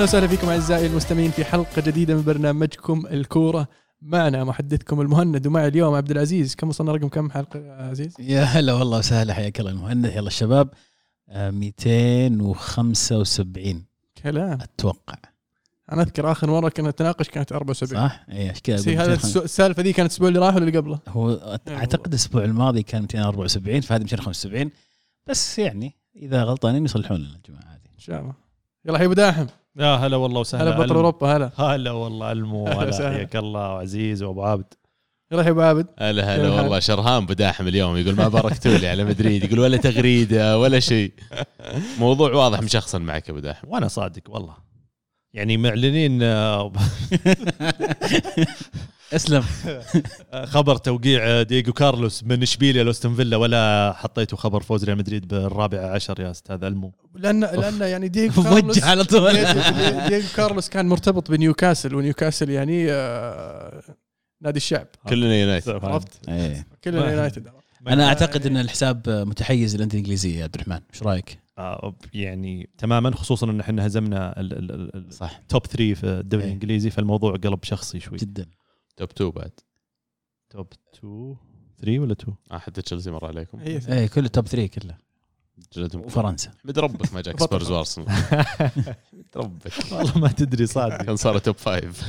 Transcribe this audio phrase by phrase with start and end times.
[0.00, 3.68] أهلا وسهلا فيكم أعزائي المستمعين في حلقة جديدة من برنامجكم الكورة.
[4.02, 6.54] معنا محدثكم المهند ومعي اليوم عبد العزيز.
[6.54, 10.06] كم وصلنا رقم كم حلقة يا عزيز؟ يا هلا والله وسهلا حياك الله المهند.
[10.06, 10.68] يلا الشباب
[11.28, 13.84] آه، 275
[14.22, 14.58] كلام.
[14.60, 15.14] أتوقع.
[15.92, 19.26] أنا أذكر آخر مرة كنا نتناقش كانت 74 صح؟ اي إيش كذا؟ هذا 205.
[19.28, 22.82] السو- السالفة ذي كانت الأسبوع اللي راح ولا اللي قبله؟ هو أت- أعتقد الأسبوع الماضي
[22.82, 24.70] كان 274 فهذه 275
[25.26, 27.90] بس يعني إذا غلطانين يصلحون لنا الجماعة هذه.
[27.94, 28.34] إن شاء الله.
[28.84, 29.46] يلا حي أبو داحم.
[29.78, 30.64] يا هلا والله وسهلا.
[30.64, 30.94] هلا بطل.
[30.94, 31.50] أوروبا هلا.
[31.56, 33.16] هلا والله ألمو هلا وسهلا.
[33.16, 33.74] حياك الله.
[33.74, 34.74] وعزيز وأبو عابد.
[35.32, 35.86] حي أبو عابد.
[35.98, 36.78] هلا هلا؟ والله.
[36.78, 39.44] شرهان بداحم اليوم يقول ما باركتوا لي على مدريد.
[39.44, 41.12] يقول ولا تغريدة ولا شيء.
[41.98, 43.68] موضوع واضح مشخصن معك يا أبو داحم.
[43.68, 44.69] وأنا صادق والله.
[45.34, 46.72] يعني معلنين آه،
[49.12, 49.44] اسلم.
[50.54, 55.28] خبر توقيع آه، دييغو كارلوس من إشبيليا لأستون فيلا ولا حطيتوا خبر فوز ريال مدريد
[55.28, 59.32] بالرابع عشر يا أستاذ ألمو؟ لأن لأن يعني دييغو كارلوس على طول.
[60.08, 63.82] دييغو كارلوس كان مرتبط بنيوكاسل ونيوكاسل يعني آه،
[64.42, 64.86] نادي الشعب.
[65.08, 65.84] كلنا United.
[65.84, 66.66] عرفت؟ إيه.
[66.84, 67.48] كلنا United.
[67.88, 70.80] أنا أعتقد إن الحساب متحيز للأندية الإنجليزية يا عبد الرحمن.
[70.94, 75.38] إيش رأيك؟ آه، يعني تماما خصوصا إن إحنا هزمنا ال- ال- ال- صح.
[75.42, 76.48] ال top 3 في الدوري إيه.
[76.48, 78.18] الإنجليزي فالموضوع قلب شخصي شوي.
[78.18, 78.46] جدا.
[78.96, 79.50] top 2 بعد.
[80.50, 81.36] top 2
[81.80, 83.58] 3 ولا 2 آه، حتى تشيلسي مر عليكم.
[83.58, 84.96] هي إيه كل ال top 3 كله.
[85.76, 86.50] جلدهم وفرنسا.
[86.62, 87.40] حمد ربك ما جاك.
[87.40, 88.06] سبيرز وأرسنال.
[89.36, 91.02] ربك والله ما تدري صادق.
[91.02, 92.02] كان صار توب فايف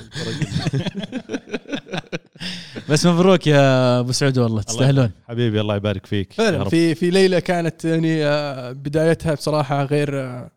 [2.89, 5.11] بس مبروك يا أبو سعود والله تستاهلون.
[5.28, 6.34] حبيبي الله يبارك فيك.
[6.34, 6.70] فعلا.
[6.70, 10.51] في في ليلة كانت يعني آه، بدايتها بصراحة غير آه،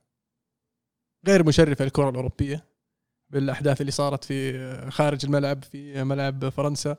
[1.26, 2.64] غير مشرفة للكره الأوروبية
[3.30, 6.96] بالأحداث اللي صارت في آه، خارج الملعب في ملعب فرنسا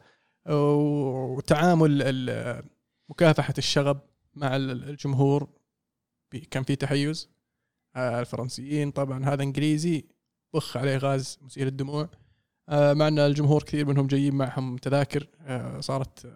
[0.50, 2.64] وتعامل
[3.10, 4.00] مكافحة الشغب
[4.36, 5.48] مع ال- الجمهور
[6.52, 7.30] كان في تحيز.
[7.98, 10.06] الفرنسيين طبعا هذا إنجليزي
[10.54, 12.10] بخ عليه غاز مثير الدموع
[12.70, 16.28] مع ان الجمهور كثير منهم جايين معهم تذاكر آه، صارت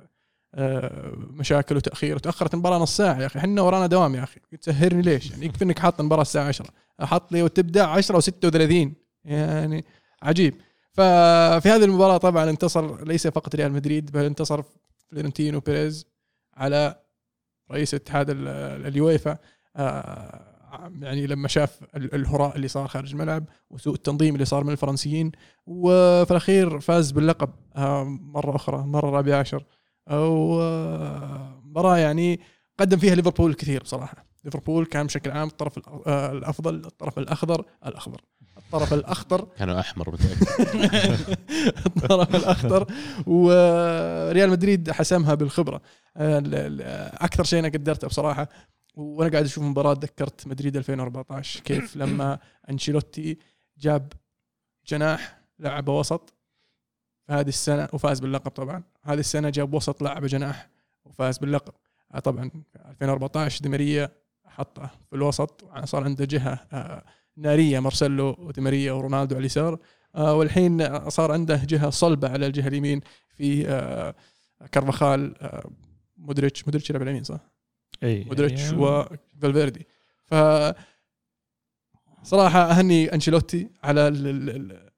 [0.55, 3.39] آه، مشاكل وتأخير وتأخرت المباراه نص ساعة يا أخي.
[3.39, 4.39] إحنا ورانا دوام يا أخي.
[4.61, 6.65] تسهرني ليش؟ يعني يكفي إنك حاط المباراه الساعة 10
[7.01, 8.89] حط لي وتبدأ 10 و36
[9.25, 9.85] يعني
[10.23, 10.53] عجيب.
[10.93, 14.61] ففي هذه المباراة طبعا انتصر ليس فقط ريال مدريد بل انتصر
[15.11, 16.05] فلورنتينو بيريز
[16.53, 16.95] على
[17.71, 18.47] رئيس اتحاد ال-
[18.87, 19.37] اليويفا.
[19.75, 20.48] آه،
[21.01, 25.31] يعني لما شاف ال- الهراء اللي صار خارج الملعب وسوء التنظيم اللي صار من الفرنسيين
[25.65, 29.63] وفي الأخير فاز باللقب آه، مرة أخرى مرة رابعه عشر.
[30.07, 32.39] آه، مباراه يعني
[32.79, 34.25] قدم فيها ليفربول كثير بصراحة.
[34.45, 38.21] ليفربول كان بشكل عام الطرف آه، الأفضل الطرف الأخضر الأخضر.
[38.57, 39.47] الطرف الأخضر.
[39.59, 40.09] كانوا أحمر
[41.87, 42.85] الطرف الأخضر.
[43.27, 45.81] وريال مدريد حسمها بالخبرة.
[46.17, 46.81] ال- ال-
[47.23, 48.49] أكثر شيء أنا قدرته بصراحة.
[48.99, 52.39] وأنا قاعد أشوف مباراة تذكرت مدريد 2014 كيف لما
[52.69, 53.37] أنشيلوتي
[53.77, 54.13] جاب
[54.87, 56.33] جناح لعبه وسط
[57.29, 58.83] هذه السنة وفاز باللقب طبعا.
[59.03, 60.69] هذه السنة جاب وسط لعبه جناح
[61.05, 61.73] وفاز باللقب.
[62.13, 64.09] آه، طبعا 2014 ديماريا
[64.45, 67.03] حطه في الوسط صار عنده جهة آه،
[67.37, 69.79] نارية مارسيلو وديماريا ورونالدو على اليسار.
[70.15, 73.63] آه، والحين صار عنده جهة صلبة على الجهة اليمين في
[74.71, 75.33] كارفاخال
[76.17, 76.67] مودريتش.
[76.67, 77.58] مودريتش يلعب اليمين صح؟
[78.03, 79.87] أي مودريتش وفالفيردي
[80.25, 80.33] ف
[82.23, 84.89] صراحة أهني أنشيلوتي على ال- ال- ال-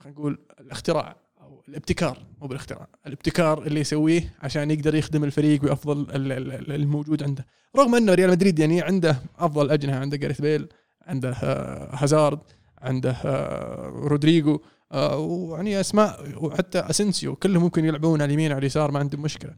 [0.00, 6.00] خلينا نقول الاختراع أو الابتكار مو بالاختراع الابتكار اللي يسويه عشان يقدر يخدم الفريق ويفضل
[6.16, 7.46] ال- ال- ال- الموجود عنده.
[7.76, 10.68] رغم أنه ريال مدريد يعني عنده أفضل أجنحة عنده جاريث بيل
[11.06, 12.38] عنده آه، هازارد
[12.78, 14.60] عنده آه، رودريجو
[14.92, 19.54] آه، ويعني أسماء وحتى اسنسيو كلهم ممكن يلعبون على اليمين وعلى اليسار ما عندهم مشكلة.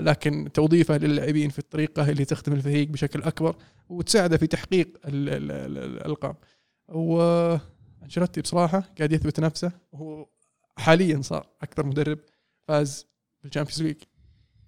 [0.00, 3.56] لكن توظيفه للاعبين في الطريقة اللي تخدم الفريق بشكل أكبر
[3.88, 6.36] وتساعده في تحقيق ال- ال- ال- الألقاب.
[6.88, 10.26] وانشيلوتي بصراحة قاعد يثبت نفسه وهو
[10.78, 12.18] حاليا صار أكثر مدرب
[12.68, 13.06] فاز
[13.42, 13.96] بال Champions League.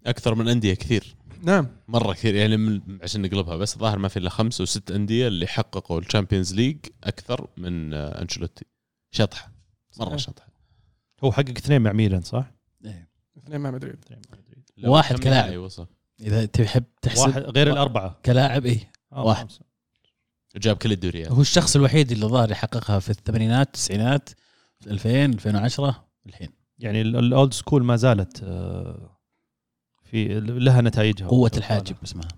[0.06, 1.16] أكثر من أندية كثير.
[1.42, 1.66] نعم.
[1.88, 5.46] مرة كثير يعني من عشان نقلبها بس الظاهر ما في إلا خمس وست أندية اللي
[5.46, 8.64] حققوا ال Champions League أكثر من آه، أنشيلوتي.
[9.10, 9.52] شطحة
[9.98, 10.18] مرة صحيح.
[10.18, 10.48] شطحة.
[11.24, 12.52] هو حقق اثنين مع ميلان صح؟
[12.84, 13.08] إيه.
[13.38, 14.04] اثنين مع مدريد.
[14.84, 15.69] واحد كم كلاعب.
[16.20, 18.20] إذا تحب تحسب واحد غير الأربعة.
[18.25, 19.43] كلاعب إيه آه، واحد.
[19.43, 19.61] خمسة.
[20.56, 21.32] جاب كل الدوريات.
[21.32, 24.31] هو الشخص الوحيد اللي ظاهر يحققها في الثمانينات التسعينات
[24.87, 26.49] 2000 2010 الحين.
[26.78, 29.19] يعني ال- ال old school ما زالت آه،
[30.05, 31.28] في لها نتائجها.
[31.28, 32.28] قوة الحاجب اسمها.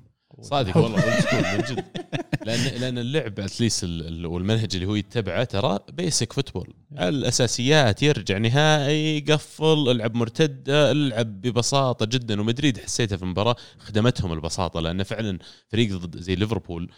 [0.41, 0.99] صادق والله.
[1.33, 1.85] من جد.
[2.47, 3.85] لأن لأن اللعب at least
[4.25, 12.07] والمنهج اللي هو يتبعه ترى basic football الأساسيات يرجع نهائي قفل العب مرتده العب ببساطة
[12.07, 12.41] جدا.
[12.41, 15.39] ومدريد حسيتها في المباراة خدمتهم البساطة لأن فعلا
[15.69, 16.91] فريق ضد زي ليفربول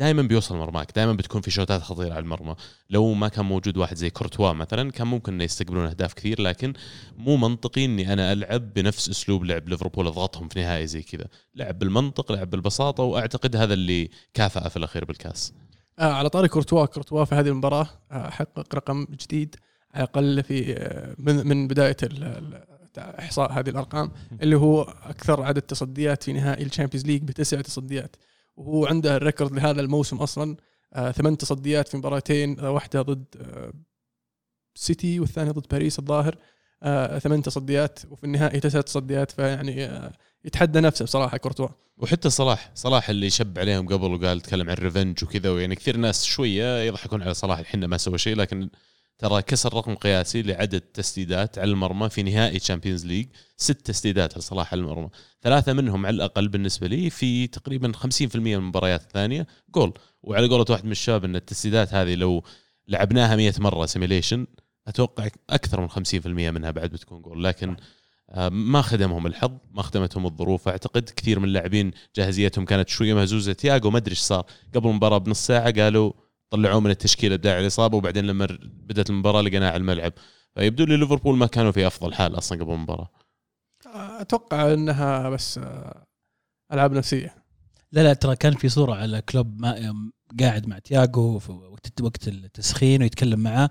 [0.00, 2.54] دائما بيوصل مرماك دائما بتكون في شوتات خطيرة على المرمى.
[2.90, 6.72] لو ما كان موجود واحد زي كورتوا مثلا كان ممكن إنه يستقبلون أهداف كثير لكن
[7.16, 11.24] مو منطقي إني أنا ألعب بنفس أسلوب لعب ليفربول أضغطهم في نهائي زي كذا.
[11.54, 15.52] لعب بالمنطق لعب بالبساطة وأعتقد هذا اللي كافأ في الأخير بالكاس.
[15.98, 19.56] آه على طاري كورتوا كورتوا في هذه المباراة آه حقق رقم جديد
[19.94, 21.96] على الأقل في آه من من بداية
[22.98, 24.12] إحصاء هذه الأرقام
[24.42, 28.16] اللي هو أكثر عدد تصديات في نهائي ال Champions League بتسع تصديات.
[28.60, 30.56] وهو عنده ال record لهذا الموسم أصلا.
[30.92, 33.72] آه ثمان تصديات في مباراتين آه واحدة ضد آه
[34.74, 36.36] سيتي والثانية ضد باريس الظاهر.
[37.18, 39.90] ثمان تصديات وفي النهائي تسع تصديات فيعني
[40.44, 41.68] يتحدى نفسه بصراحة كورتوا.
[41.98, 45.96] وحتى صلاح صلاح اللي شب عليهم قبل وقال تكلم عن ال revenge وكذا ويعني كثير
[45.96, 48.70] ناس شوية يضحكون على صلاح الحين ما سوى شيء لكن
[49.20, 53.26] ترى كسر رقم قياسي لعدد تسديدات على المرمى في نهائي Champions League
[53.56, 55.08] ست تسديدات لصلاح على المرمى.
[55.42, 59.46] ثلاثة منهم على الأقل بالنسبة لي في تقريبا 50% من المباريات الثانية.
[59.74, 59.92] جول.
[60.22, 62.44] وعلى قولة واحد من الشباب إن التسديدات هذه لو
[62.88, 64.46] لعبناها 100 مرة simulation
[64.86, 67.44] أتوقع أكثر من 50% منها بعد بتكون جول.
[67.44, 67.76] لكن
[68.30, 70.68] آه، ما خدمهم الحظ ما خدمتهم الظروف.
[70.68, 73.52] أعتقد كثير من اللاعبين جاهزيتهم كانت شوية مهزوزة.
[73.52, 74.46] تياجو ما أدري إيش صار.
[74.74, 76.12] قبل المباراة بنص ساعة قالوا
[76.50, 80.12] طلعوه من التشكيلة بداعي الاصابه وبعدين لما بدأت المباراة لقيناه على الملعب.
[80.54, 83.10] فيبدو لي ليفربول ما كانوا في أفضل حال أصلا قبل المباراة.
[83.94, 86.06] أتوقع إنها بس آه
[86.72, 87.34] ألعاب نفسية.
[87.92, 89.94] لا لا ترى كان في صورة على كلوب ما
[90.40, 93.70] قاعد مع تياجو في وقت وقت التسخين ويتكلم معاه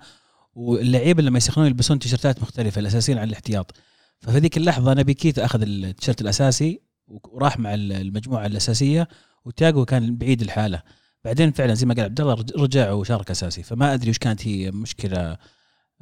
[0.54, 3.74] واللعيبة لما يسخنون يلبسون تيشرتات مختلفة الأساسيين عن الاحتياط.
[4.20, 9.08] ففي ذيك اللحظة نبي كيتا أخذ التيشيرت الأساسي وراح مع المجموعة الأساسية
[9.44, 10.82] وتياجو كان بعيد الحالة.
[11.24, 13.62] بعدين فعلا زي ما قال عبد الله رج- رجع وشارك أساسي.
[13.62, 15.36] فما أدري وش كانت هي مشكلة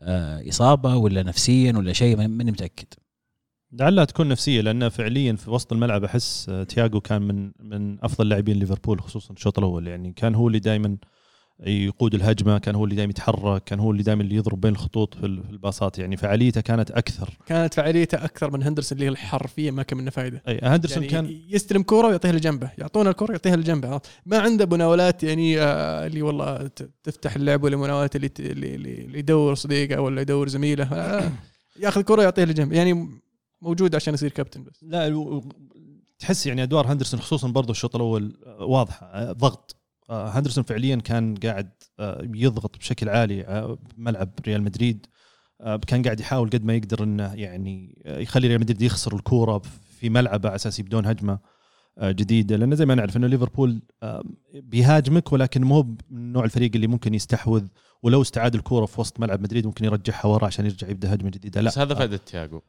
[0.00, 2.86] آه، إصابة ولا نفسيا ولا شيء ماني متأكد.
[3.72, 8.28] لعلها تكون نفسية لأنه فعليا في وسط الملعب أحس آه، تياجو كان من من أفضل
[8.28, 9.86] لاعبين ليفربول خصوصا الشوط الأول.
[9.88, 10.96] يعني كان هو اللي دائما
[11.60, 15.14] يقود الهجمة كان هو اللي دائما يتحرك كان هو اللي دائما اللي يضرب بين الخطوط
[15.14, 15.98] في ال- في الباصات.
[15.98, 17.38] يعني فعاليته كانت أكثر.
[17.46, 21.40] كانت فعاليته أكثر من هندرسون اللي حرفيا ما كان منه فائده أي هندرسون يعني كان
[21.48, 22.70] يستلم كورة ويعطيها لجنبه.
[22.78, 26.70] يعطونا الكورة يعطيها لجنبه؟ ما عنده مناولات يعني آه اللي والله
[27.02, 30.84] تفتح اللعب ولا مناولات اللي اللي, اللي يدور صديقه ولا يدور زميله.
[30.84, 31.32] آه
[31.82, 32.76] ياخذ كورة يعطيها لجنبه.
[32.76, 33.08] يعني
[33.62, 34.82] موجود عشان يصير كابتن بس.
[34.82, 35.40] لا
[36.18, 39.77] تحس يعني أدوار هندرسون خصوصا برضه الشوط الأول آه، واضحة ضغط.
[40.10, 41.70] آه، هندرسون فعليا كان قاعد
[42.00, 45.06] آه، يضغط بشكل عالي آه، بملعب ريال مدريد
[45.60, 49.62] آه، كان قاعد يحاول قد ما يقدر إنه يعني آه، يخلي ريال مدريد يخسر الكورة
[49.98, 51.38] في ملعبه على أساس يبدون هجمة
[51.98, 52.56] آه، جديدة.
[52.56, 54.22] لأن زي ما نعرف إنه ليفربول آه،
[54.54, 57.66] بيهاجمك ولكن مو من نوع الفريق اللي ممكن يستحوذ
[58.02, 61.60] ولو استعاد الكورة في وسط ملعب مدريد ممكن يرجعها ورا عشان يرجع يبدأ هجمة جديدة.
[61.60, 61.68] لا.
[61.70, 62.60] بس هذا آه، فائدة تياجو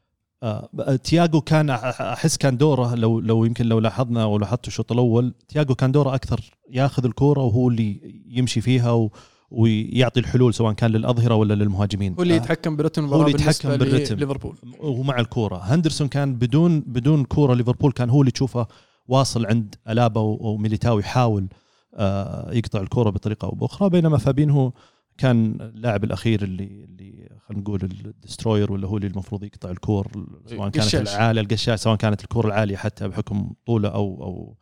[0.42, 5.34] آه، تياجو كان أحس كان دوره لو لو يمكن لو لاحظنا أو لاحظت الشوط الأول
[5.48, 6.40] تياجو كان دوره أكثر
[6.70, 9.10] ياخذ الكورة وهو اللي يمشي فيها و
[9.50, 12.14] ويعطي الحلول سواء كان للأظهرة ولا للمهاجمين.
[12.14, 14.14] هو اللي آه، يتحكم برتم هو اللي يتحكم بالرتم.
[14.14, 15.60] ليفربول ومع الكورة.
[15.62, 18.66] هندرسون كان بدون بدون كورة ليفربول كان هو اللي تشوفه
[19.08, 21.48] واصل عند ألابا وميليتاو يحاول
[21.94, 24.72] آه، يقطع الكورة بطريقة أو بأخرى بينما فابينهو
[25.20, 30.26] كان اللاعب الأخير اللي اللي خلينا نقول ال destroyer ولا هو اللي المفروض يقطع الكور
[30.46, 30.94] سواء كانت.
[30.94, 34.56] العالية القشاش سواء كانت الكره العالية حتى بحكم طوله أو أو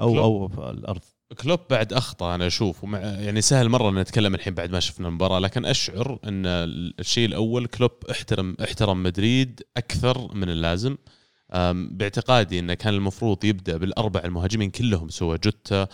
[0.00, 1.00] أو أو الأرض.
[1.42, 5.08] كلوب بعد أخطأ أنا أشوف ومع يعني سهل مرة ان نتكلم الحين بعد ما شفنا
[5.08, 6.42] المباراة لكن أشعر إن
[7.00, 10.96] الشيء الأول كلوب احترم احترم مدريد أكثر من اللازم.
[11.74, 15.88] باعتقادي إنه كان المفروض يبدأ بالأربع المهاجمين كلهم سوى جوتا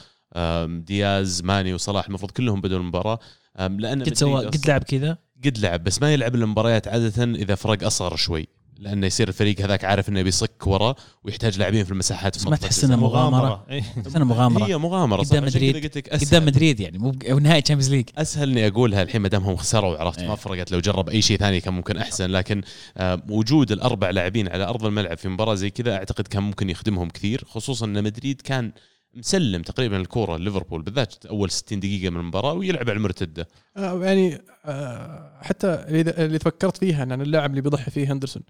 [0.67, 3.19] دياز ماني وصلاح المفروض كلهم بدوا المباراة.
[3.59, 7.85] لأن قد سوى قد لعب كذا قد لعب بس ما يلعب المباريات عادة إذا فرق
[7.87, 10.95] أصغر شوي لأنه يصير الفريق هذاك عارف إنه بيصك ورا
[11.25, 13.11] ويحتاج لاعبين في المساحات بس في ما تحس إنه الجزاء.
[13.11, 13.83] مغامرة إيه.
[14.05, 15.99] تحس إنه مغامرة هي مغامرة صح قدام مدريد.
[16.13, 19.95] قدام مدريد يعني مو بق- نهائي Champions League أسهل إني اقولها الحين ما دامهم خسروا
[19.97, 20.29] وعرفت إيه.
[20.29, 22.63] ما فرقت لو جرب أي شيء ثاني كان ممكن أحسن لكن
[22.97, 27.09] آه، وجود الأربع لاعبين على أرض الملعب في مباراة زي كذا أعتقد كان ممكن يخدمهم
[27.11, 28.73] كثير خصوصا إن مدريد كان
[29.17, 33.49] مسلم تقريبا الكورة ليفربول بالذات أول 60 دقيقة من المباراة ويلعب على المرتدة.
[33.77, 38.43] آه يعني آه حتى اللي فكرت فيها إن اللاعب اللي بيضحي فيه هندرسون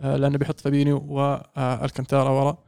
[0.00, 2.58] آه لأنه بيحط فابينيو والكانتارا ورا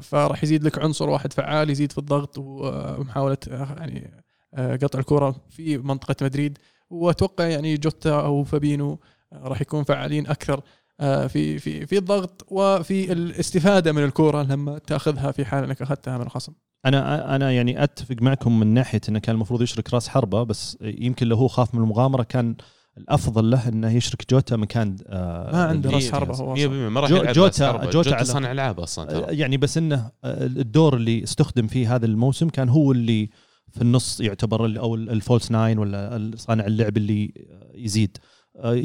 [0.00, 6.16] فراح يزيد لك عنصر واحد فعال يزيد في الضغط ومحاوله يعني قطع الكره في منطقة
[6.22, 6.58] مدريد.
[6.90, 9.00] وأتوقع يعني جوتا أو فيرمينو
[9.32, 10.60] راح يكون فعالين أكثر
[10.98, 16.24] في في في الضغط وفي الاستفادة من الكره لما تأخذها في حال إنك أخذتها من
[16.24, 16.52] الخصم.
[16.86, 21.26] أنا أنا يعني أتفق معكم من ناحية إنه كان المفروض يشرك راس حربة بس يمكن
[21.26, 22.56] لو هو خاف من المغامرة كان
[22.98, 26.88] الأفضل له إنه يشرك جوتا مكان آه ما عنده راس حربة هو 100% أصلاً.
[26.88, 27.62] ما راح جو- يلعب جوتا-.
[27.62, 29.36] جوتا جوتا صانع العاب أصلا ترى.
[29.38, 33.30] يعني بس إنه آه، الدور اللي استخدم فيه هذا الموسم كان هو اللي
[33.72, 38.16] في النص يعتبر أو ال- ال false nine ولا صانع اللعب اللي آه، يزيد.
[38.56, 38.82] آه،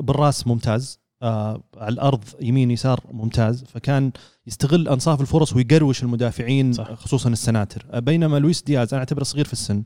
[0.00, 1.00] بالراس ممتاز.
[1.22, 3.64] آه، على الأرض يمين يسار ممتاز.
[3.64, 4.12] فكان
[4.48, 6.92] يستغل أنصاف الفرص ويقروش المدافعين صح.
[6.94, 8.00] خصوصا السناتر.
[8.00, 9.84] بينما لويس دياز أنا أعتبره صغير في السن.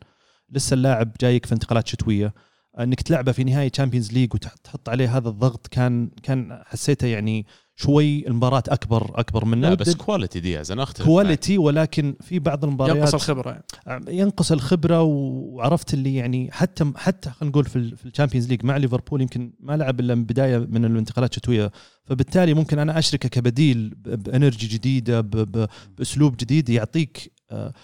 [0.51, 2.35] لسه اللاعب جايك في انتقالات شتوية.
[2.81, 7.47] أنك تلعبه في نهائي Champions League وتحط عليه هذا الضغط كان كان حسيته يعني
[7.83, 11.07] شوي المباراة اكبر أكبر منه لا بس quality دياز أنا اختلف.
[11.07, 14.19] quality ولكن في بعض المباريات ينقص الخبرة يعني.
[14.19, 18.77] ينقص الخبرة وعرفت اللي يعني حتى حتى خلينا نقول في في ال Champions League مع
[18.77, 21.73] ليفربول يمكن ما لعب إلا من بداية من الانتقالات الشتويه
[22.05, 27.33] فبالتالي ممكن أنا اشركه كبديل ب energy جديدة بأسلوب جديد يعطيك آه،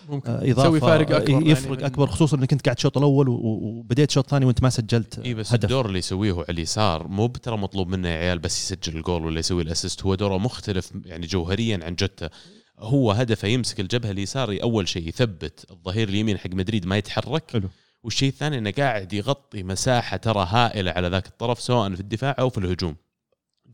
[0.08, 0.30] ممكن.
[0.30, 1.86] آه، إضافة فارق أكبر يفرق يعني.
[1.86, 5.52] أكبر خصوصا إنك انت قاعد الشوط الأول وبديت الشوط الثاني وأنت ما سجلت إي بس
[5.52, 5.64] هدف.
[5.64, 9.24] الدور اللي يسويه هو على اليسار مو ترى مطلوب منه يا عيال بس يسجل الجول
[9.24, 12.30] ولا يسوي ال assist هو دوره مختلف يعني جوهريا عن جوتا
[12.78, 17.50] هو هدفه يمسك الجبهة اليساري أول شيء يثبت الظهير اليمين حق مدريد ما يتحرك.
[17.50, 17.68] حلو.
[18.02, 22.50] والشيء الثاني إنه قاعد يغطي مساحة ترى هائلة على ذاك الطرف سواء في الدفاع أو
[22.50, 22.96] في الهجوم.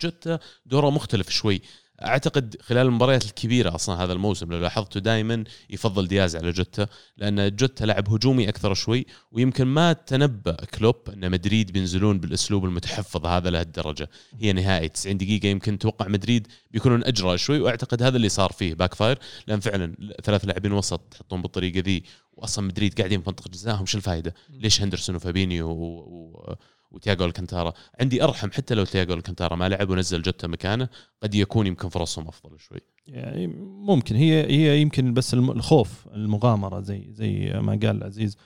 [0.01, 1.63] جوتا دوره مختلف شوي.
[2.03, 6.87] أعتقد خلال المباريات الكبيرة أصلا هذا الموسم لو لاحظتوا دائما يفضل دياز على جوتا
[7.17, 13.27] لأن جوتا لاعب هجومي أكثر شوي ويمكن ما تنبأ كلوب أن مدريد بينزلون بالأسلوب المتحفظ
[13.27, 14.11] هذا لهالدرجة
[14.41, 18.75] هي نهائي 90 دقيقة يمكن توقع مدريد بيكونون أجرأ شوي وأعتقد هذا اللي صار فيه
[18.75, 23.87] backfire لأن فعلا ثلاث لاعبين وسط تحطهم بالطريقة ذي واصلا مدريد قاعدين في منطقه جزائهم
[23.87, 25.99] شو الفائده؟ ليش هندرسون وفابينيو و...
[25.99, 26.55] و...
[26.95, 30.89] وتياجو الكنتارا عندي أرحم حتى لو تياجو الكنتارا ما لعب ونزل جوتا مكانه
[31.23, 32.79] قد يكون يمكن فرصهم أفضل شوي.
[33.07, 33.47] يعني
[33.87, 34.17] ممكن.
[34.17, 38.37] هي هي يمكن بس الم- الخوف المغامرة زي زي ما قال عزيز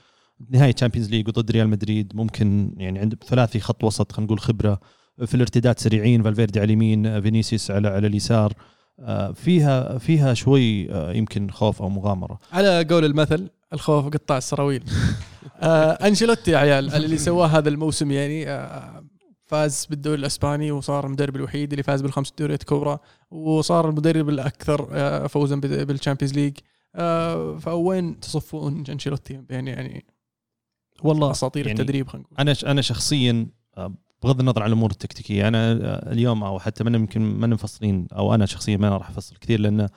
[0.49, 4.79] نهائي Champions League وضد ريال مدريد ممكن يعني عند ثلاثي خط وسط خلينا نقول خبرة
[5.25, 8.53] في الارتداد سريعين فالفيردي على اليمين فينيسيوس على على اليسار.
[8.99, 12.39] آه، فيها فيها شوي آه، يمكن خوف أو مغامرة.
[12.51, 14.83] على قول المثل الخوف قطاع السراويل.
[15.61, 19.05] آه أنشيلوتي يا عيال اللي سواه هذا الموسم يعني آه
[19.45, 22.97] فاز بالدوري الإسباني وصار المدرب الوحيد اللي فاز بالخمس دوريات كبرى
[23.31, 26.57] وصار المدرب الأكثر آه فوزا بال- بال Champions League.
[26.95, 30.05] آه فوين تصفون أنشيلوتي؟ بين يعني
[31.03, 32.37] والله أساطير يعني التدريب خلينا نقول.
[32.39, 33.47] أنا أنا شخصيا
[33.77, 38.07] آه، بغض النظر عن الأمور التكتيكية أنا آه، اليوم أو حتى من يمكن ما منفصلين
[38.13, 39.89] أو أنا شخصيا ما راح أفصل كثير لأنه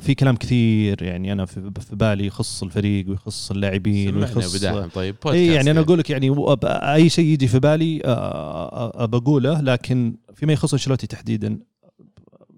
[0.00, 5.46] في كلام كثير يعني أنا في بالي يخص الفريق ويخص اللاعبين ويخص بداهم طيب اي
[5.46, 10.16] يعني أنا أقول لك يعني أي شيء يجي في بالي آه، آه، آه، بقوله لكن
[10.34, 11.58] فيما يخص أنشيلوتي تحديدا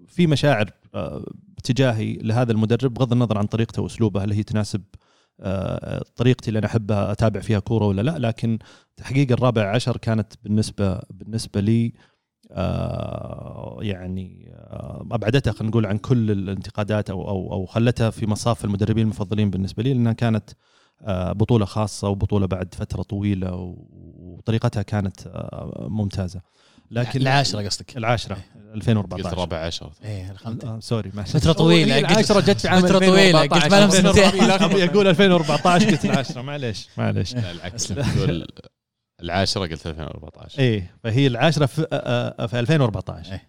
[0.07, 1.25] في مشاعر آه،
[1.63, 4.81] تجاهي لهذا المدرب بغض النظر عن طريقته وأسلوبه هل هي تناسب
[5.39, 8.59] آه، طريقتي اللي أنا أحبها أتابع فيها كورة ولا لا لكن
[8.97, 11.91] تحقيق الرابع عشر كانت بالنسبة بالنسبة لي آه،
[13.81, 19.03] يعني آه، أبعدتها خلينا نقول عن كل الانتقادات أو أو أو خلتها في مصاف المدربين
[19.03, 20.49] المفضلين بالنسبة لي لأنها كانت
[21.01, 23.75] آه، بطولة خاصة وبطولة بعد فترة طويلة
[24.17, 26.41] وطريقتها كانت آه، ممتازة.
[26.91, 29.91] لكن العاشرة قصدك؟ العاشرة قلت 2014 الرابع عشر.
[30.03, 30.75] إيه الخمسة.
[30.75, 33.63] آه، سوري ما فترة طويلة هي العاشرة جت في عام فترة طويلة 2014.
[33.63, 34.83] قلت ما لهم سنتين.
[34.89, 36.87] أقول 2014 قلت العاشرة معليش.
[36.97, 37.35] معليش.
[37.35, 37.93] لا العكس.
[39.23, 41.81] العاشرة قلت 2014 إيه فهي العاشرة في,
[42.47, 43.47] في 2014 إيه.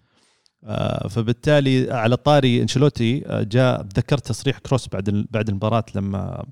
[0.64, 6.44] آه، فبالتالي على طاري أنشيلوتي آه، جاء تذكرت تصريح كروس بعد ال- بعد المباراة لما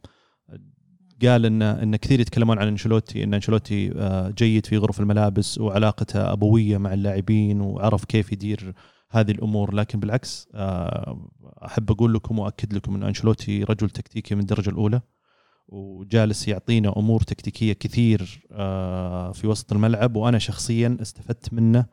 [1.22, 6.32] قال إن إن كثير يتكلمون عن أنشيلوتي إن أنشيلوتي آه، جيد في غرف الملابس وعلاقته
[6.32, 8.74] أبوية مع اللاعبين وعرف كيف يدير
[9.10, 9.74] هذه الأمور.
[9.74, 10.48] لكن بالعكس
[11.64, 15.00] أحب أقول لكم واكد لكم إن أنشيلوتي رجل تكتيكي من الدرجة الأولى.
[15.68, 21.86] وجالس يعطينا أمور تكتيكية كثير آه، في وسط الملعب وأنا شخصيا استفدت منه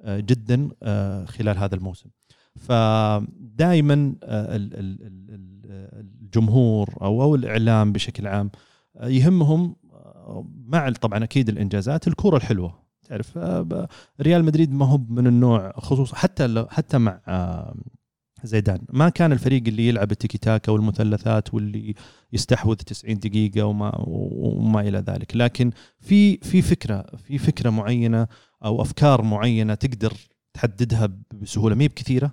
[0.00, 2.10] آه، جدا آه، خلال هذا الموسم.
[2.56, 4.14] فدائما
[6.22, 8.50] الجمهور أو أو الإعلام بشكل عام
[9.02, 9.76] يهمهم
[10.66, 12.82] مع طبعا أكيد الإنجازات الكرة الحلوة.
[13.08, 13.38] تعرف
[14.20, 17.20] ريال مدريد ما هو من النوع خصوصا حتى حتى مع
[18.44, 18.78] زيدان.
[18.92, 21.94] ما كان الفريق اللي يلعب التيكي تاكا والمثلثات واللي
[22.32, 25.36] يستحوذ 90 دقيقة وما وما إلى ذلك.
[25.36, 25.70] لكن
[26.00, 28.26] في في فكره في فكرة معينة
[28.64, 30.12] أو أفكار معينة تقدر
[30.54, 31.74] تحددها بسهولة.
[31.74, 32.30] ما هي بكثيرة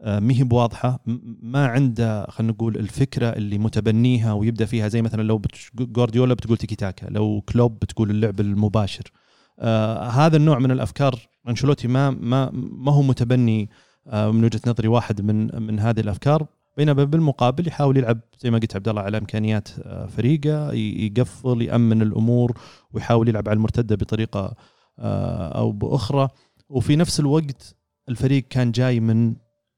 [0.00, 1.00] آه، ما هي بواضحة
[1.42, 4.88] ما عنده خلينا نقول الفكرة اللي متبنيها ويبدأ فيها.
[4.88, 5.42] زي مثلا لو
[5.74, 9.12] جوارديولا بتقول تيكي تاكا لو كلوب بتقول اللعب المباشر.
[9.58, 13.70] آه هذا النوع من الأفكار أنشيلوتي ما ما ما هو متبني
[14.06, 18.76] من وجهة نظري واحد من من هذه الأفكار بينما بالمقابل يحاول يلعب زي ما قلت
[18.76, 22.58] عبد الله على إمكانيات آه، فريقه يقفل يأمن الأمور
[22.92, 24.54] ويحاول يلعب على المرتدة بطريقة
[24.98, 26.28] آه، أو بأخرى.
[26.68, 27.76] وفي نفس الوقت
[28.08, 29.34] الفريق كان جاي من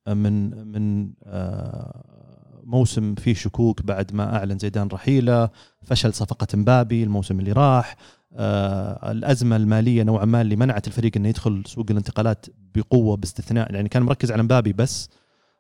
[0.08, 2.04] من من آه،
[2.64, 5.50] موسم فيه شكوك بعد ما أعلن زيدان رحيله
[5.82, 7.90] فشل صفقة مبابي الموسم اللي راح.
[7.92, 7.96] آه
[8.36, 13.74] الأزمة المالية نوعا ما اللي منعت الفريق إنه يدخل سوق الانتقالات بقوة باستثناء.
[13.74, 15.10] يعني كان مركز على مبابي بس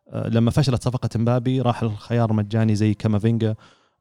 [0.08, 3.54] آه لما فشلت صفقة مبابي راح الخيار مجاني زي كامافينجا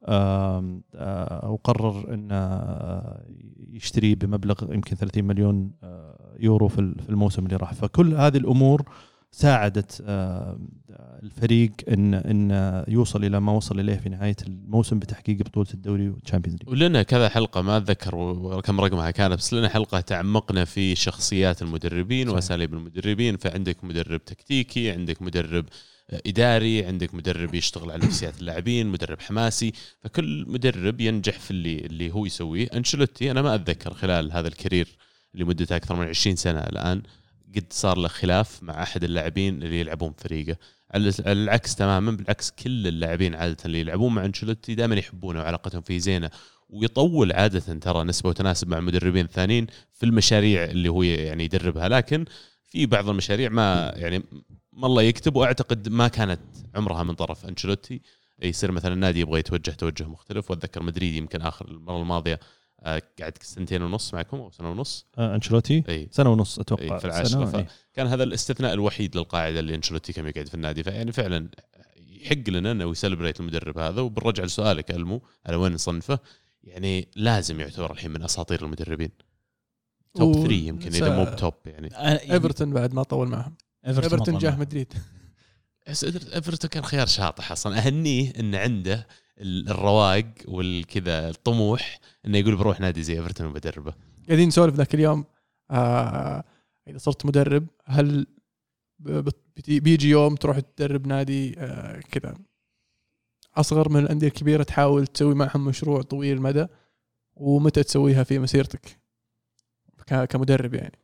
[0.04, 3.24] آه آه وقرر إنه آه
[3.70, 6.78] يشتريه بمبلغ يمكن 30 مليون آه يورو في
[7.08, 7.74] الموسم اللي راح.
[7.74, 8.82] فكل هذه الأمور
[9.34, 10.58] ساعدت آه،
[11.22, 16.58] الفريق إن إن يوصل إلى ما وصل إليه في نهاية الموسم بتحقيق بطولة الدوري والتشامبيونز
[16.60, 16.70] ليج.
[16.70, 18.10] ولنا كذا حلقة ما أتذكر
[18.64, 22.34] كم رقمها كانت بس لنا حلقة تعمقنا في شخصيات المدربين صحيح.
[22.34, 23.36] وأساليب المدربين.
[23.36, 25.64] فعندك مدرب تكتيكي عندك مدرب
[26.10, 29.72] آه، إداري عندك مدرب يشتغل على نفسيات اللاعبين مدرب حماسي.
[30.00, 32.68] فكل مدرب ينجح في اللي اللي هو يسويه.
[32.74, 34.88] انشلوتي أنا ما أتذكر خلال هذا الكارير
[35.34, 37.02] لمدته أكثر من 20 سنة الآن
[37.56, 40.56] قد صار له خلاف مع أحد اللاعبين اللي يلعبون فريقه.
[40.94, 45.98] على العكس تماما بالعكس كل اللاعبين عادة اللي يلعبون مع انشلوتي دائما يحبونه وعلاقتهم فيه
[45.98, 46.30] زينة.
[46.68, 51.88] ويطول عادة ترى نسبة وتناسب مع المدربين الثانيين في المشاريع اللي هو يعني يدربها.
[51.88, 52.24] لكن
[52.68, 54.22] في بعض المشاريع ما يعني
[54.72, 56.40] ما الله يكتب وأعتقد ما كانت
[56.74, 58.00] عمرها من طرف انشلوتي
[58.42, 62.40] يصير مثلا النادي يبغى يتوجه توجه مختلف وأتذكر مدريد يمكن آخر المرة الماضية
[62.84, 65.06] قعد سنتين ونص معكم أو سنة ونص.
[65.18, 66.08] آه، أنشيلوتي؟ إي.
[66.10, 66.82] سنة ونص أتوقع.
[66.82, 67.68] إيه، في العاشرة سنة، ف- إيه.
[67.94, 70.82] كان هذا الاستثناء الوحيد للقاعدة اللي انشلوتي كان يقعد في النادي.
[70.82, 71.48] فيعني فعلا
[71.96, 74.00] يحق لنا إنه يسلبريت المدرب هذا.
[74.00, 76.18] وبنرجع لسؤالك ألمو على وين نصنفه؟
[76.64, 79.10] يعني لازم يعتبر الحين من أساطير المدربين.
[80.14, 81.88] توب و- 3 يمكن إذا مو بتوب يعني.
[81.92, 83.54] يعني إيفرتون بعد ما طول معهم.
[83.86, 84.56] إيفرتون جاه.
[84.56, 84.92] مدريد.
[86.34, 87.78] إيفرتون كان خيار شاطح أصلا.
[87.78, 89.06] أهنيه انه عنده
[89.40, 93.94] الرواق والكذا الطموح إنه يقول بروح نادي زي إيفرتون وبدربه.
[94.28, 95.24] قاعدين نسولف ذاك اليوم
[95.70, 96.44] آه
[96.88, 98.26] إذا صرت مدرب هل
[99.68, 102.34] بيجي يوم تروح تدرب نادي آه كذا؟
[103.56, 106.66] أصغر من الأندية الكبيرة تحاول تسوي معهم مشروع طويل المدى
[107.36, 108.98] ومتى تسويها في مسيرتك؟
[110.28, 110.98] كمدرب يعني.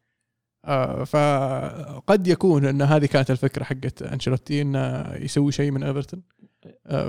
[0.65, 6.23] آه فقد يكون ان هذه كانت الفكرة حقت أنشيلوتي إنه يسوي شيء من إيفرتون.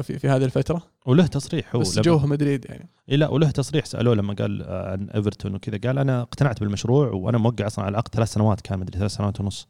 [0.02, 2.90] في, في هذه الفترة؟ وله تصريح هو بس جوه مدريد يعني.
[3.10, 5.78] إيه لا وله تصريح سألوه لما قال آه، عن إيفرتون وكذا.
[5.78, 9.42] قال أنا اقتنعت بالمشروع وأنا موقع أصلا على العقد ثلاث سنوات كان مدري ثلاث سنوات
[9.42, 9.68] ونص.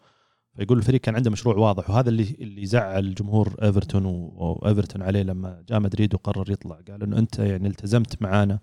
[0.56, 5.64] فيقول الفريق كان عنده مشروع واضح وهذا اللي اللي زعل جمهور إيفرتون وإيفرتون عليه لما
[5.70, 6.80] جاء مدريد وقرر يطلع.
[6.88, 8.60] قال إنه أنت يعني التزمت معانا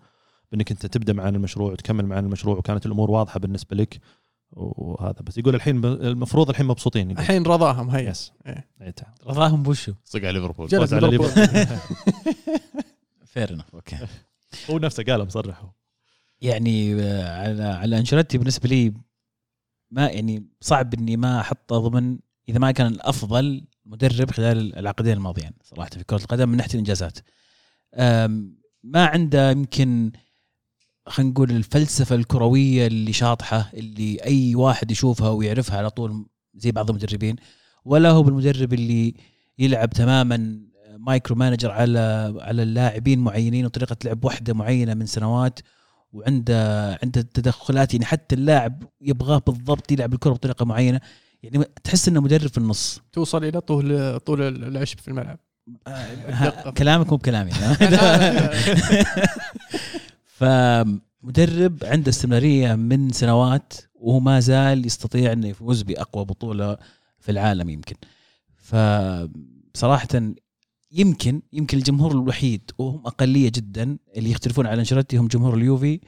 [0.53, 4.01] بأنك أنت تبدأ معنا المشروع وتكمل معنا المشروع وكانت الأمور واضحة بالنسبة لك.
[4.53, 7.23] وهذا بس يقول الحين المفروض الحين مبسوطين يقول.
[7.23, 8.69] الحين رضاهم هيا yes إيه.
[8.81, 9.15] إيه، تعال.
[9.27, 11.47] رضاهم بوشو صق على ليفربول جلس على ليفربول.
[13.25, 13.99] fair enough okay
[14.71, 15.63] هو نفسه قال مصرح.
[16.41, 18.95] يعني آه، على على أنشيلوتي بالنسبة لي
[19.91, 25.51] ما يعني صعب إني ما أحطه ضمن إذا ما كان الأفضل مدرب خلال العقدين الماضيين
[25.63, 27.19] صراحة في كرة القدم من ناحية الإنجازات
[28.83, 30.13] ما عنده يمكن
[31.09, 36.91] خلينا نقول الفلسفة الكروية اللي شاطحة اللي أي واحد يشوفها ويعرفها على طول زي بعض
[36.91, 37.37] المدربين
[37.85, 39.15] ولا هو بالمدرب اللي
[39.59, 40.61] يلعب تماما
[40.99, 45.61] micro manager على على اللاعبين معينين وطريقة لعب واحدة معينة من سنوات
[46.13, 51.01] وعنده عنده تدخلات يعني حتى اللاعب يبغاه بالضبط يلعب الكرة بطريقة معينة
[51.43, 53.01] يعني تحس إنه مدرب في النص.
[53.13, 55.39] توصل إلى طول طول العشب في الملعب.
[55.87, 57.51] ها- كلامك مو بكلامي.
[60.39, 66.77] فمدرب عنده استمرارية من سنوات وهو ما زال يستطيع إنه يفوز بأقوى بطولة
[67.19, 67.97] في العالم يمكن.
[68.57, 70.09] فصراحه
[70.93, 76.01] يمكن يمكن الجمهور الوحيد وهم أقلية جدا اللي يختلفون على أنشيلوتي هم جمهور اليوفي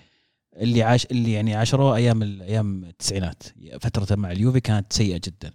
[0.57, 3.43] اللي عاش اللي يعني عاشروه أيام أيام التسعينات.
[3.81, 5.51] فتره مع اليوفي كانت سيئة جدا.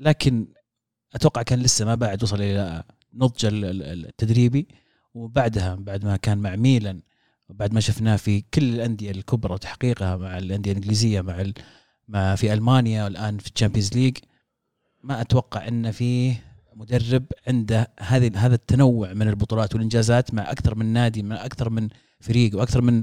[0.00, 0.46] لكن
[1.14, 2.82] أتوقع كان لسه ما بعد وصل إلى
[3.14, 4.68] نضج ال- ال- التدريبي.
[5.14, 7.00] وبعدها بعد ما كان مع ميلان
[7.52, 11.54] وبعد ما شفناه في كل الأندية الكبرى وتحقيقها مع الأندية الإنجليزية مع ال...
[12.08, 14.16] مع في ألمانيا والآن في ال Champions League
[15.02, 16.34] ما أتوقع إن في
[16.74, 21.88] مدرب عنده هذه هذا التنوع من البطولات والإنجازات مع أكثر من نادي مع أكثر من
[22.20, 23.02] فريق وأكثر من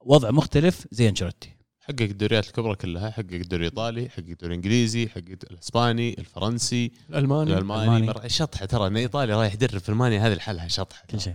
[0.00, 1.50] وضع مختلف زي أنشيلوتي.
[1.80, 7.52] حقق الدوريات الكبرى كلها حقق الدوري الإيطالي حقق الدوري الإنجليزي حقق الإسباني الفرنسي الألماني.
[7.52, 8.28] الألماني الألماني.
[8.28, 11.34] شطحه ترى إن إيطاليا رايح يدرب في ألمانيا هذه لحالها شطحه كل شيء.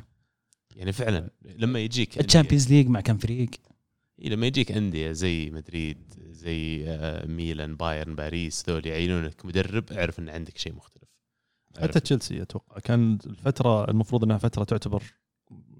[0.76, 3.50] يعني فعلا لما يجيك الشامبيونز ليج مع كم فريق؟
[4.20, 10.20] إيه لما يجيك أندية زي مدريد زي آه، ميلان بايرن باريس ذول يعينونك مدرب أعرف
[10.20, 11.10] إن عندك شيء مختلف.
[11.82, 12.80] حتى تشيلسي أتوقع.
[12.80, 15.04] كان الفترة المفروض إنها فترة تعتبر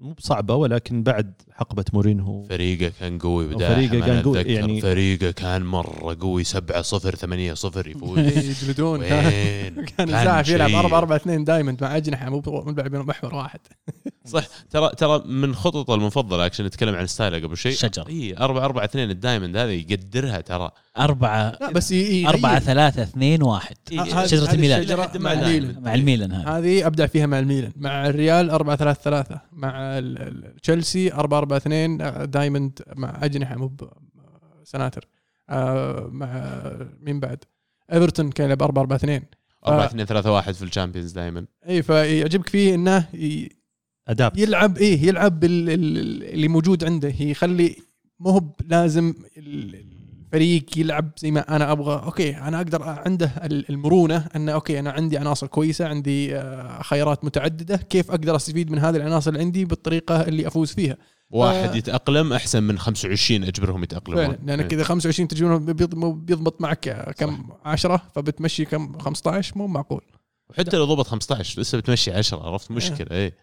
[0.04, 2.42] مو بصعبة ولكن بعد حقبة مورينهو.
[2.42, 4.38] فريقه كان قوي بداية فريقه كان قوي،.
[4.42, 8.18] يعني- فريقه كان مرة قوي 7 0 8 0 يفوز.
[8.64, 9.00] يجلدون.
[9.08, 10.78] كان اللاعب يلعب شيء.
[10.78, 13.60] 4 4 2 دايموند مع أجنحة مو بيلعب محور واحد.
[14.24, 14.44] صح.
[14.70, 17.72] ترى ترى من خططه المفضلة عشان نتكلم عن ستايله قبل شيء.
[17.72, 18.08] الشجر.
[18.08, 20.70] اي 4 4 2 الدايموند هذه يقدرها ترى.
[20.98, 22.28] أربعة لا بس ي- يغير.
[22.28, 23.76] أربعة ثلاثة اثنين واحد.
[23.92, 25.82] هذه- شجرة هذه الميلاد الشجرة لحد مع ما الميلان.
[25.82, 27.72] مع الميلان هذا هذه أبدع فيها مع الميلان.
[27.76, 29.93] مع الريال 4 3 3 مع
[30.62, 33.76] تشيلسي 4 4 2 آه، diamond مع أجنحة مو
[34.64, 35.08] سنتر.
[35.50, 36.50] آه، مع
[37.00, 37.44] مين بعد؟
[37.92, 39.22] إيفرتون كان يلعب 4 4 2
[39.66, 39.86] 4 آه.
[39.86, 43.48] 2 3 1 في ال Champions دائما إي فيعجبك فيه إنه ي-
[44.08, 47.08] adapt يلعب إيه يلعب اللي موجود عنده.
[47.20, 47.76] يخلي
[48.20, 49.14] مو هو لازم
[50.34, 52.02] الفريق يلعب زي ما أنا أبغى.
[52.04, 57.24] okay أنا أقدر عنده ال- المرونة إنه okay أنا عندي عناصر كويسة عندي آه، خيارات
[57.24, 57.76] متعددة.
[57.76, 60.96] كيف أقدر أستفيد من هذه العناصر اللي عندي بالطريقة اللي أفوز فيها؟
[61.30, 64.24] واحد ف- يتأقلم أحسن من 25 أجبرهم يتأقلمون.
[64.26, 70.00] فعلا لانك اذا 25 تجون بيض- بيضبط معك كم؟ 10 فبتمشي كم؟ 15 مو معقول.
[70.50, 73.34] وحتى لو ضبط 15 لسه بتمشي 10 عرفت؟ مشكلة إيه.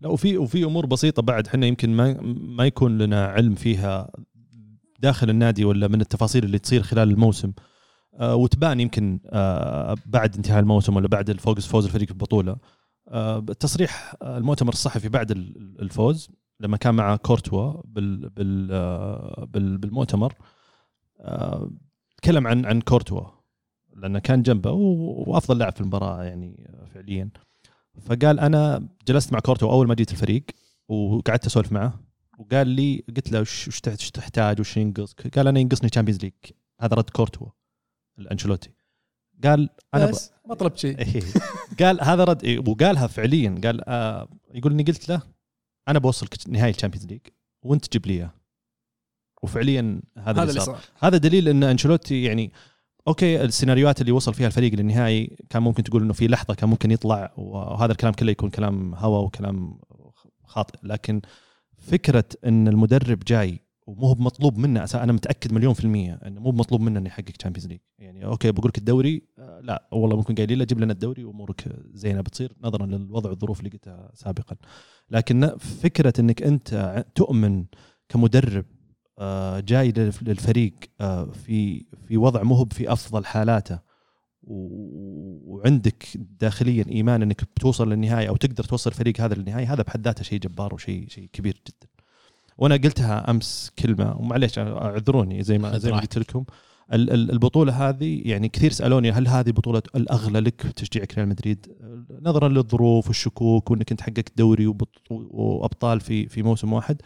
[0.00, 2.16] لا وفي وفي أمور بسيطة بعد إحنا يمكن ما
[2.56, 4.10] ما يكون لنا علم فيها
[5.02, 7.52] داخل النادي ولا من التفاصيل اللي تصير خلال الموسم؟
[8.14, 12.56] آه وتبان يمكن آه بعد انتهاء الموسم ولا بعد الفوز فوز الفريق في البطوله
[13.08, 18.66] آه تصريح المؤتمر الصحفي بعد ال- الفوز لما كان مع كورتوا بال بال
[19.46, 20.34] بال بالمؤتمر
[22.16, 23.22] تكلم عن عن كورتوا
[23.96, 27.30] لأنه كان جنبه وأفضل لاعب في المباراة يعني فعليا.
[28.02, 30.44] فقال أنا جلست مع كورتو أول ما جيت الفريق
[30.88, 32.00] وقعدت أسولف معه.
[32.42, 36.22] وقال لي قلت له وش وش تح- وش تحتاج؟ وش ينقصك؟ قال أنا ينقصني Champions
[36.22, 36.32] League
[36.80, 37.46] هذا رد كورتوا
[38.18, 38.70] أنشيلوتي
[39.44, 40.08] قال أنا ب...
[40.08, 40.98] بس ما طلبت شيء.
[40.98, 41.22] إيه.
[41.80, 43.60] قال هذا رد إيه، وقالها فعليا.
[43.64, 45.22] قال آه يقول إني قلت له
[45.88, 47.20] أنا بوصلك نهائي ال Champions League
[47.62, 48.30] وأنت تجيب لي إياه.
[49.42, 50.80] وفعليا هذا, هذا اللي صار.
[50.98, 52.52] هذا دليل إن أنشيلوتي يعني
[53.08, 56.90] okay السيناريوهات اللي وصل فيها الفريق للنهائي كان ممكن تقول إنه في لحظة كان ممكن
[56.90, 59.80] يطلع وهذا الكلام كله يكون كلام هوا وكلام
[60.44, 60.78] خاطئ.
[60.82, 61.22] لكن
[61.82, 66.80] فكرة إن المدرب جاي ومو مطلوب منه أنا متأكد مليون في المية إنه مو مطلوب
[66.80, 70.58] منه إنه يحقق Champions League يعني okay بقول لك الدوري آه، لا والله ممكن قايلين
[70.58, 71.64] له جيب لنا الدوري وأمورك
[71.94, 74.56] زينة بتصير نظرا للوضع والظروف اللي قلتها سابقا.
[75.10, 77.64] لكن فكرة إنك أنت تؤمن
[78.08, 78.64] كمدرب
[79.18, 83.78] آه، جاي للف- للفريق آه، في في وضع مو في أفضل حالاته
[84.46, 86.04] وعندك
[86.40, 90.38] داخليا إيمان إنك بتوصل للنهاية أو تقدر توصل الفريق هذا للنهاية هذا بحد ذاته شيء
[90.38, 91.88] جبار وشيء شيء كبير جدا.
[92.58, 96.00] وأنا قلتها أمس كلمة ومعليش أعذروني زي ما زي ما.
[96.00, 96.44] قلت لكم
[96.92, 101.66] ال- ال- البطولة هذه يعني كثير سألوني هل هذه بطولة الأغلى لك تشجيعك ريال مدريد
[102.22, 104.74] نظرا للظروف والشكوك وإنك أنت حققت دوري
[105.10, 107.02] وأبطال في في موسم واحد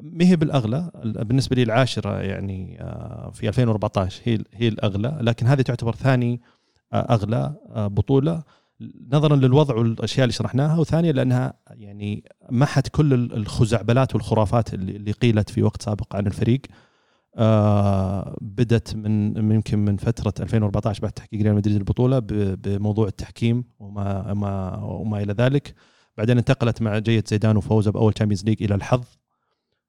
[0.00, 5.62] ما هي بالأغلى بالنسبة لي العاشرة يعني آه، في 2014 هي هي الأغلى لكن هذه
[5.62, 6.40] تعتبر ثاني
[6.92, 8.42] أغلى آه، بطولة
[9.12, 15.62] نظرا للوضع والأشياء اللي شرحناها وثانيا لأنها يعني محت كل الخزعبلات والخرافات اللي قيلت في
[15.62, 16.60] وقت سابق عن الفريق.
[17.36, 24.34] آه بدت من يمكن من فترة 2014 بعد تحقيق ريال مدريد البطولة بموضوع التحكيم وما
[24.34, 25.74] ما وما إلى ذلك.
[26.16, 29.04] بعدين انتقلت مع جية زيدان وفوزه بأول Champions League إلى الحظ.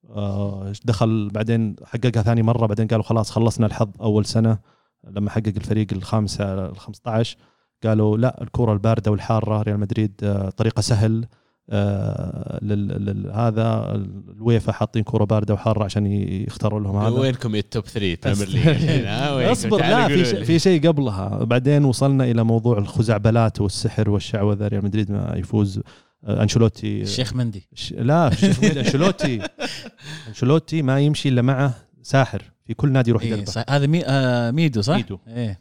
[0.10, 4.79] آه دخل بعدين حققها ثاني مرة بعدين قالوا خلاص خلصنا الحظ أول سنة.
[5.08, 7.38] لما حقق الفريق الخامسه ال 15
[7.84, 11.26] قالوا لا الكرة الباردة والحارة ريال مدريد آه طريقة سهل
[11.70, 13.92] آه لل- لل- هذا
[14.36, 16.06] الويفا حاطين كرة باردة وحارة عشان
[16.48, 20.08] يختاروا لهم هذا وينكم يا ال top 3 Premier League ها؟ وينكم؟ اصبر تعالوا لا
[20.08, 20.44] في شيء.
[20.44, 25.80] في شيء قبلها بعدين وصلنا إلى موضوع الخزعبلات والسحر والشعوذه ريال مدريد ما يفوز
[26.24, 29.42] آه، انشيلوتي الشيخ مندي ش- لا الشيخ ميدو، أنشيلوتي
[30.28, 34.04] أنشيلوتي ما يمشي إلا معه ساحر في كل نادي يروح إيه يدربه صح هذا مي...
[34.06, 35.20] آه ميدو صح؟ ميدو.
[35.28, 35.60] إيه.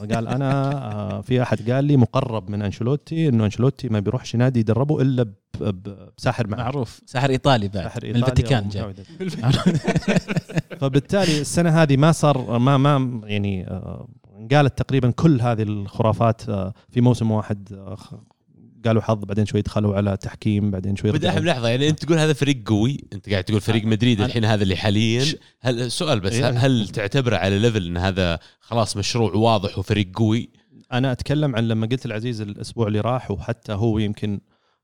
[0.14, 4.60] قال أنا آه، في أحد قال لي مقرب من أنشيلوتي إنه أنشيلوتي ما بيروحش نادي
[4.60, 7.00] يدربه إلا ب- ب- بساحر معه معروف.
[7.06, 9.04] ساحر إيطالي بعد ساحر من إيطالي الفاتيكان أو جاي.
[10.80, 14.08] فبالتالي السنة هذه ما صار ما ما يعني آه،
[14.52, 17.68] قالت تقريبا كل هذه الخرافات آه، في موسم واحد
[18.84, 21.44] قالوا حظ بعدين شوي دخلوا على تحكيم بعدين شوي بدأ رجعوا.
[21.44, 24.76] لحظة يعني أنت تقول هذا فريق قوي أنت قاعد تقول فريق مدريد الحين هذا اللي
[24.76, 25.24] حاليا
[25.60, 26.50] هل سؤال بس إيه.
[26.50, 30.50] هل, تعتبره على level إن هذا خلاص مشروع واضح وفريق قوي
[30.92, 34.40] أنا أتكلم عن لما قلت العزيز الأسبوع اللي راح وحتى هو يمكن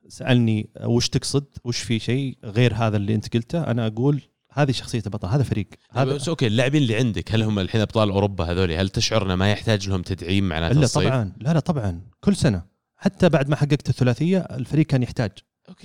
[0.09, 5.03] سألني وش تقصد وش في شيء غير هذا اللي أنت قلته أنا أقول هذه شخصية
[5.07, 8.73] البطل هذا فريق هذا بس okay اللاعبين اللي عندك هل هم الحين أبطال أوروبا هذول
[8.73, 12.76] هل تشعر إنه ما يحتاج لهم تدعيم معناته الصيف؟ طبعا لا لا طبعا كل سنة
[12.97, 15.31] حتى بعد ما حققت الثلاثية الفريق كان يحتاج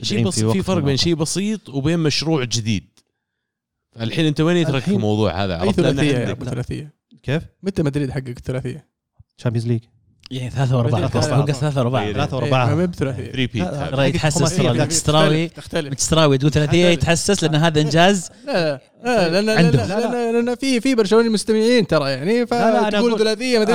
[0.02, 0.98] شيء بس في في فرق بين.
[0.98, 3.00] شيء بسيط وبين مشروع جديد
[4.00, 6.94] الحين أنت وين يترك الموضوع هذا أي عرفت ثلاثية
[7.24, 8.88] كيف؟ متى مدريد حقق الثلاثية؟
[9.38, 9.82] تشامبيونز ليج
[10.32, 12.90] يعني ثلاثة ورا بعض ثلاثة قصد ثلاثة إيه، بعض ما
[13.36, 13.92] ريبيت هذا.
[13.92, 18.30] ترى يتحسس خماسية تختلف متستراوي تقول ثلاثية يتحسس لأن هذا إنجاز.
[18.46, 19.88] لا لا لا لا عندهم.
[19.88, 23.12] لا لا لا لا في في برشلوني مستمعين ترى يعني فتقول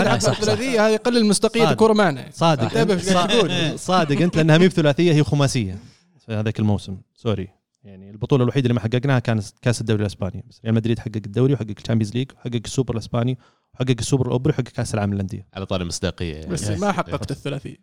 [0.09, 0.41] حقق صح، صح.
[0.41, 1.71] ثلاثيه هذه يقلل مصداقية صادق.
[1.71, 2.25] الكوره معنا.
[2.33, 2.69] صادق.
[2.69, 4.21] تقول صادق- صادق.
[4.23, 5.79] أنت لأنها مي بثلاثيه هي خماسية.
[6.27, 6.97] في هذاك الموسم.
[7.15, 7.49] sorry
[7.85, 10.45] يعني البطولة الوحيدة اللي ما حققناها كانت كأس الدوري الإسباني.
[10.51, 13.39] بس ريال مدريد حقق الدوري وحقق ال Champions ليج وحقق السوبر الإسباني
[13.81, 15.47] وحقق السوبر الاوروبي وحقق كأس العالم للأندية.
[15.55, 16.35] على طاري المصداقية.
[16.35, 16.47] يعني.
[16.47, 17.77] بس ما حققت الثلاثية.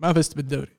[0.00, 0.76] ما فزت بالدوري.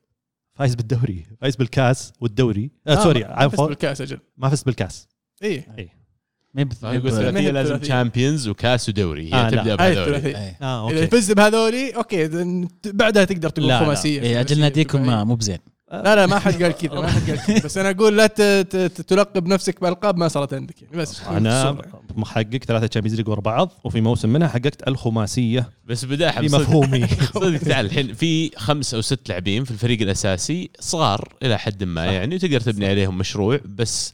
[0.55, 1.25] فايز بالدوري.
[1.41, 2.71] فايز بالكاس والدوري.
[2.87, 5.07] آه آه، sorry ما فزت بالكاس أجل ما فزت بالكاس.
[5.41, 7.77] يب- فيقول ما يب- ثلاثيه هي لازم.
[7.77, 9.33] Champions وكاس ودوري.
[9.33, 9.57] هي آه، لا.
[9.61, 10.37] تبدا بهذول الثلاثية.
[10.37, 10.57] إيه.
[10.61, 12.27] آه إذا يفز بهذولي okay
[12.85, 13.79] بعدها تقدر تقول.
[13.79, 14.21] خماسية.
[14.21, 15.57] إيه، أجل ناديكم ما مو بزين.
[15.91, 17.59] لا لا ما حد قال كذا ما حد قال كذا.
[17.65, 20.97] بس أنا أقول لا ت- ت- تلقب نفسك بألقاب ما صارت عندك يعني.
[20.97, 21.21] بس.
[21.21, 21.77] أنا.
[22.15, 25.69] محقق ثلاثة Champions League ورا بعض وفي موسم منها حققت الخماسية.
[25.85, 27.07] بس بداحه في مفهومي.
[27.33, 28.13] صدق تعال الحين.
[28.13, 32.05] في خمس أو ست لاعبين في الفريق الأساسي صغار إلى حد ما.
[32.05, 33.59] يعني وتقدر تبني عليهم مشروع.
[33.65, 34.13] بس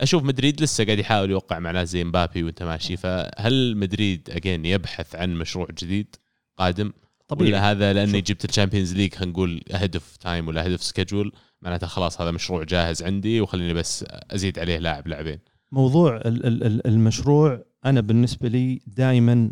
[0.00, 2.96] أشوف مدريد لسه قاعد يحاول يوقع مع ناس زي مبابي وأنت ماشي.
[2.96, 6.16] فهل مدريد again يبحث عن مشروع جديد
[6.58, 6.92] قادم؟
[7.28, 8.20] طبيعي ولا هذا لأني.
[8.20, 11.32] جبت ال Champions League خلينا نقول ahead of time ولا ahead of schedule
[11.62, 15.38] معناته خلاص هذا مشروع جاهز عندي وخليني بس أزيد عليه لاعب لاعبين.
[15.72, 19.50] موضوع ال- ال- ال- المشروع أنا بالنسبة لي دائما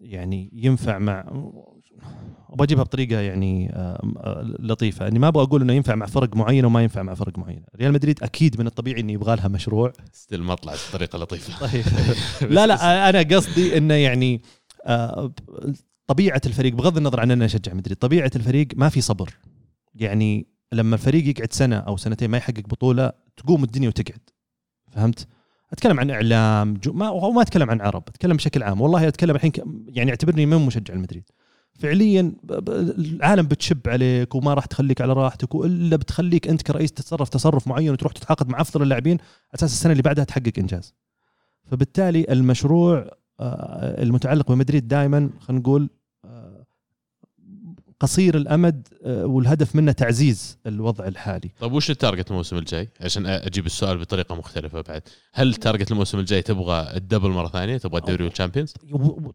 [0.00, 1.20] يعني ينفع مع
[2.50, 5.08] أبغى أجيبها بطريقة يعني آه، آه، لطيفة.
[5.08, 7.92] أني ما أبغى أقول إنه ينفع مع فرق معينه وما ينفع مع فرق معينه ريال
[7.92, 9.92] مدريد أكيد من الطبيعي إنه يبغى لها مشروع.
[10.12, 11.66] still ما طلعت بطريقة لطيفة.
[11.68, 11.84] طيب.
[12.54, 14.42] لا لا أنا قصدي إنه يعني
[14.86, 15.32] آه،
[16.10, 19.34] طبيعة الفريق بغض النظر عن اني اشجع مدريد طبيعة الفريق ما في صبر.
[19.94, 24.20] يعني لما الفريق يقعد سنة أو سنتين ما يحقق بطولة تقوم الدنيا وتقعد.
[24.92, 25.26] فهمت؟
[25.72, 28.80] أتكلم عن إعلام جو ما وما أتكلم عن عرب أتكلم بشكل عام.
[28.80, 29.52] والله أتكلم الحين
[29.86, 31.24] يعني أعتبرني من مشجع المدريد.
[31.72, 32.32] فعليا
[32.98, 37.90] العالم بتشب عليك وما راح تخليك على راحتك وإلا بتخليك أنت كرئيس تتصرف تصرف معين
[37.90, 39.18] وتروح تتعاقد مع أفضل اللاعبين
[39.54, 40.94] أساس السنة اللي بعدها تحقق إنجاز.
[41.64, 45.90] فبالتالي المشروع آه، المتعلق بمدريد دائما خلينا نقول
[48.00, 51.50] قصير الأمد آه، والهدف منه تعزيز الوضع الحالي.
[51.60, 55.02] طيب وش ال target الموسم الجاي؟ عشان أجيب السؤال بطريقة مختلفة بعد.
[55.32, 58.74] هل target الموسم الجاي تبغى ال double مرة ثانية تبغى الدوري وال Champions؟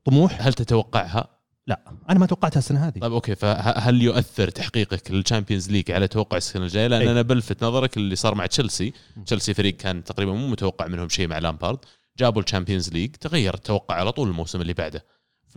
[0.06, 1.28] طموح؟ هل تتوقعها؟
[1.68, 3.00] لا أنا ما توقعتها السنة هذه.
[3.00, 7.12] طيب okay فهل يؤثر تحقيقك لل Champions League على توقع السنة الجاية؟ لأن أي.
[7.12, 8.94] أنا بلفت نظرك اللي صار مع تشيلسي.
[9.26, 11.80] تشيلسي فريق كان تقريبا مو متوقع منهم شيء مع لامبارد.
[12.20, 15.06] جابوا ال Champions League تغير التوقع على طول الموسم اللي بعده.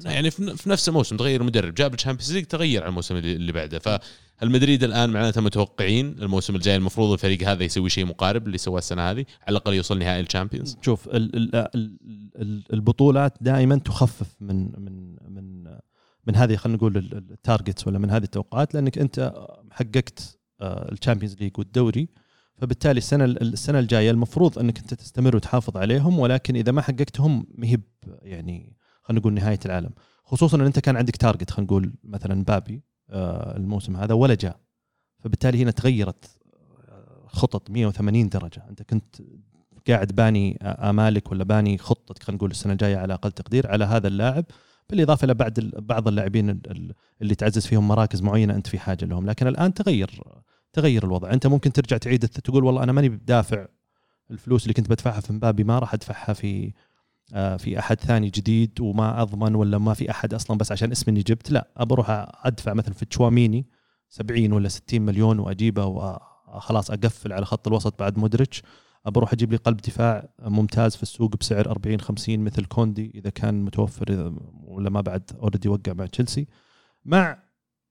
[0.04, 1.74] يعني في نفس الموسم تغير المدرب.
[1.74, 3.78] جاب ال Champions League تغير على الموسم اللي بعده.
[3.78, 4.00] فهل
[4.50, 9.02] مدريد الآن معناته متوقعين الموسم الجاي المفروض الفريق هذا يسوي شيء مقارب اللي سواه السنة
[9.02, 10.76] هذه على الأقل يوصل نهائي ال Champions.
[10.82, 11.98] شوف ال ال ال
[12.36, 15.64] ال البطولات دائما تخفف من من من
[16.26, 19.32] من هذه خلينا نقول ال targets ولا من هذه التوقعات لأنك أنت
[19.70, 22.08] حققت ال Champions League والدوري.
[22.56, 27.80] فبالتالي السنة السنة الجاية المفروض أنك أنت تستمر وتحافظ عليهم ولكن إذا ما حققتهم مهب
[28.22, 28.76] يعني
[29.08, 29.90] خلينا نقول نهاية العالم.
[30.24, 34.60] خصوصا إن أنت كان عندك target خلينا نقول مثلا مبابي آه، الموسم هذا ولا جاء.
[35.18, 36.24] فبالتالي هنا تغيرت
[36.88, 38.64] آه، خطط 180 درجة.
[38.70, 39.16] أنت كنت
[39.88, 44.08] قاعد باني آمالك ولا باني خطتك خلينا نقول السنة الجاية على أقل تقدير على هذا
[44.08, 44.44] اللاعب.
[44.90, 49.04] بالإضافة إلى بعد بعض اللاعبين ال- ال- اللي تعزز فيهم مراكز معينة أنت في حاجة
[49.04, 49.26] لهم.
[49.26, 50.22] لكن الآن تغير
[50.72, 51.32] تغير الوضع.
[51.32, 53.66] أنت ممكن ترجع تعيد تقول والله أنا ماني بدافع
[54.30, 56.72] الفلوس اللي كنت بدفعها في مبابي ما راح أدفعها في آه،
[57.34, 61.22] في أحد ثاني جديد وما أضمن ولا ما في أحد أصلا بس عشان اسمي إني
[61.22, 62.10] جبت لا أبى أروح
[62.46, 63.66] أدفع مثلا في تشواميني
[64.08, 68.62] 70 ولا 60 مليون وأجيبه وخلاص أقفل على خط الوسط بعد مودريتش.
[69.06, 73.30] أبى أروح أجيب لي قلب دفاع ممتاز في السوق بسعر 40 50 مثل كوندي إذا
[73.30, 76.46] كان متوفر ولا ما بعد اوريدي وقع مع تشيلسي.
[77.04, 77.42] مع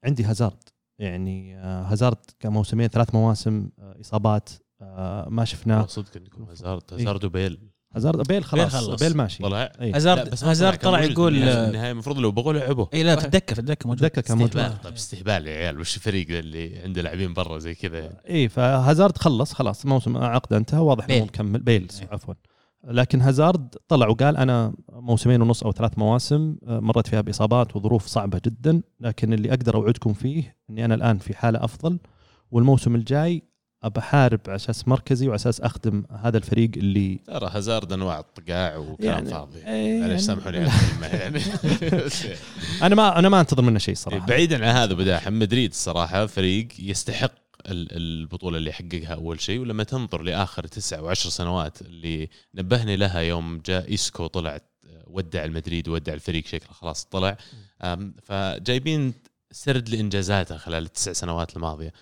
[0.04, 0.64] عندي هازارد
[1.00, 4.50] يعني آه، هازارد كان موسمين ثلاث مواسم آه، إصابات
[4.82, 5.86] آه، ما شفناه.
[5.86, 6.84] صدق انكم هازارد.
[6.94, 7.70] هازارد وبيل.
[7.96, 9.04] هازارد بيل خلاص بيل خلص.
[9.04, 9.44] بيل ماشي.
[9.44, 9.96] طلع إيه.
[9.96, 13.26] هازارد- بس ما هازارد كان طلع يقول- النهايه المفروض لو بغوا لعبوه اي لا في
[13.26, 14.04] الدكه في الدكه موجود.
[14.06, 14.58] دكه كان موجود.
[14.58, 14.82] استهبال.
[14.82, 19.18] طيب استهبال يا عيال وش الفريق اللي عنده لاعبين برا زي كذا؟ يعني اي فهازارد
[19.18, 21.60] خلص خلاص موسم عقده انتهى واضح إنه مكمل.
[21.60, 22.08] بيل إيه.
[22.12, 22.34] عفوا.
[22.88, 28.06] لكن هازارد طلع وقال أنا موسمين ونص أو ثلاث مواسم آه، مرت فيها بإصابات وظروف
[28.08, 32.00] صعبة جدا لكن اللي أقدر أوعدكم فيه إني أنا الآن في حالة أفضل
[32.52, 33.44] والموسم الجاي
[33.84, 39.10] ابحارب على أساس مركزي وعلى أساس أخدم هذا الفريق اللي ترى هازارد انواع الطقاع وكلام
[39.14, 39.58] يعني- فاضي.
[39.68, 41.40] إيه معلش يعني- سامحوني على الكلمة يعني
[42.06, 42.26] بس
[42.84, 44.26] أنا ما أنا ما أنتظر منه شيء صراحة.
[44.26, 47.32] بعيدا عن هذا بداحم مدريد الصراحة فريق يستحق
[47.66, 53.20] ال- البطولة اللي حققها أول شيء ولما تنظر لآخر تسع وعشر سنوات اللي نبهني لها
[53.20, 54.60] يوم جاء إيسكو طلع
[55.08, 57.38] ودع المدريد ودع الفريق شكله خلاص طلع.
[58.24, 59.14] فجايبين
[59.52, 61.94] سرد لانجازاته خلال التسع سنوات الماضية.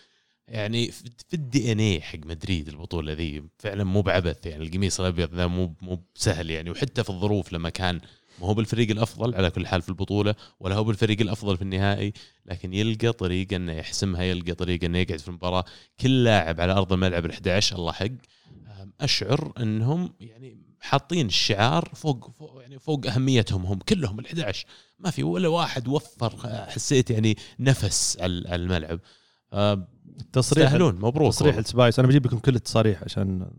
[0.47, 5.47] يعني في ال DNA حق مدريد البطولة ذي فعلا مو بعبث يعني القميص الأبيض ذا
[5.47, 6.69] مو مو بسهل يعني.
[6.69, 8.01] وحتى في الظروف لما كان
[8.41, 12.13] ما هو بالفريق الأفضل على كل حال في البطولة ولا هو بالفريق الأفضل في النهائي
[12.45, 15.65] لكن يلقى طريقة إنه يحسمها يلقى طريقة إنه يقعد في المباراة.
[15.99, 18.08] كل لاعب على أرض الملعب ال11 الله حق
[19.01, 24.55] أشعر إنهم يعني حاطين الشعار فوق, فوق يعني فوق أهميتهم هم كلهم ال11
[24.99, 28.99] ما في ولا واحد وفر حسيت يعني نفس على الملعب.
[30.34, 31.60] تصريح يستاهلون مبروك تصريح.
[31.60, 33.49] سيبايوس أنا بجيب لكم كل التصاريح عشان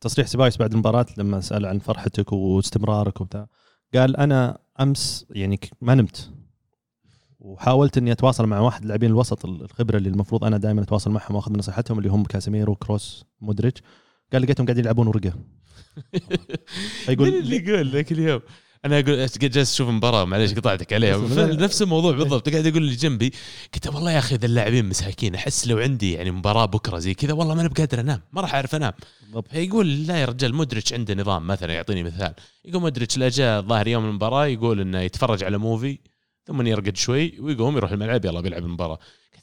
[0.00, 3.46] تصريح سيبايوس بعد المباراة لما سأل عن فرحتك واستمرارك وبتاع.
[3.94, 6.30] قال أنا أمس يعني ما نمت.
[7.38, 11.58] وحاولت إني أتواصل مع واحد لاعبين الوسط الخبرة اللي المفروض أنا دائما أتواصل معهم وأخذ
[11.58, 13.82] نصيحتهم اللي هم كاسيميرو كروس مودريتش.
[14.32, 15.32] قال لقيتهم قاعدين يلعبون ورقة.
[16.12, 16.36] يقول
[17.04, 18.40] فيقول اللي يقول ذاك اليوم؟
[18.84, 21.16] أنا أقول جالس أشوف مباراة معليش قطعتك عليها.
[21.54, 22.48] نفس الموضوع بالضبط.
[22.48, 23.32] قاعد يقول اللي جنبي
[23.74, 27.32] قلت والله يا أخي ذا اللاعبين مساكين أحس لو عندي يعني مباراة بكرة زي كذا
[27.32, 28.92] والله ما أنا بقادر أنام ما راح أعرف أنام.
[29.50, 32.34] فيقول لا يا رجال مودريتش عنده نظام مثلا يعطيني مثال.
[32.64, 35.98] يقول مودريتش لا جاء الظاهر يوم المباراة يقول إنه يتفرج على movie
[36.46, 38.98] ثم يرقد شوي ويقوم يروح الملعب يلا بيلعب المباراة.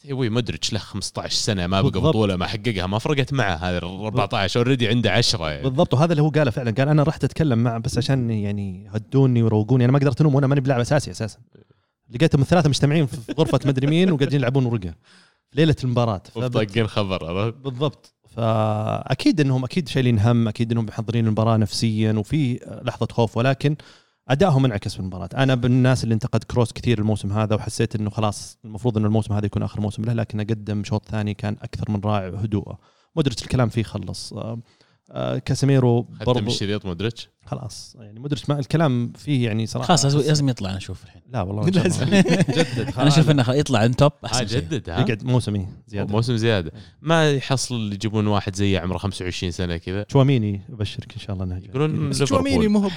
[0.06, 2.02] يا أبوي مودريتش له 15 سنة ما بقى.
[2.02, 5.64] بطولة ما حققها ما فرقت معه هذا ال 14 already عنده 10 يعني.
[5.64, 9.44] بالضبط وهذا اللي هو قاله فعلا قال أنا رحت اتكلم معه بس عشان يعني يهدوني
[9.44, 11.40] ويروقوني أنا ما قدرت أنوم وأنا ماني بلاعب أساسي أساسا
[12.10, 14.94] لقيتهم الثلاثة مجتمعين في غرفة مدري مين وقاعدين يلعبون ورقة
[15.54, 22.14] ليلة المباراة وطاقين خبر؟ بالضبط فأكيد إنهم أكيد شايلين هم أكيد إنهم محضرين المباراة نفسيا
[22.14, 23.76] وفي لحظة خوف ولكن
[24.30, 28.58] أدائهم انعكس في المباراه أنا بالناس اللي انتقد كروس كثير الموسم هذا وحسيت إنه خلاص
[28.66, 32.02] المفروض إنه الموسم هذا يكون آخر موسم له لكن قدم شوط ثاني كان أكثر من
[32.06, 32.80] رائع هدوءه.
[33.16, 34.34] مودريتش الكلام فيه خلص.
[34.34, 34.60] آه،
[35.12, 39.88] آه، كاسيميرو برضو الشريط مودريتش؟ خلاص يعني مودريتش ما الكلام فيه يعني صراحة.
[39.88, 41.22] خلاص لازم- لازم يطلع أنا أشوف الحين.
[41.34, 41.82] لا والله الله.
[41.82, 43.14] جدد أنا خلاص.
[43.14, 44.60] أشوف انه يطلع عن top آه احسن شيء.
[44.60, 46.12] جدد ها؟ يقعد موسمي زيادة.
[46.14, 46.72] موسم زيادة.
[47.02, 51.62] ما يحصل يجيبون واحد زي عمره 25 سنة كذا؟ تشواميني ابشرك إن شاء الله إنه.
[51.70, 52.90] يقولون بس تشواميني مو هو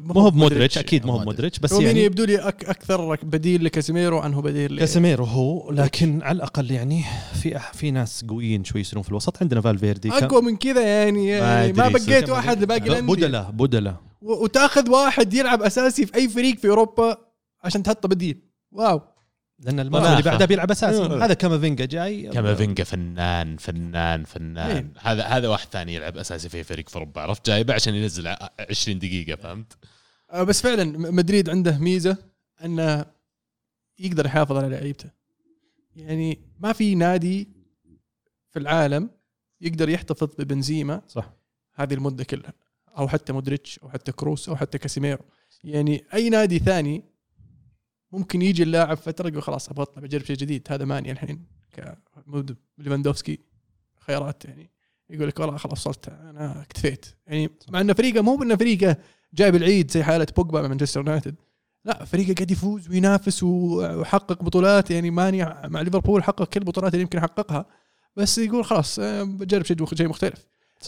[0.00, 4.18] مو هو بمودريتش أكيد مو هو بمودريتش بس يعني يبدو لي أك أكثر بديل لكاسيميرو
[4.18, 7.04] عنه بديل كاسيميرو هو لكن على الأقل يعني
[7.34, 9.42] في في ناس قويين شوي يصيرون في الوسط.
[9.42, 13.14] عندنا فالفيردي أقوى من كذا يعني, يعني ما, بقيت واحد لباقي الأندية.
[13.14, 13.83] بدلة بدلة.
[14.24, 17.16] وتاخذ واحد يلعب أساسي في أي فريق في أوروبا
[17.64, 18.40] عشان تحطه بديل.
[18.72, 19.00] wow.
[19.58, 20.12] لأن مناخة.
[20.12, 21.02] اللي بعده بيلعب أساسي.
[21.02, 21.24] آه.
[21.24, 22.22] هذا كامافينجا جاي.
[22.28, 24.74] كامافينجا فنان فنان فنان.
[24.74, 28.28] مين؟ هذا هذا واحد ثاني يلعب أساسي في فريق في أوروبا عرفت؟ جايبه عشان ينزل
[28.28, 29.72] ع- 20 دقيقة فهمت؟
[30.30, 32.16] آه، بس فعلا مدريد عنده ميزة
[32.64, 33.04] إنه
[33.98, 35.10] يقدر يحافظ على لعيبته.
[35.96, 37.48] يعني ما في نادي
[38.50, 39.10] في العالم
[39.60, 41.32] يقدر يحتفظ ببنزيما صح.
[41.74, 42.52] هذه المدة كلها.
[42.98, 45.24] أو حتى مودريتش أو حتى كروس أو حتى كاسيميرو.
[45.64, 47.04] يعني أي نادي ثاني
[48.12, 50.66] ممكن يجي اللاعب فترة يقول خلاص أبغى أطلع بجرب شيء جديد.
[50.70, 51.46] هذا ماني الحين
[52.78, 53.38] ليفاندوفسكي
[54.00, 54.70] خيارات يعني.
[55.10, 57.06] يقول لك والله خلاص وصلت أنا اكتفيت.
[57.26, 58.96] يعني مع انه فريقه مو انه فريقه
[59.34, 61.34] جايب العيد زي حالة بوجبا مع مانشستر يونايتد.
[61.84, 64.90] لا فريقه قاعد يفوز وينافس ويحقق بطولات.
[64.90, 67.66] يعني ماني مع ليفربول حقق كل البطولات اللي يمكن يحققها.
[68.16, 70.32] بس يقول خلاص آه، بجرب شيء شيء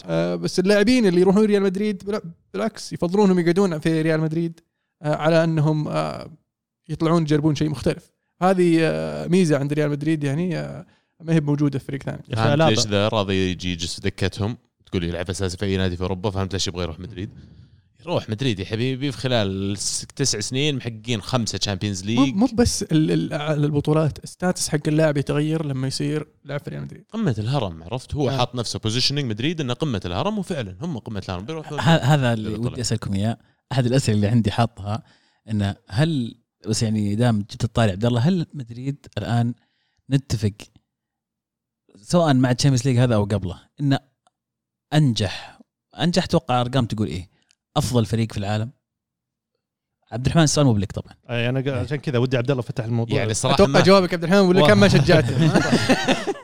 [0.05, 2.21] آه، بس اللاعبين اللي يروحون ريال مدريد
[2.53, 4.59] بالعكس يفضلونهم يقعدون في ريال مدريد
[5.01, 6.29] آه، على أنهم آه،
[6.89, 10.85] يطلعون يجربون شيء مختلف هذه آه، ميزة عند ريال مدريد يعني آه،
[11.21, 12.61] ما هي موجوده في فريق ثاني فهمت.
[12.61, 16.29] ليش ذا راضي يجي يجلس في دكتهم تقول يلعب أساسي في أي نادي في أوروبا
[16.29, 17.29] فهمت ليش يبغى يروح مدريد
[18.07, 19.77] يروح مدريد يا حبيبي في خلال
[20.15, 24.79] تسع سنين محققين خمسة Champions League مو بس ال- ال- على البطولات ال stats حق
[24.87, 27.05] اللاعب يتغير لما يصير لاعب في ريال مدريد.
[27.13, 28.37] قمة الهرم عرفت؟ هو آه.
[28.37, 31.45] حاط نفسه positioning مدريد إنه قمة الهرم وفعلا هم قمة الهرم.
[31.45, 32.49] بيروحون ه- هذا اللي.
[32.49, 33.37] ودي أسألكم إياه.
[33.71, 35.03] أحد الأسئلة اللي عندي حاطها
[35.49, 36.35] إنه هل
[36.67, 39.53] بس يعني دام جيت تطالع عبد الله هل مدريد الآن
[40.09, 40.53] نتفق
[42.01, 43.99] سواء مع ال Champions League هذا أو قبله إنه
[44.93, 45.59] أنجح؟
[45.99, 47.36] أنجح توقع أرقام تقول إيه.
[47.77, 48.71] أفضل فريق في العالم.
[50.11, 51.13] عبد الرحمن السؤال مو بلك طبعا.
[51.29, 53.17] أي أنا عشان كذا ودي عبد الله فتح الموضوع.
[53.17, 55.37] يعني صراحة أتوقع ما جوابك عبد الرحمن ولا كان ما شجعته؟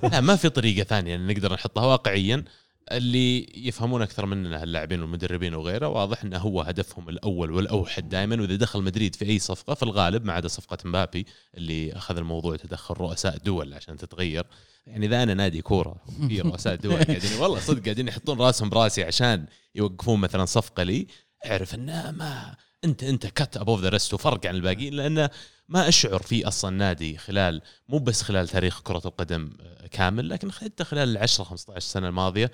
[0.12, 2.44] لا ما في طريقة ثانية نقدر نحطها واقعيا.
[2.92, 8.56] اللي يفهمون أكثر مننا اللاعبين والمدربين وغيره واضح إنه هو هدفهم الأول والأوحد دائما وإذا
[8.56, 11.26] دخل مدريد في أي صفقة في الغالب ما عدا صفقة مبابي
[11.58, 14.46] اللي أخذ الموضوع تدخل رؤساء دول عشان تتغير.
[14.88, 15.96] يعني إذا أنا نادي كورة
[16.28, 21.08] في رؤساء دول قاعدين والله صدق قاعدين يحطون راسهم براسي عشان يوقفون مثلا صفقة لي
[21.46, 25.30] أعرف انه ما أنت أنت cut above the rest وفرق عن الباقيين لأنه
[25.70, 30.52] ما أشعر في أصلا نادي خلال مو بس خلال تاريخ كرة القدم آه، كامل لكن
[30.52, 32.52] حتى خلال ال 10 15 سنة الماضية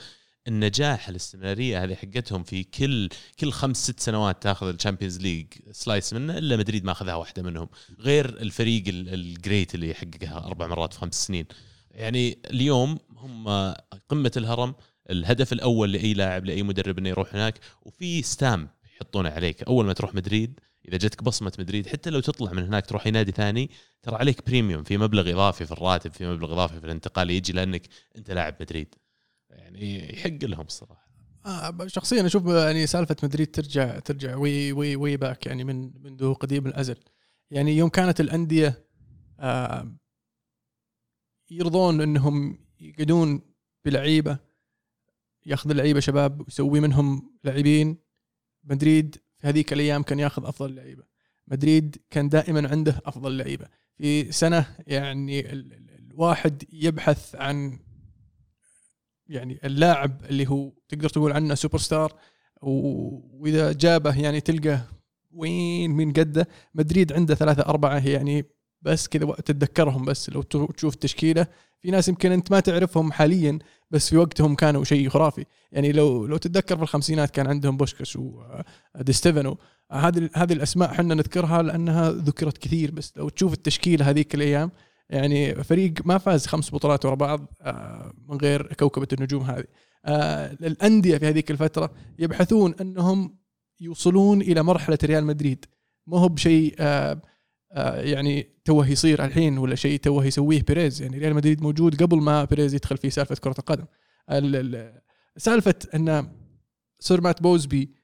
[0.47, 3.09] النجاح الاستمرارية هذه حقتهم في كل
[3.39, 7.43] كل خمس ست سنوات تاخذ ال Champions League slice منه إلا مدريد ما أخذها واحدة
[7.43, 7.69] منهم.
[7.99, 11.45] غير الفريق ال- great اللي يحققها أربع مرات في خمس سنين.
[11.91, 13.73] يعني اليوم هم
[14.09, 14.75] قمة الهرم
[15.09, 19.63] الهدف الأول لأي لاعب لأي مدرب إنه يروح هناك وفي stamp يحطونه عليك.
[19.63, 23.31] أول ما تروح مدريد إذا جتك بصمة مدريد حتى لو تطلع من هناك تروح نادي
[23.31, 23.69] ثاني
[24.03, 27.81] ترى عليك premium في مبلغ إضافي في الراتب في مبلغ إضافي في الانتقال يجي لأنك
[28.17, 28.95] أنت لاعب مدريد.
[29.49, 31.09] يعني يحق لهم الصراحة.
[31.45, 36.33] آه شخصيا أشوف يعني سالفة مدريد ترجع ترجع way way way back يعني من منذ
[36.33, 36.95] قديم الأزل.
[37.51, 38.85] يعني يوم كانت الأندية
[39.39, 39.95] آه
[41.51, 43.41] يرضون إنهم يقعدون
[43.85, 44.37] بلعيبة
[45.45, 47.97] ياخذ لعيبه شباب ويسوي منهم لاعبين.
[48.63, 51.03] مدريد في هذيك الأيام كان ياخذ أفضل لعيبة.
[51.47, 53.65] مدريد كان دائما عنده أفضل لعيبة.
[53.97, 57.79] في سنة يعني ال- ال- الواحد يبحث عن
[59.29, 62.13] يعني اللاعب اللي هو تقدر تقول عنه سوبر ستار
[62.61, 64.79] وإذا جابه يعني تلقى
[65.31, 68.45] وين من قدة مدريد عنده ثلاثة أربعة يعني
[68.81, 71.47] بس كذا تتذكرهم بس لو تشوف التشكيلة
[71.79, 73.59] في ناس يمكن أنت ما تعرفهم حاليا
[73.91, 75.45] بس في وقتهم كانوا شيء خرافي.
[75.71, 78.17] يعني لو لو تتذكر في الخمسينات كان عندهم بوشكاش
[78.95, 79.57] وديستيفانو
[79.91, 84.71] هذه هذه الأسماء إحنا نذكرها لأنها ذكرت كثير بس لو تشوف التشكيلة هذيك الأيام
[85.09, 89.63] يعني فريق ما فاز خمس بطولات ورا بعض آه، من غير كوكبة النجوم هذه.
[90.05, 93.37] آه، الأندية في هذيك الفترة يبحثون أنهم
[93.79, 95.65] يوصلون إلى مرحلة ريال مدريد.
[96.07, 97.21] ما هو بشيء آه،
[97.95, 101.01] يعني توه يصير الحين ولا شيء توه يسويه بيريز.
[101.01, 103.85] يعني ريال مدريد موجود قبل ما بيريز يدخل في سالفة كرة القدم.
[104.31, 105.01] ال- ال-
[105.37, 106.31] سالفة أن
[106.99, 107.95] Sir مات بوزبي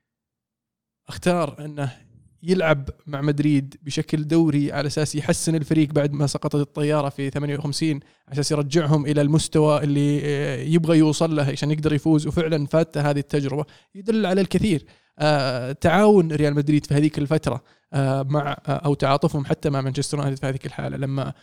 [1.07, 2.04] اختار أنه
[2.45, 7.89] يلعب مع مدريد بشكل دوري على أساس يحسن الفريق بعد ما سقطت الطيارة في 58
[7.89, 12.27] على أساس يرجعهم إلى المستوى اللي آه، يبغى يوصل له عشان يقدر يفوز.
[12.27, 13.65] وفعلا فادته هذه التجربة.
[13.95, 14.85] يدل على الكثير.
[15.19, 20.39] آه، تعاون ريال مدريد في هذيك الفترة آه، مع أو تعاطفهم حتى مع مانشستر يونايتد
[20.39, 20.97] في هذيك الحالة.
[20.97, 21.33] لما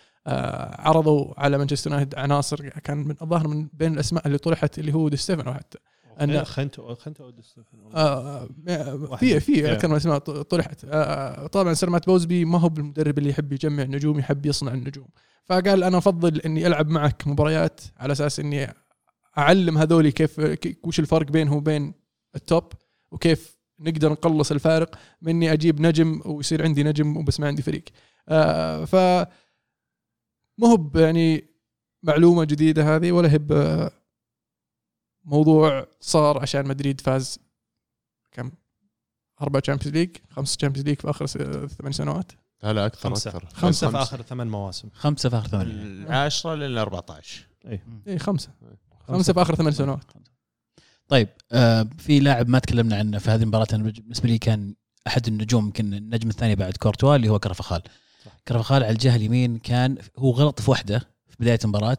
[0.79, 5.09] عرضوا على مانشستر يونايتد عناصر كان من الظاهر من بين الأسماء اللي طرحت اللي هو
[5.09, 5.79] دي ستيفانو حتى.
[6.21, 7.91] أنا- خينتو خينتو أو دي ستيفانو.
[7.95, 8.49] آه،
[9.11, 9.19] واحد.
[9.27, 9.73] في في.
[9.73, 13.83] أكثر من اسماء طرحت آه، طبعا Sir مات بوزبي ما هو بالمدرب اللي يحب يجمع
[13.83, 15.09] نجوم يحب يصنع النجوم
[15.45, 18.75] فقال أنا أفضل إني ألعب معك مباريات على أساس إني
[19.39, 21.95] أعلم هذولي كيف كي- وش الفرق بينه وبين
[22.35, 22.73] ال top
[23.11, 27.85] وكيف نقدر نقلص الفارق من اني أجيب نجم ويصير عندي نجم وبس ما عندي فريق
[28.29, 28.95] آه، ف
[30.59, 31.45] ما هو يعني
[32.03, 33.89] معلومة جديدة هذه ولا هي ب-
[35.25, 37.39] موضوع صار عشان مدريد فاز
[38.33, 38.51] كم؟
[39.43, 41.27] أربع Champions League خمس Champions League في آخر
[41.67, 42.33] ثمان سنوات.
[42.63, 43.31] لا لا أكثر خمسة.
[43.31, 43.47] أكثر.
[43.55, 44.89] خمسة في آخر ثمان مواسم.
[44.95, 47.47] خمسة في آخر ثمانيه العاشرة لل 14
[48.07, 48.19] إيه.
[48.19, 48.51] خمسة.
[49.09, 50.05] خمسة في آخر ثمان سنوات.
[51.09, 54.75] طيب آه في لاعب ما تكلمنا عنه في هذه المباراة أنا بالنسبة لي كان
[55.07, 57.83] أحد النجوم يمكن النجم الثاني بعد كورتوا اللي هو كرفخال.
[58.25, 58.33] صح.
[58.49, 60.99] كرفخال على الجهة اليمين كان هو غلط في واحدة
[61.29, 61.99] في بداية المباراة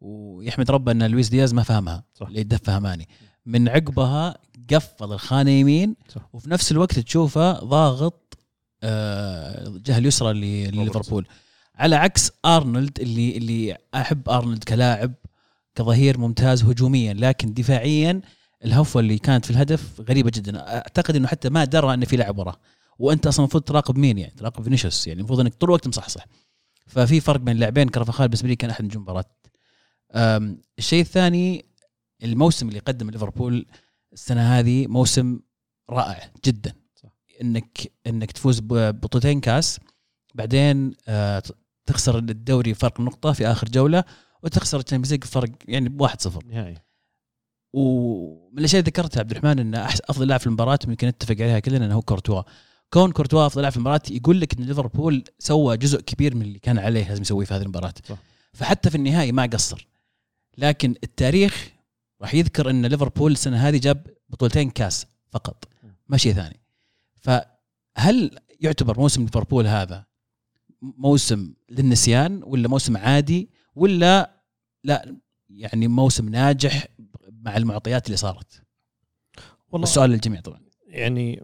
[0.00, 2.26] ويحمد ربه أن لويس دياز ما فهمها صح.
[2.26, 3.08] اللي فهماني.
[3.46, 4.34] من عقبها
[4.74, 6.28] قفل الخانة يمين صح.
[6.32, 8.38] وفي نفس الوقت تشوفه ضاغط
[8.82, 11.26] آه، الجهه اليسرى ل- لليفربول
[11.74, 15.12] على عكس أرنولد اللي اللي أحب أرنولد كلاعب
[15.74, 18.20] كظهير ممتاز هجوميا لكن دفاعيا
[18.64, 20.76] الهفوة اللي كانت في الهدف غريبة جدا.
[20.76, 22.56] أعتقد إنه حتى ما درى إن في لاعب وراه.
[22.98, 26.26] وأنت أصلا المفروض تراقب مين يعني؟ تراقب فينيسيوس يعني المفروض إنك طول الوقت مصحصح
[26.86, 29.24] ففي فرق بين اللاعبين كرفخال بالنسبة لي كان أحد نجوم المباراه
[30.78, 31.64] الشيء الثاني
[32.24, 33.66] الموسم اللي قدم ليفربول
[34.12, 35.40] السنة هذه موسم
[35.90, 36.72] رائع جدا.
[36.94, 37.08] صح.
[37.42, 39.80] إنك إنك تفوز ببطولتين كاس
[40.34, 41.42] بعدين آه،
[41.86, 44.04] تخسر الدوري فرق نقطة في آخر جولة
[44.42, 46.74] وتخسر ال Champions League فرق يعني ب 1-0 نهائي.
[47.72, 51.86] ومن الأشياء اللي ذكرتها عبد الرحمن إن أفضل لاعب في المباراة يمكن نتفق عليها كلنا
[51.86, 52.42] إنه هو كورتوا.
[52.92, 56.58] كون كورتوا أفضل لاعب في المباراة يقول لك إن ليفربول سوى جزء كبير من اللي
[56.58, 57.94] كان عليه لازم يسويه في هذه المباراة.
[58.08, 58.16] صح.
[58.52, 59.88] فحتى في النهائي ما قصر.
[60.58, 61.72] لكن التاريخ
[62.20, 65.64] راح يذكر إن ليفربول السنة هذه جاب بطولتين كاس فقط
[66.08, 66.60] ما شيء ثاني.
[67.14, 70.06] فهل يعتبر موسم ليفربول هذا
[70.82, 74.42] موسم للنسيان ولا موسم عادي ولا
[74.84, 75.16] لا
[75.50, 76.86] يعني موسم ناجح
[77.28, 78.62] مع المعطيات اللي صارت؟
[79.72, 80.60] والله السؤال للجميع طبعا.
[80.86, 81.42] يعني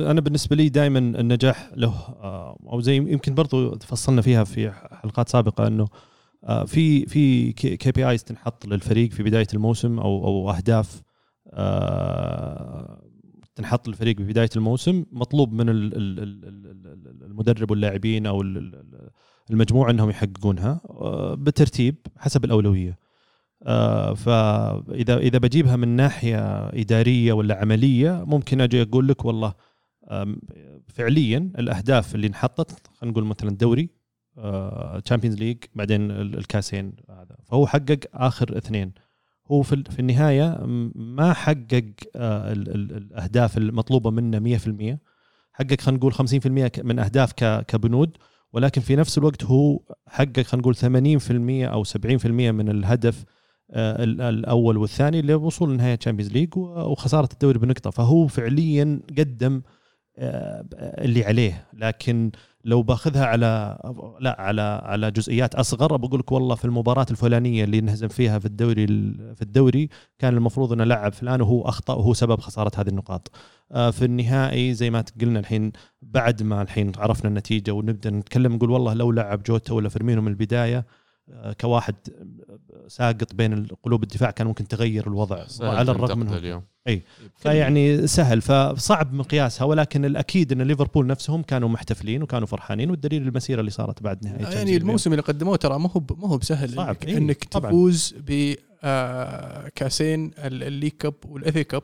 [0.00, 4.70] أنا بالنسبة لي دائما النجاح له آه، أو زي يمكن برضو تفصلنا فيها في
[5.02, 5.88] حلقات سابقة إنه
[6.66, 11.02] في في KPIs تنحط للفريق في بداية الموسم أو أو أهداف
[11.52, 13.02] آه،
[13.54, 16.66] تنحط للفريق ببدايه الموسم مطلوب من ال- ال- ال- ال-
[17.06, 19.10] ال- المدرب واللاعبين أو ال- ال-
[19.50, 22.98] المجموعة إنهم يحققونها آه، بترتيب حسب الأولوية.
[23.66, 26.38] آه، فإذا إذا بجيبها من ناحية
[26.68, 29.54] إدارية ولا عملية ممكن أجي أقول لك والله
[30.88, 33.90] فعليا الأهداف اللي انحطت خلينا نقول مثلا الدوري
[35.04, 37.36] Champions League بعدين ال- الكاسين هذا.
[37.44, 38.92] فهو حقق آخر اثنين.
[39.50, 40.58] هو في في النهاية
[40.94, 41.84] ما حقق
[42.16, 44.98] آه، ال- ال- الأهداف المطلوبة منه 100%
[45.52, 48.16] حقق خلينا نقول 50% ك- من أهداف كبنود.
[48.52, 53.24] ولكن في نفس الوقت هو حقق خلينا نقول 80% أو 70% من الهدف
[53.70, 57.90] آه، ال- الأول والثاني للوصول لنهايه Champions League وخسارة الدوري بنقطة.
[57.90, 59.62] فهو فعليا قدم
[60.18, 61.66] اللي عليه.
[61.72, 62.30] لكن
[62.64, 63.78] لو باخذها على
[64.20, 68.46] لا على على جزئيات أصغر بقول لك والله في المباراة الفلانية اللي انهزم فيها في
[68.46, 68.86] الدوري
[69.34, 69.88] في الدوري
[70.18, 73.30] كان المفروض إنه لعب فلان وهو أخطأ وهو سبب خسارة هذه النقاط.
[73.72, 78.70] آه، في النهائي زي ما قلنا الحين بعد ما الحين عرفنا النتيجة ونبدأ نتكلم نقول
[78.70, 80.84] والله لو لعب جوتا ولا فيرمينو من البداية آه،
[81.60, 81.94] كواحد
[82.88, 87.02] ساقط بين قلوب الدفاع كان ممكن تغير الوضع على الرغم من منه اليوم أي.
[87.36, 93.60] فيعني سهل فصعب مقياسها ولكن الأكيد إن ليفربول نفسهم كانوا محتفلين وكانوا فرحانين والدليل المسيرة
[93.60, 94.76] اللي صارت بعد نهايه يعني.
[94.76, 96.88] الموسم اللي قدموه ترى ما هو ما هو بسهل صعب.
[96.88, 97.44] انك, إيه، إنك.
[97.44, 98.14] تفوز
[98.82, 101.82] بكاسين ال League Cup وال FA Cup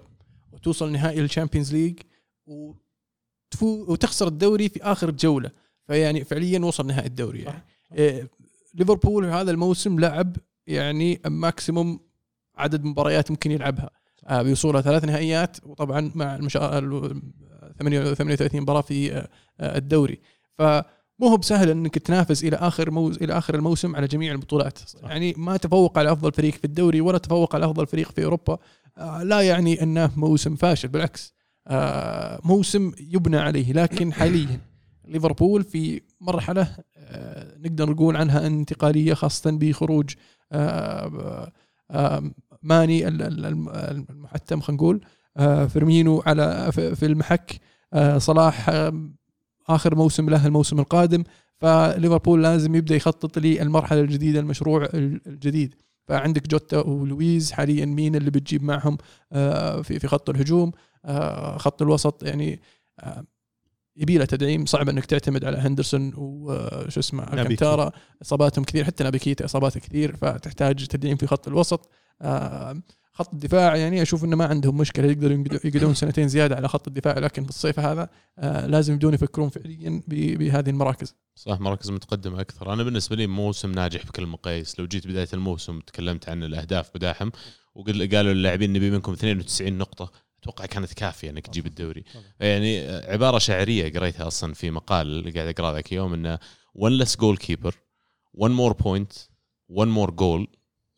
[0.53, 1.99] وتوصل نهائي ال Champions League
[2.47, 5.51] وتفو وتخسر الدوري في آخر جولة
[5.87, 8.29] فيعني فعليا وصل نهائي الدوري يعني
[8.75, 12.01] ليفربول هذا الموسم لعب يعني ماكسيموم
[12.57, 13.91] عدد مباريات ممكن يلعبها.
[14.27, 16.79] آه، بيوصلها ثلاث نهائيات وطبعا مع المشا...
[16.79, 17.23] ال-
[17.79, 19.29] 38 مباراة في آه،
[19.61, 20.21] آه، الدوري.
[20.59, 23.17] فمو هو بسهل إنك تنافس إلى آخر موز...
[23.23, 24.79] إلى آخر الموسم على جميع البطولات.
[25.03, 28.59] يعني ما تفوق على أفضل فريق في الدوري ولا تفوق على أفضل فريق في أوروبا.
[29.23, 31.35] لا يعني أنه موسم فاشل بالعكس.
[32.45, 34.61] موسم يبنى عليه لكن حاليا
[35.05, 36.77] ليفربول في مرحلة
[37.61, 40.11] نقدر نقول عنها انتقالية خاصة بخروج
[40.53, 41.53] آه،
[41.91, 42.31] آه،
[42.63, 43.69] ماني ال- الم-
[44.11, 45.01] المحتم خلينا نقول
[45.37, 47.61] آه، فيرمينو على في المحك
[47.93, 49.11] آه، صلاح آه،
[49.69, 51.25] آخر موسم له الموسم القادم.
[51.57, 55.75] فليفربول لازم يبدأ يخطط للمرحلة الجديدة المشروع ال- الجديد.
[56.09, 58.99] فعندك جوتا ولويس حاليا مين اللي بتجيب معهم
[59.33, 60.73] آه، في في خط الهجوم
[61.05, 62.61] آه، خط الوسط يعني
[63.01, 63.25] آه،
[63.97, 64.67] يبي له تدعيم.
[64.67, 67.93] صعب إنك تعتمد على هندرسون وشو اسمه نابي الكنتارا.
[68.23, 71.89] إصاباتهم كثير حتى نابي كيتا إصاباته كثير فتحتاج تدعيم في خط الوسط.
[72.23, 72.83] آه،
[73.13, 75.07] خط الدفاع يعني أشوف إنه ما عندهم مشكلة.
[75.07, 79.15] يقدروا يقعدوا- يقعدون سنتين زيادة على خط الدفاع لكن في الصيف هذا آه، لازم يبدون
[79.15, 81.15] يفكرون فعليا بهذه المراكز.
[81.35, 82.73] صح مراكز متقدمة أكثر.
[82.73, 84.81] أنا بالنسبة لي موسم ناجح بكل المقاييس.
[84.81, 87.31] لو جيت بداية الموسم تكلمت عن الأهداف بداحم
[87.75, 90.11] وقالوا للاعبين نبي منكم 92 نقطة.
[90.43, 92.05] أتوقع كانت كافية إنك تجيب الدوري.
[92.41, 96.39] يعني عبارة شعرية قريتها أصلا في مقال اللي قاعد أقرأه ذاك اليوم إنه
[96.79, 97.17] one less
[97.47, 97.73] keeper
[98.37, 99.15] one more point
[99.73, 100.47] one more goal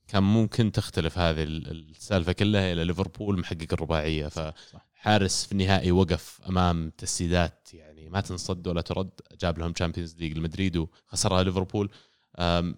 [0.09, 4.29] كان ممكن تختلف هذه ال- السالفة كلها إلى ليفربول محقق الرباعية.
[4.29, 10.39] فحارس في النهائي وقف أمام تسديدات يعني ما تنصد ولا ترد جاب لهم Champions League
[10.39, 11.91] لمدريد وخسرها ليفربول.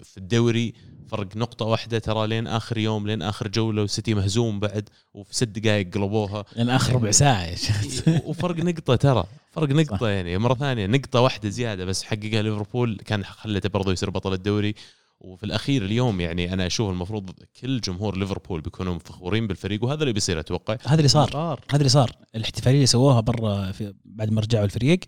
[0.02, 0.72] في الدوري.
[1.08, 5.44] فرق نقطة واحدة ترى لين آخر يوم لين آخر جولة وسيتي مهزوم بعد وفي ست
[5.48, 6.44] دقائق قلبوها.
[6.56, 8.08] لأن آخر ربع يا شيخ.
[8.24, 13.24] وفرق نقطة ترى فرق نقطة يعني مرة ثانية نقطة واحدة زيادة بس حققها ليفربول كان
[13.24, 14.74] خلته برضه يصير بطل الدوري.
[15.20, 17.30] وفي الأخير اليوم يعني أنا أشوف المفروض
[17.60, 20.76] كل جمهور ليفربول بيكونوا فخورين بالفريق وهذا اللي بيصير أتوقع.
[20.86, 21.60] هذا اللي صار.
[21.70, 22.12] هذا اللي صار.
[22.34, 23.72] الاحتفالية اللي سووها برا
[24.04, 25.00] بعد ما رجعوا الفريق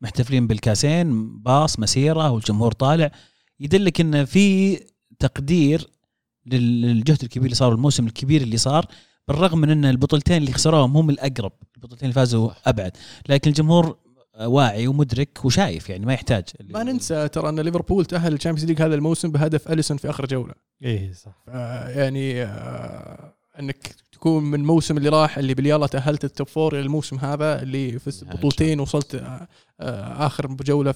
[0.00, 3.10] محتفلين بالكاسين باص مسيرة والجمهور طالع.
[3.64, 4.76] يدلك إن في
[5.18, 5.86] تقدير
[6.46, 8.86] لل- للجهد الكبير اللي صار والموسم الكبير اللي صار
[9.28, 11.52] بالرغم من إن البطولتين اللي خسروهم هم الأقرب.
[11.76, 12.92] البطولتين اللي فازوا أبعد.
[13.28, 13.96] لكن الجمهور
[14.40, 16.44] واعي ومدرك وشايف يعني ما يحتاج.
[16.70, 20.26] ما ننسى ترى إن ليفربول تأهل ال Champions League هذا الموسم بهدف أليسون في آخر
[20.26, 20.54] جولة.
[20.82, 21.44] إيه صح.
[21.48, 23.94] آه، يعني آه، إنك
[24.24, 27.98] تكون من الموسم اللي راح اللي باليلا تأهلت ال top four إلى الموسم هذا اللي
[27.98, 29.48] في بطولتين وصلت آه،
[29.80, 30.94] آه، آخر جولة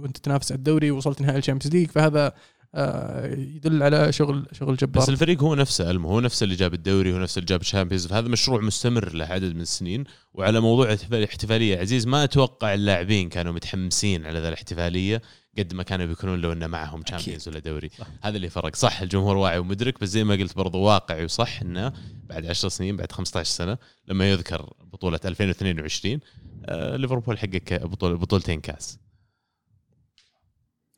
[0.00, 1.90] وأنت تنافس على الدوري وصلت نهائي ال Champions League.
[1.90, 2.32] فهذا
[2.74, 5.02] آه، يدل على شغل شغل جبار.
[5.02, 7.64] بس الفريق هو نفسه ألمو هو نفسه اللي جاب الدوري هو نفسه اللي جاب ال
[7.64, 8.06] Champions.
[8.06, 10.04] فهذا مشروع مستمر له عدد من السنين.
[10.34, 15.22] وعلى موضوع الاحتفال- الاحتفاليه عزيز ما أتوقع اللاعبين كانوا متحمسين على ذا الاحتفالية.
[15.58, 17.88] قد ما كانوا بيكونون لو انه معهم Champions ولا دوري.
[17.88, 18.06] صح.
[18.22, 18.76] هذا اللي فرق.
[18.76, 21.92] صح الجمهور واعي ومدرك بس زي ما قلت برضو واقعي وصح إنه
[22.24, 26.20] بعد 10 سنين بعد 15 سنة لما يذكر بطولة 2022
[26.64, 28.98] آه ليفربول حقق بطوله بطولتين كاس.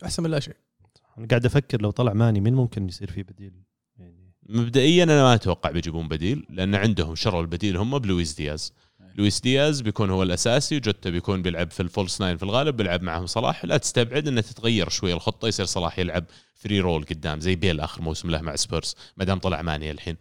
[0.04, 0.56] أحسن من لا شيء.
[1.18, 3.52] أنا قاعد أفكر لو طلع ماني مين ممكن يصير فيه بديل؟
[3.98, 8.72] يعني مبدئيا أنا ما أتوقع بيجيبون بديل لأن عندهم شروا البديل هم لويس دياز.
[9.20, 13.02] لويس دياز بيكون هو الأساسي وجوتا بيكون بيلعب في ال false nine في الغالب بيلعب
[13.02, 13.64] معهم صلاح.
[13.64, 18.02] لا تستبعد إنه تتغير شوي الخطة يصير صلاح يلعب free role قدام زي بيل آخر
[18.02, 20.16] موسم له مع سبيرز ما دام طلع ماني الحين.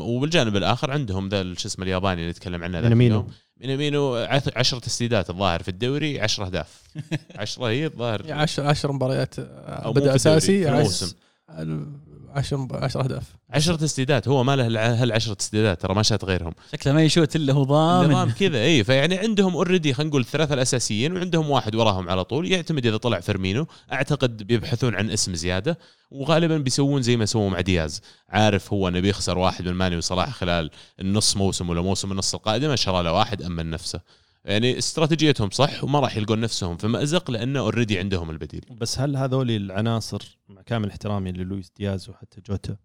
[0.00, 3.20] وبالجانب الآخر عندهم ذا شو اسمه الياباني اللي نتكلم عنه ذاك مينامينو.
[3.20, 3.32] اليوم.
[3.60, 4.14] مينامينو
[4.56, 6.82] 10 تسديدات الظاهر في الدوري 10 أهداف.
[7.36, 8.32] 10 هي الظاهر.
[8.32, 9.40] 10 10 مباريات
[9.86, 11.12] بدأ أساسي في الموسم.
[12.36, 13.22] 10 10 أهداف.
[13.50, 14.28] 10 تسديدات.
[14.28, 16.52] هو ما له هالعشر تسديدات ترى ما شاط غيرهم.
[16.72, 20.54] شكله ما يشوت إلا هو نظام ضامن كذا اي فيعني عندهم already خلينا نقول الثلاثة
[20.54, 22.52] الأساسيين وعندهم واحد وراهم على طول.
[22.52, 23.66] يعتمد إذا طلع فيرمينو.
[23.92, 25.78] أعتقد بيبحثون عن اسم زيادة
[26.10, 28.02] وغالبا بيسوون زي ما سووا مع دياز.
[28.28, 30.70] عارف هو انه بيخسر واحد من ماني وصلاح خلال
[31.00, 34.00] النص موسم ولا موسم النص القادم شرى له واحد أمن نفسه.
[34.46, 39.16] يعني استراتيجيتهم صح وما راح يلقون نفسهم في مازق لأنه already عندهم البديل بس هل
[39.16, 42.76] هذول العناصر مع كامل احترامي للويس دياز وحتى جوتا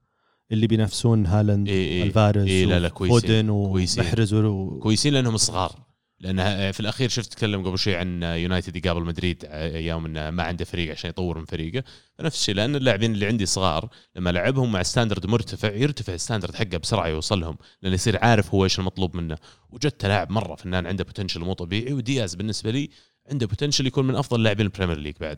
[0.51, 2.01] اللي بينافسون هالاند إيه إيه.
[2.01, 3.49] وألفاريز إيه لا لا كويسين.
[3.49, 4.05] كويسين.
[4.05, 4.79] ومحرز و...
[4.79, 5.90] كويسين لأنهم صغار
[6.21, 10.65] لأن في الأخير شفت تكلم قبل شوي عن يونايتد يقابل مدريد أيام إنه ما عنده
[10.65, 11.83] فريق عشان يطور من فريقه.
[12.17, 16.55] فنفس الشيء لأن اللاعبين اللي عندي صغار لما لعبهم مع standard مرتفع يرتفع ال standard
[16.55, 19.37] حقه بسرعة يوصلهم لأنه يصير عارف هو إيش المطلوب منه.
[19.69, 22.89] وجدت لاعب مرة فنان عنده potential مو طبيعي ودياز بالنسبة لي
[23.31, 25.37] عنده potential يكون من أفضل لاعبين ال Premier League بعد.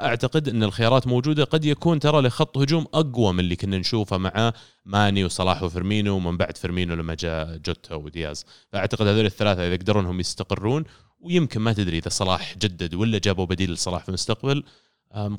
[0.00, 1.44] أعتقد إن الخيارات موجودة.
[1.44, 4.52] قد يكون ترى لخط هجوم أقوى من اللي كنا نشوفه مع
[4.84, 8.44] ماني وصلاح وفيرمينو ومن بعد فيرمينو لما جاء جوتا ودياز.
[8.72, 10.84] فأعتقد هذول الثلاثة إذا قدروا انهم يستقرون
[11.20, 14.64] ويمكن ما تدري إذا صلاح جدد ولا جابوا بديل لصلاح في المستقبل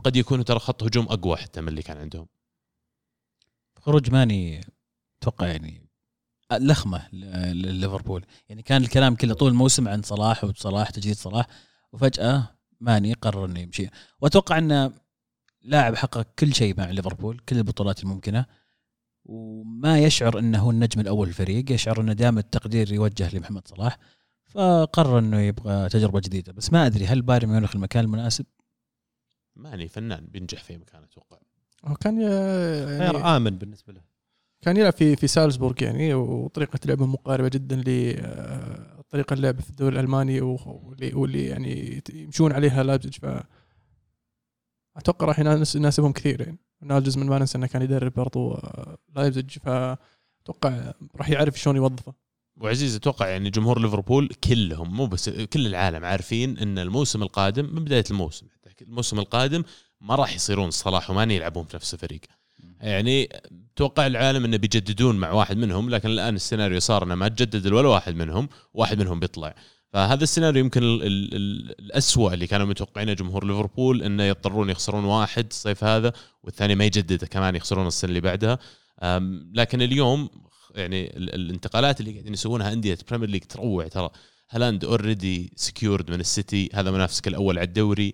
[0.03, 2.27] قد يكونوا ترى خط هجوم أقوى حتى من اللي كان عندهم.
[3.81, 4.61] خروج ماني
[5.21, 5.89] أتوقع يعني
[6.51, 8.25] لخمة لليفربول.
[8.49, 11.47] يعني كان الكلام كله طول الموسم عن صلاح وصلاح تجديد صلاح
[11.93, 13.89] وفجأة ماني قرر إنه يمشي.
[14.21, 14.91] وأتوقع انه
[15.61, 18.45] لاعب حقق كل شيء مع ليفربول كل البطولات الممكنة.
[19.25, 23.97] وما يشعر إنه هو النجم الأول الفريق يشعر إنه دائما التقدير يوجه لمحمد صلاح.
[24.45, 26.53] فقرر إنه يبغى تجربة جديدة.
[26.53, 28.45] بس ما أدري هل بايرن ميونخ المكان المناسب؟
[29.55, 31.37] ماني فنان بينجح في مكان أتوقع.
[31.85, 34.01] هو كان يعني آمن بالنسبة له.
[34.61, 37.83] كان يلعب في في سالزبورغ يعني وطريقة لعبه مقاربة جدا
[39.11, 43.25] لطريقه اللعب في الدوري الألماني واللي, واللي يعني يمشون عليها لايبزيج ف
[44.97, 46.57] أتوقع راح يناس- يناسبهم كثير يعني.
[46.81, 52.13] ناجز من ما ننسى إنه كان يدرب برضو آه، لايبزيج فاتوقع راح يعرف شلون يوظفه.
[52.57, 57.83] وعزيز أتوقع يعني جمهور ليفربول كلهم مو بس كل العالم عارفين إن الموسم القادم من
[57.83, 58.47] بداية الموسم
[58.81, 59.63] الموسم القادم
[60.01, 62.21] ما راح يصيرون صلاح وماني يلعبون في نفس الفريق.
[62.81, 63.29] يعني
[63.75, 67.87] توقع العالم إنه بيجددون مع واحد منهم لكن الآن السيناريو صار إنه ما تجدد ولا
[67.89, 69.55] واحد منهم واحد منهم بيطلع.
[69.93, 75.03] فهذا السيناريو يمكن ال- ال- ال- الأسوأ اللي كانوا متوقعينه جمهور ليفربول إنه يضطرون يخسرون
[75.03, 76.13] واحد الصيف هذا
[76.43, 78.59] والثاني ما يجدد كمان يخسرون السنة اللي بعدها.
[79.53, 80.29] لكن اليوم
[80.75, 84.09] يعني ال- الانتقالات اللي قاعدين يسوونها أندية ال Premier League تروع ترى.
[84.49, 88.13] هالاند already secured من السيتي هذا منافسك الأول على الدوري.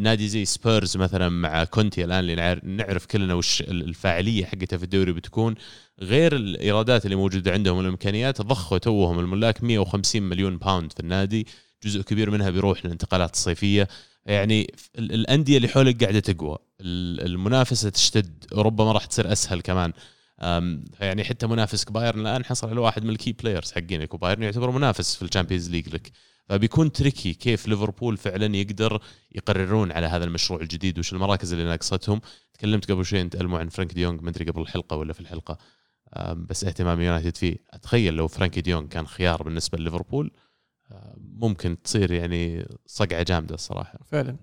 [0.00, 4.76] نادي زي سبيرز مثلا مع كونتي الآن اللي نعر- نعرف كلنا وش ال- الفاعلية حقتها
[4.76, 5.54] في الدوري بتكون.
[6.00, 11.46] غير الإيرادات اللي موجودة عندهم والإمكانيات ضخوا توهم الملاك 150 مليون pound في النادي.
[11.84, 13.88] جزء كبير منها بيروح للانتقالات الصيفية.
[14.26, 16.58] يعني ال- الأندية اللي حولك قاعدة تقوى.
[16.80, 18.44] ال- المنافسة تشتد.
[18.52, 19.92] ربما راح تصير أسهل كمان.
[21.00, 24.70] يعني حتى منافسك بايرن الآن حصل على واحد من ال key players حقينك وبايرن يعتبر
[24.70, 26.12] منافس في ال Champions League لك.
[26.48, 32.20] فبيكون tricky كيف ليفربول فعلا يقدر يقررون على هذا المشروع الجديد وش المراكز اللي ناقصتهم.
[32.52, 35.58] تكلمت قبل شوي انت ألمو عن فرانكي ديونج ما أدري قبل الحلقة ولا في الحلقة.
[36.36, 37.56] بس اهتمام يونايتد فيه.
[37.70, 40.30] أتخيل لو فرانكي ديونج كان خيار بالنسبة لليفربول
[41.16, 43.98] ممكن تصير يعني صقعة جامدة الصراحة.
[44.06, 44.36] فعلا.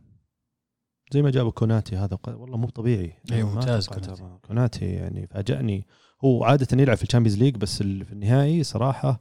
[1.13, 3.13] زي ما جابوا كوناتي هذا والله مو طبيعي.
[3.31, 4.37] أيوة، ما ممتاز كوناتي.
[4.41, 5.87] كوناتي يعني فاجأني.
[6.23, 9.19] هو عادة يلعب في ال Champions League بس في النهائي صراحة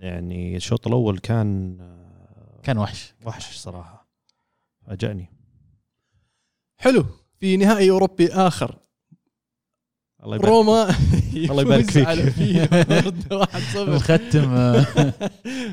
[0.00, 1.78] يعني الشوط الأول كان
[2.64, 3.14] كان وحش.
[3.26, 4.08] وحش صراحة.
[4.86, 5.26] فاجأني.
[6.76, 7.04] حلو.
[7.40, 8.78] في نهائي أوروبي آخر.
[10.24, 10.88] الله يبارك روما
[11.50, 12.06] الله يبارك فيك.
[12.06, 14.50] على فاينورد 1-0 نختم.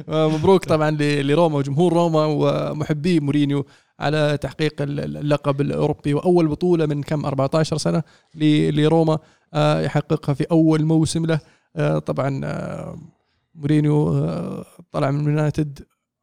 [0.35, 3.65] مبروك طبعا ل- لروما وجمهور روما ومحبي مورينيو
[3.99, 8.03] على تحقيق ال- ال- اللقب الأوروبي وأول بطولة من كم؟ 14 سنة
[8.35, 9.19] ل- لروما.
[9.53, 11.39] آه، يحققها في أول موسم له.
[11.75, 12.99] آه، طبعا آه،
[13.55, 14.13] مورينيو
[14.91, 15.79] طلع من يونايتد.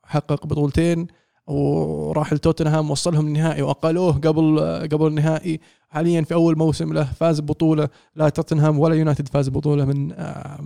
[0.08, 1.06] حقق بطولتين
[1.46, 4.60] وراح لتوتنهام وصلهم النهائي واقلوه قبل
[4.92, 5.60] قبل النهائي.
[5.88, 10.08] حاليا في أول موسم له فاز ببطولة لا توتنهام ولا يونايتد فاز ببطولة من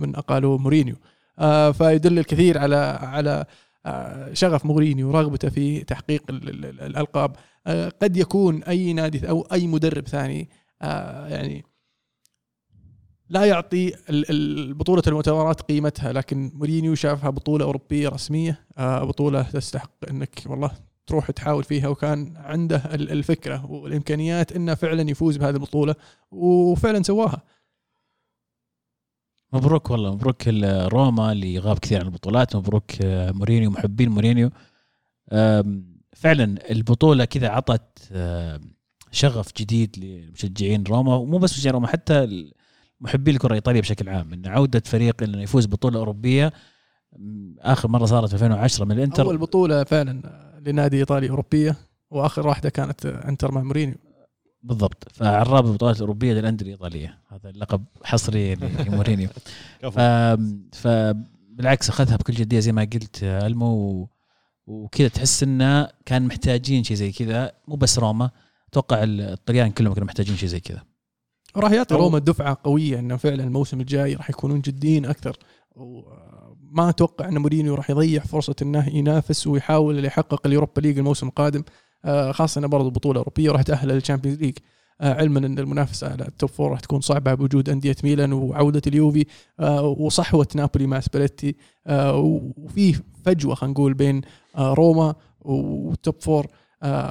[0.01, 0.95] من اقالوا مورينيو.
[1.39, 3.45] آه، فيدل الكثير على على
[3.85, 7.35] آه، شغف مورينيو ورغبته في تحقيق ال- ال- ال- الألقاب.
[7.67, 10.49] آه، قد يكون أي نادي أو أي مدرب ثاني
[10.81, 11.63] يعني
[13.29, 13.93] لا يعطي
[14.73, 20.71] بطولة المؤتمرات قيمتها لكن مورينيو شافها بطولة أوروبية رسمية آه، بطولة تستحق أنك والله
[21.07, 25.95] تروح تحاول فيها وكان عنده ال- الفكرة والإمكانيات أنه فعلا يفوز بهذه البطولة
[26.31, 27.41] وفعلا سواها.
[29.53, 30.47] مبروك والله مبروك
[30.93, 34.49] روما اللي غاب كثير عن البطولات مبروك آه، مورينيو محبين مورينيو.
[36.15, 38.13] فعلا البطولة كذا عطت
[39.11, 42.51] شغف جديد لمشجعين روما ومو بس مشجعين روما حتى
[43.01, 46.53] محبي الكره الايطاليه بشكل عام ان عودة فريق إنه يفوز بطولة أوروبية
[47.59, 49.23] آخر مرة صارت في 2010 من الإنتر.
[49.23, 50.21] أول بطولة فعلا
[50.65, 51.75] لنادي إيطالي أوروبية
[52.11, 53.95] وآخر واحدة كانت إنتر مع مورينيو.
[54.63, 55.07] بالضبط.
[55.11, 57.19] فعراب البطولات الأوروبية للأندية الإيطالية.
[57.29, 58.55] هذا اللقب حصري
[58.87, 59.29] لمورينيو.
[60.71, 64.09] فبالعكس أخذها بكل جدية زي ما قلت ألمو.
[64.67, 67.51] وكذا تحس إنه كان محتاجين شيء زي كذا.
[67.67, 68.29] مو بس روما
[68.69, 70.83] أتوقع الطليان كلهم كانوا محتاجين شيء زي كذا.
[71.57, 75.37] راح يعطي روما دفعة قوية إنه فعلا الموسم الجاي راح يكونون جديين أكثر.
[75.75, 81.27] وما أتوقع إن مورينيو راح يضيع فرصة إنه ينافس ويحاول يحقق ال Europa League الموسم
[81.27, 81.63] القادم.
[82.05, 84.57] آه، خاصة إنه برضه بطولة أوروبية وراح تأهل لل Champions League.
[85.01, 88.81] آه، علما إن المنافسة على ال top four راح تكون صعبة بوجود أندية ميلان وعودة
[88.87, 89.25] اليوفي
[89.59, 91.55] آه، وصحوة نابولي مع سباليتي.
[91.89, 94.21] وفي فجوة خلينا نقول بين
[94.57, 96.47] روما وال Top Four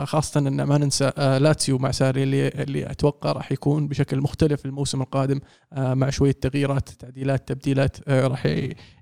[0.04, 4.66] خاصة إن ما ننسى آه، لاتسيو مع ساري اللي اللي أتوقع راح يكون بشكل مختلف
[4.66, 5.40] الموسم القادم
[5.72, 8.48] آه، مع شوية تغييرات تعديلات تبديلات آه، راح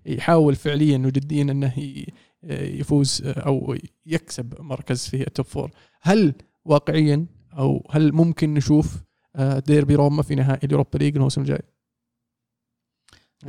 [0.07, 1.73] يحاول فعليا وجديا إنه
[2.43, 5.71] يفوز آه، أو يكسب مركز في ال Top Four
[6.03, 7.27] هل واقعيا
[7.59, 8.97] أو هل ممكن نشوف
[9.37, 11.63] آه، ديربي روما في نهائي ال Europa League الموسم الجاي؟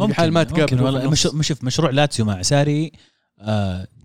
[0.07, 2.91] في حال ما تقابل ممكن والله شوف مشروع لاتسيو مع ساري آه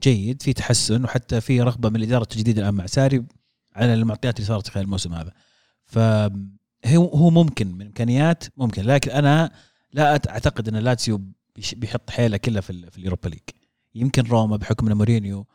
[0.03, 3.25] جيد في تحسن وحتى في رغبة من الإدارة التجديد الآن مع ساري
[3.75, 5.33] على المعطيات اللي صارت خلال الموسم هذا.
[5.85, 9.51] فهو هو ممكن من إمكانيات ممكن لكن أنا
[9.93, 11.21] لا أعتقد إن لاتسيو
[11.77, 13.41] بيحط حيله كلها في, في ال Europa League.
[13.95, 15.47] يمكن روما بحكم إن مورينيو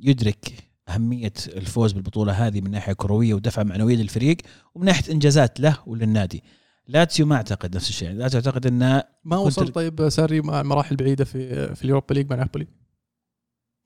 [0.00, 0.54] يدرك
[0.88, 4.36] أهمية الفوز بالبطولة هذه من ناحية كروية ودفعه معنوية للفريق
[4.74, 6.42] ومن ناحية إنجازات له وللنادي.
[6.88, 8.10] لاتسيو ما أعتقد نفس الشيء.
[8.10, 12.30] لاتسيو أعتقد إنه ما وصل طيب ساري مع مراحل بعيدة في في ال Europa League
[12.30, 12.66] مع نابولي.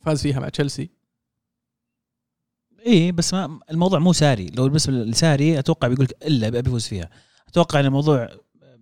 [0.04, 0.90] فاز فيها مع تشيلسي.
[2.86, 4.46] إيه بس ما الموضوع مو ساري.
[4.46, 7.10] لو بالنسبة لساري أتوقع بيقول لك إلا ابي افوز فيها.
[7.48, 8.28] أتوقع إن الموضوع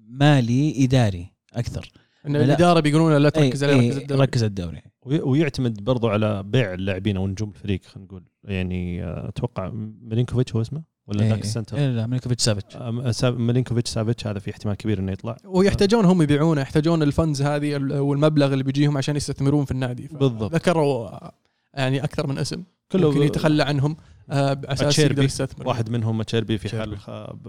[0.09, 1.93] مالي إداري أكثر.
[2.27, 2.45] إن لا.
[2.45, 4.23] الإدارة بيقولون لا تركز عليه إيه ركز الدوري.
[4.23, 4.83] ركز الدوري.
[5.03, 8.25] وي- ويعتمد برضو على بيع اللاعبين أو نجوم الفريق خلينا نقول.
[8.45, 9.71] يعني آه، أتوقع
[10.03, 10.83] ميلينكوفيتش هو اسمه.
[11.11, 14.99] ولا ذاك ال center إيه لا ميليكوفيتش سافيتش آه، ميلينكوفيتش سافيتش هذا في احتمال كبير
[14.99, 15.37] إنه يطلع.
[15.45, 20.09] ويحتاجون هم يبيعونه يحتاجون ال funds هذه ال- والمبلغ اللي بيجيهم عشان يستثمرون في النادي.
[20.13, 20.55] بالضبط.
[20.55, 21.33] ذكروا آه،
[21.75, 22.63] يعني أكثر من اسم.
[22.93, 23.97] كله ممكن يتخلى عنهم
[24.31, 25.69] آه، على أساس أتشيربي، يقدر يستثمر.
[25.69, 26.69] واحد منهم تشيربي في.
[26.69, 26.97] حال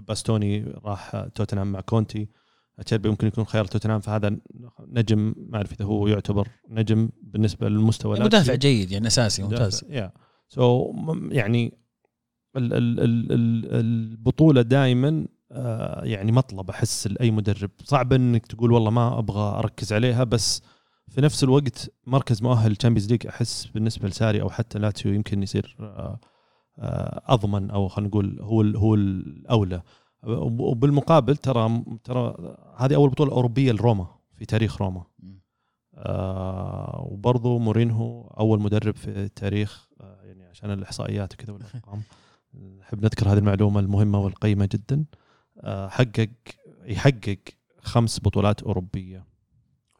[0.08, 2.28] باستوني راح توتنهام مع كونتي.
[2.86, 4.36] تشيربي ممكن يكون خيار توتنهام فهذا
[4.88, 8.56] نجم ما أعرف إذا هو يعتبر نجم بالنسبة للمستوى مدافع لاتسيو.
[8.56, 9.84] جيد يعني أساسي ممتاز.
[9.90, 10.12] يا
[10.48, 10.92] so
[11.30, 11.81] يعني ال ال ال ال
[13.74, 17.70] البطولة دائما آه، يعني مطلب أحس لأي مدرب.
[17.84, 20.62] صعب إنك تقول والله ما أبغى أركز عليها بس
[21.08, 25.76] في نفس الوقت مركز مؤهل Champions League أحس بالنسبة لساري أو حتى لاتسيو يمكن يصير
[25.80, 26.20] آه،
[26.78, 29.82] آه، أضمن أو خلينا نقول هو هو الأولى.
[30.26, 35.04] وبالمقابل ترى ترى هذه أول بطولة أوروبية لروما في تاريخ روما.
[35.94, 42.02] آه وبرضه مورينهو أول مدرب في التاريخ آه يعني عشان الإحصائيات وكذا والأرقام.
[42.80, 45.04] نحب نذكر هذه المعلومة المهمة والقيمة جدا.
[45.60, 46.28] آه حقق
[46.84, 47.38] يحقق
[47.82, 49.24] خمس بطولات أوروبية.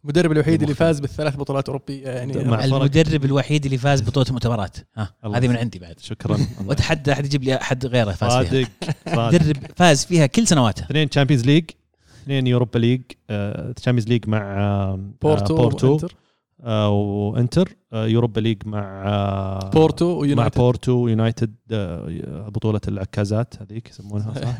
[0.04, 2.40] المدرب الوحيد اللي فاز بالثلاث بطولات أوروبية يعني.
[2.40, 4.76] المدرب الوحيد اللي فاز بطولة المؤتمرات.
[4.96, 5.56] ها هذه من.
[5.56, 6.00] عندي بعد.
[6.00, 6.38] شكرا.
[6.66, 8.64] واتحدى احد يجيب لي احد غيره فاز فيها.
[8.64, 8.68] صادق
[9.16, 9.42] صادق.
[9.42, 10.84] مدرب فاز فيها كل سنواته.
[10.84, 11.64] اثنين Champions League
[12.22, 13.02] اثنين Europa League
[13.76, 15.90] Champions League مع آه، بورتو, بورتو.
[15.90, 16.14] وإنتر.
[16.16, 16.21] آه،
[16.62, 17.76] وانتر.
[17.92, 20.58] آه، Europa League مع آه، بورتو مع ويونايتد.
[20.58, 24.58] بورتو ويونايتد آه، بطولة العكازات هذيك يسمونها صح؟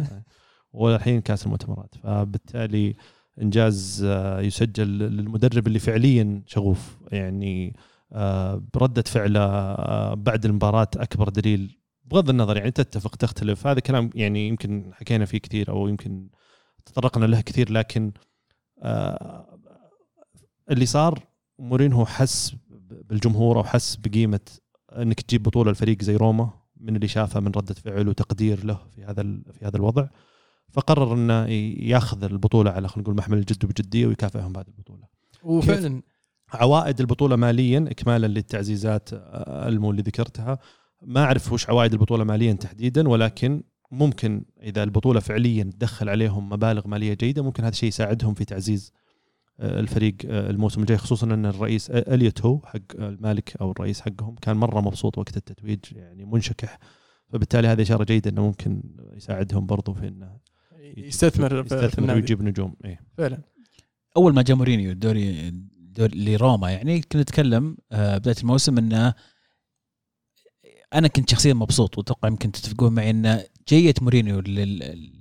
[0.73, 1.95] والحين كأس المؤتمرات.
[2.03, 2.95] فبالتالي
[3.43, 6.99] إنجاز آه، يسجل للمدرب اللي فعليا شغوف.
[7.13, 7.77] يعني
[8.13, 12.57] آه، بردة فعله آه، بعد المباراة أكبر دليل بغض النظر.
[12.57, 13.67] يعني تتفق تختلف.
[13.67, 16.29] هذا كلام يعني يمكن حكينا فيه كثير أو يمكن
[16.87, 18.13] تطرقنا له كثير لكن
[18.83, 19.59] آه،
[20.71, 21.32] اللي صار
[21.63, 22.57] مورينهو حس
[23.11, 24.41] بالجمهور أو حس بقيمة
[24.93, 29.05] إنك تجيب بطولة لفريق زي روما من اللي شافه من ردة فعل وتقدير له في
[29.05, 30.07] هذا في هذا الوضع.
[30.71, 31.49] فقرر إنه
[31.89, 35.03] ياخذ البطولة على خلينا نقول محمل الجد وبجديه ويكافئهم بهذه البطولة.
[35.43, 36.03] وفعلا
[36.53, 40.59] عوائد البطولة ماليا اكمالا للتعزيزات ألمو اللي ذكرتها.
[41.03, 46.89] ما أعرف وش عوائد البطولة ماليا تحديدا ولكن ممكن إذا البطولة فعليا تدخل عليهم مبالغ
[46.89, 48.93] مالية جيدة ممكن هذا الشيء يساعدهم في تعزيز
[49.63, 54.57] الفريق آه، الموسم الجاي خصوصا إن الرئيس إليوت هو حق المالك أو الرئيس حقهم كان
[54.57, 56.79] مرة مبسوط وقت التتويج يعني منشكح.
[57.29, 58.83] فبالتالي هذه إشارة جيدة إنه ممكن
[59.13, 60.39] يساعدهم برضو في إنه
[60.97, 63.01] يستثمر يستثمر ويجيب نجوم إيه.
[63.19, 63.39] فعلا.
[64.17, 69.15] أول ما جاء مورينيو الدوري الدوري لروما يعني كنا نتكلم آه، بداية الموسم إنه
[70.95, 74.43] أنا كنت شخصيا مبسوط وأتوقع يمكن تتفقون معي ان جيه مورينيو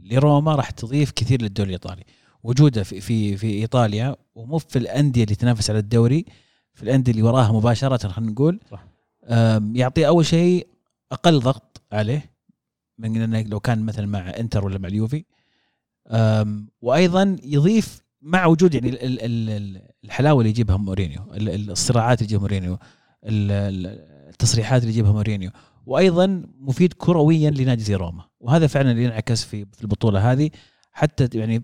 [0.03, 2.03] لروما راح تضيف كثير للدوري الإيطالي.
[2.43, 6.25] وجوده في في في إيطاليا ومو في الأندية اللي تنافس على الدوري
[6.73, 8.59] في الأندية اللي وراها مباشرة خلينا نقول.
[8.71, 8.83] صح.
[9.75, 10.67] يعطي أول شيء
[11.11, 12.31] أقل ضغط عليه
[12.97, 15.23] من إنه لو كان مثلا مع إنتر ولا مع اليوفي.
[16.81, 22.17] وأيضا يضيف مع وجود يعني ال- ال- ال- الحلاوة اللي يجيبها مورينيو ال- ال- الصراعات
[22.21, 22.73] اللي يجيبها مورينيو
[23.23, 25.51] ال- ال- التصريحات اللي يجيبها مورينيو.
[25.85, 28.23] وأيضا مفيد كرويا لنادي زي روما.
[28.39, 30.49] وهذا فعلا اللي ينعكس في البطولة هذه
[30.91, 31.63] حتى يعني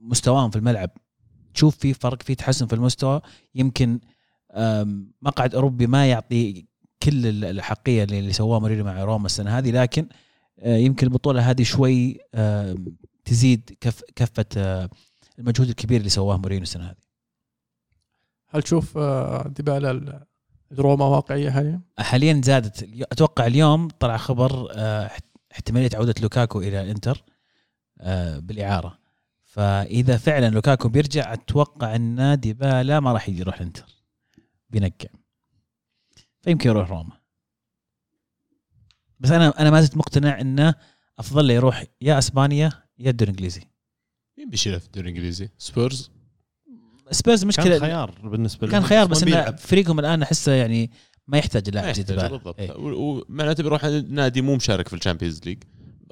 [0.00, 0.90] مستواهم في الملعب.
[1.54, 3.20] تشوف في فرق في تحسن في المستوى.
[3.54, 4.00] يمكن
[5.22, 6.66] مقعد أوروبي ما يعطي
[7.02, 10.06] كل ال- الحقية اللي سواه مورينيو مع روما السنة هذه لكن
[10.58, 12.18] آه، يمكن البطولة هذه شوي
[13.24, 14.90] تزيد كف كفة آه،
[15.38, 16.96] المجهود الكبير اللي سواه مورينيو السنة هذه.
[18.48, 20.24] هل تشوف آه، ديبالا ال-
[20.72, 22.82] روما واقعية حاليا؟ حاليا زادت.
[23.12, 27.24] أتوقع اليوم طلع خبر آه، احت- احتمالية عودة لوكاكو إلى الانتر
[28.00, 28.98] آه، بالإعارة.
[29.50, 33.84] فإذا فعلا لوكاكو بيرجع أتوقع إن ديبالا ما راح يجي يروح الإنتر.
[34.70, 35.08] بينقع.
[36.42, 37.20] فيمكن يروح روما.
[39.20, 40.74] بس أنا أنا ما زلت مقتنع انه
[41.18, 43.62] أفضل له يروح يا أسبانيا يا الدوري الإنجليزي.
[44.38, 46.10] مين بيشيلها في الدوري الإنجليزي؟ سبيرز؟
[47.10, 48.88] سبيرز مشكلة كان خيار بالنسبة كان لهم.
[48.88, 49.50] خيار بس انه.
[49.56, 50.90] فريقهم الآن أحسه يعني
[51.26, 52.60] ما يحتاج لاعب زي بالضبط.
[52.60, 55.62] و- ومعناته بيروح نادي مو مشارك في ال Champions League.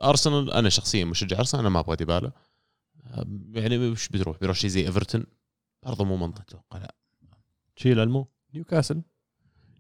[0.02, 2.32] أرسنال أنا شخصيا مشجع أرسنال أنا ما أبغى ديبالا.
[3.52, 5.26] يعني وش بتروح؟ بيروح شيء زي إيفرتون؟
[5.82, 6.94] برضه مو منطق أتوقع لا.
[7.76, 9.02] تشيل ألمو؟ نيوكاسل.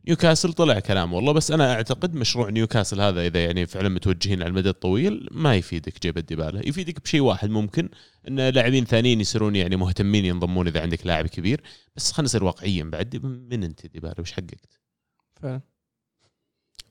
[0.08, 4.50] نيوكاسل طلع كلام والله بس أنا أعتقد مشروع نيوكاسل هذا إذا يعني فعلا متوجهين على
[4.50, 7.88] المدى الطويل ما يفيدك جيب الديبالا يفيدك بشيء واحد ممكن
[8.28, 11.62] إن لاعبين ثانيين يصيرون يعني مهتمين ينضمون إذا عندك لاعب كبير.
[11.96, 14.80] بس خلينا نصير واقعيين بعد من أنت ديبالا وش حققت؟
[15.36, 15.60] فعلا.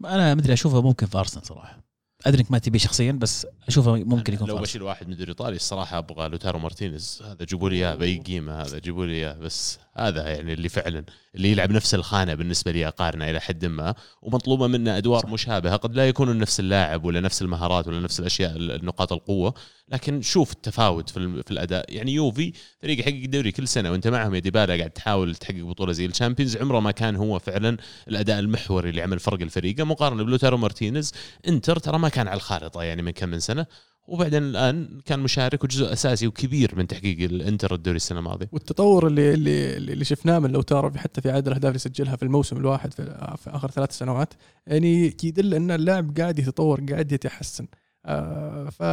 [0.06, 1.87] أنا مدري أشوفه ممكن في أرسنال صراحة.
[2.26, 5.56] أدري إنك ما تبيه شخصيا بس أشوفه ممكن يكون لو بشيل واحد من الدوري الايطالي
[5.56, 9.80] الصراحه أبغى لوتارو مارتينيز هذا جيبوا لي اياه بأي قيمة هذا جيبوا لي اياه بس
[9.98, 11.04] هذا يعني اللي فعلا
[11.36, 15.30] اللي يلعب نفس الخانة بالنسبة لي أقارنه إلى حد ما ومطلوبة منه أدوار صح.
[15.30, 19.54] مشابهة قد لا يكونوا نفس اللاعب ولا نفس المهارات ولا نفس الأشياء نقاط القوة
[19.90, 21.86] لكن شوف التفاوت في, في الأداء.
[21.90, 25.92] يعني يوفي فريق يحقق الدوري كل سنة وأنت معهم يا ديبالا قاعد تحاول تحقق بطولة
[25.92, 29.82] زي ال Champions عمره ما كان هو فعلا الأداء المحوري اللي عمل فرق الفريق.
[29.82, 31.14] مقارنة بلوتارو مارتينيز
[31.48, 33.66] إنتر ترى ما كان على الخارطة يعني من كم من سنة
[34.08, 38.50] وبعدين الآن كان مشارك وجزء أساسي وكبير من تحقيق الانتر الدوري السنة الماضية.
[38.52, 42.58] والتطور اللي اللي اللي شفناه من لوتارو حتى في عدد الأهداف اللي سجلها في الموسم
[42.58, 43.04] الواحد في,
[43.38, 44.34] في آخر ثلاث سنوات
[44.68, 47.68] يعني يدل أن اللاعب قاعد يتطور قاعد يتحسن.
[48.06, 48.84] آه ف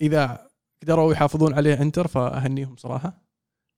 [0.00, 0.48] إذا
[0.82, 3.22] قدروا يحافظون عليه انتر فأهنيهم صراحة.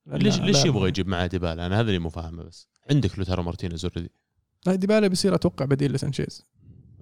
[0.06, 2.68] ليش ليش يبغى يجيب معاه ديبالا؟ أنا هذا اللي مو فاهمه بس.
[2.90, 4.10] عندك لوتارو مارتينيز already
[4.66, 6.46] لا، ديبالا بيصير أتوقع بديل لسانشيز.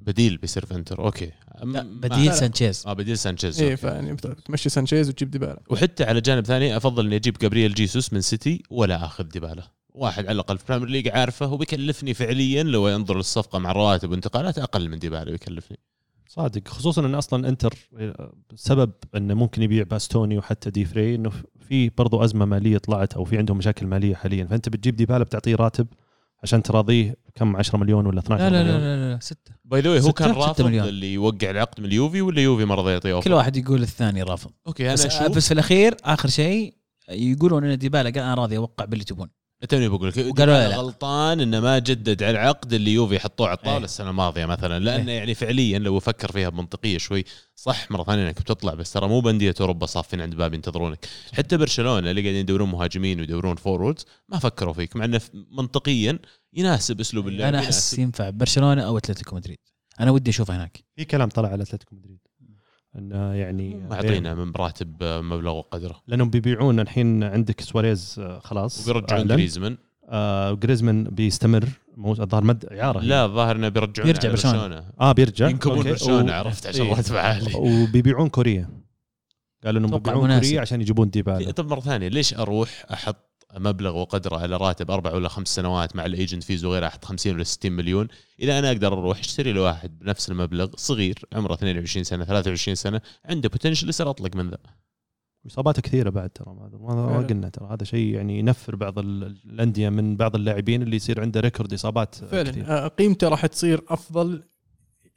[0.06, 0.38] بديل
[0.72, 1.30] انتر أوكي.
[1.62, 2.32] لا بديل لا.
[2.32, 2.84] سانشيز.
[2.86, 3.80] آه بديل سانشيز إيه أوكي.
[3.80, 5.62] فيعني تمشي سانشيز وتجيب ديبالا.
[5.70, 9.62] وحتى على جانب ثاني أفضل إني أجيب جابرييل جيسوس من سيتي ولا أخذ ديبالا.
[9.94, 14.10] واحد على الأقل في ال Premier League عارفه وبيكلفني فعليا لو ينظر للصفقة مع رواتب
[14.10, 15.78] وانتقالات أقل من ديبالا بيكلفني.
[16.28, 16.68] صادق.
[16.68, 17.74] خصوصا إن أصلا إنتر
[18.54, 21.32] سبب إنه ممكن يبيع باستوني وحتى دي فري إنه
[21.68, 24.46] في برضو أزمة مالية طلعت أو في عندهم مشاكل مالية حاليا.
[24.46, 25.86] فأنت بتجيب ديبالا بتعطيه راتب
[26.42, 29.52] عشان تراضيه كم 10 مليون ولا 12 لا لا مليون؟ لا لا, لا ستة.
[29.64, 30.88] by the way هو ستة- كان رافض مليون.
[30.88, 34.50] اللي يوقع العقد من اليوفي ولا يوفي ما رضى يعطيه كل واحد يقول الثاني رافض.
[34.66, 35.36] أوكي أنا بس, أشوف.
[35.36, 36.74] بس في الأخير آخر شيء
[37.08, 39.28] يقولون إن ديبالا قال أنا راضي أوقع باللي تبون.
[39.64, 40.76] توني بقول لك لا.
[40.76, 43.84] غلطان إنه ما جدد على العقد اللي يوفي حطوه على الطاولة إيه.
[43.84, 48.40] السنة الماضية مثلا لأنه يعني فعليا لو أفكر فيها بمنطقية شوي صح مرة ثانية إنك
[48.40, 52.68] بتطلع بس ترى مو بانديه أوروبا صافين عند باب ينتظرونك حتى برشلونة اللي قاعدين يدورون
[52.70, 56.18] مهاجمين ويدورون forwards ما فكروا فيك مع إنه منطقيا
[56.52, 57.58] يناسب أسلوب اللعب أنا.
[57.58, 59.58] أحس ينفع برشلونة أو أتلتيكو مدريد
[60.00, 62.18] أنا ودي اشوفه هناك في كلام طلع على أتلتيكو مدريد
[62.98, 69.26] إنه يعني معطينا من براتب مبلغ وقدره لأنهم بيبيعون الحين عندك سواريز آه، خلاص وبيرجعون.
[69.26, 69.76] جريزمان
[70.08, 73.00] آه جريزمان بيستمر مو الظاهر مد اعاره.
[73.00, 74.30] لا الظاهر إنه بيرجعون بيرجع.
[74.30, 75.82] برشلونه آه بيرجع ينكبون.
[75.84, 76.94] برشلونه و- عرفت عشان إيه.
[76.94, 78.68] راتب عالي وبيبيعون كوريا
[79.64, 80.38] قالوا إنهم بيبيعون.
[80.40, 85.12] كوريا عشان يجيبون ديبالا طب مرة ثانية ليش أروح أحط مبلغ وقدره على راتب أربع
[85.14, 88.08] ولا خمس سنوات مع ال agent fees وغيرها حط 50 ولا 60 مليون.
[88.40, 93.48] إذا أنا أقدر أروح أشتري لواحد بنفس المبلغ صغير عمره 22 سنة 23 سنة عنده
[93.48, 94.58] potential يصير أطلق من ذا.
[95.46, 97.26] اصاباته كثيرة بعد ترى ما.
[97.26, 97.68] قلنا ترى.
[97.70, 102.14] هذا شيء يعني ينفر بعض ال- الأندية من بعض اللاعبين اللي يصير عنده record إصابات.
[102.14, 102.84] فعلا.
[102.84, 104.42] آه، قيمته راح تصير أفضل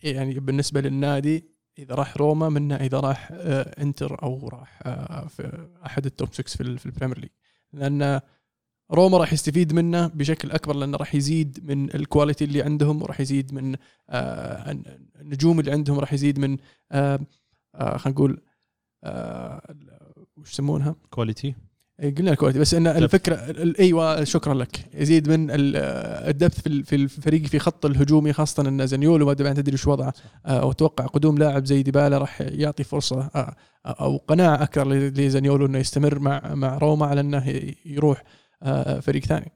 [0.03, 1.49] يعني بالنسبة للنادي
[1.79, 6.33] إذا راح روما منه إذا راح آه، إنتر أو راح آه، في أحد ال top
[6.33, 7.29] 6 في ال- في ال Premier League
[7.73, 8.21] لأن
[8.91, 13.19] روما راح يستفيد منه بشكل أكبر لأنه راح يزيد من ال quality اللي عندهم وراح
[13.19, 13.75] يزيد من
[14.09, 14.71] آه،
[15.21, 16.57] النجوم اللي عندهم راح يزيد من
[16.91, 17.19] آه،
[17.75, 18.41] آه، خلينا نقول
[20.37, 21.55] وش يسمونها؟ quality
[22.03, 24.79] قلنا ال quality بس إن الفكرة ال- أيوه شكرا لك.
[24.93, 25.75] يزيد من ال-
[26.29, 29.91] ال depth في ال- في الفريق في خط الهجومي خاصة إن زانيولو ما تدري شو
[29.91, 30.13] وضعه
[30.45, 35.77] آه، واتوقع قدوم لاعب زي ديبالا راح يعطي فرصة آه، أو قناعة أكثر لزانيولو إنه
[35.77, 37.43] يستمر مع مع روما على إنه
[37.85, 38.23] يروح
[38.63, 39.51] آه، فريق ثاني.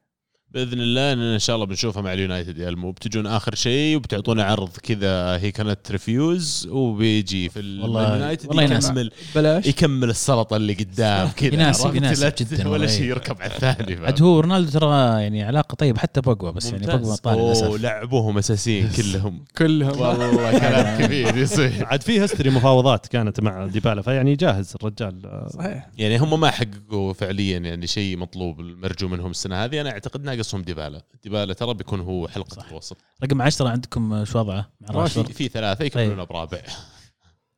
[0.54, 2.92] بإذن الله اننا إن شاء الله بنشوفها مع اليونايتد يا المو.
[2.92, 8.64] بتجون آخر شيء وبتعطونا عرض كذا هي كانت refuse وبيجي في اليونايتد والله.
[8.64, 9.66] يكمل بلاش.
[9.66, 11.54] يكمل السلطة اللي قدام كذا.
[11.54, 12.88] يناسب-؟ يناسب جداً ولا.
[12.88, 14.06] شيء يركب على الثاني.
[14.06, 16.86] عاد هو رونالدو ترى يعني علاقة طيبة حتى بوجبا بس يعني.
[16.86, 19.44] بوجبا طالع لعبوهم أساسيين كلهم.
[19.58, 20.00] كلهم.
[20.02, 21.86] والله كلام كبير يصير.
[21.86, 25.48] عاد في هستري مفاوضات كانت مع ديبالا فيعني جاهز الرجال.
[25.54, 25.90] صحيح.
[25.98, 29.82] يعني هم ما حققوا فعليا يعني شيء مطلوب المرجو منهم السنة هذه.
[29.82, 31.02] أنا أعتقد ناقصهم ديبالا.
[31.24, 32.68] ديبالا ترى بيكون هو حلقة صح.
[32.70, 32.98] الوسط.
[33.24, 36.62] رقم 10 عندكم شو وضعه؟ مع في, راشفورد في ثلاثة يكملون برابع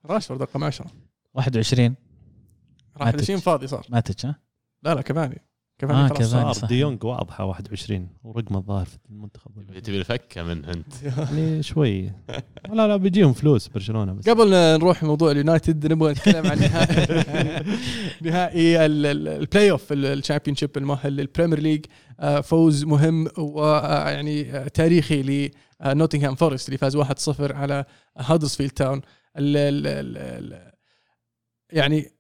[0.05, 0.85] راشفورد رقم 10
[1.33, 1.95] 21
[2.97, 3.21] راح ماتت.
[3.21, 3.85] 20 فاضي صار.
[3.89, 4.39] ماتش ها؟
[4.83, 5.41] لا لا كفاني
[5.79, 6.53] كفاني آه، خلاص كفاني.
[6.53, 6.69] صار.
[6.69, 10.93] ديونج واضحة 21 ورقم الظاهر في المنتخب ولا- تبي الفكه من أنت.
[11.17, 12.11] يعني شوي.
[12.73, 14.29] لا لا بيجيهم فلوس برشلونة بس.
[14.29, 17.63] قبل لا نروح موضوع اليونايتد نبغى نتكلم عن نهائي
[18.21, 21.85] نهائي ال- ال- البلاي اوف الشامبيون شيب المؤهل للبريمير ليج
[22.19, 25.51] آه، فوز مهم ويعني تاريخي
[25.85, 27.01] لنوتنغهام فورست اللي فاز 1-0
[27.39, 27.85] على
[28.17, 28.97] هادرسفيلد تاون
[29.37, 30.71] ال- ال- ال- ال-
[31.71, 32.11] يعني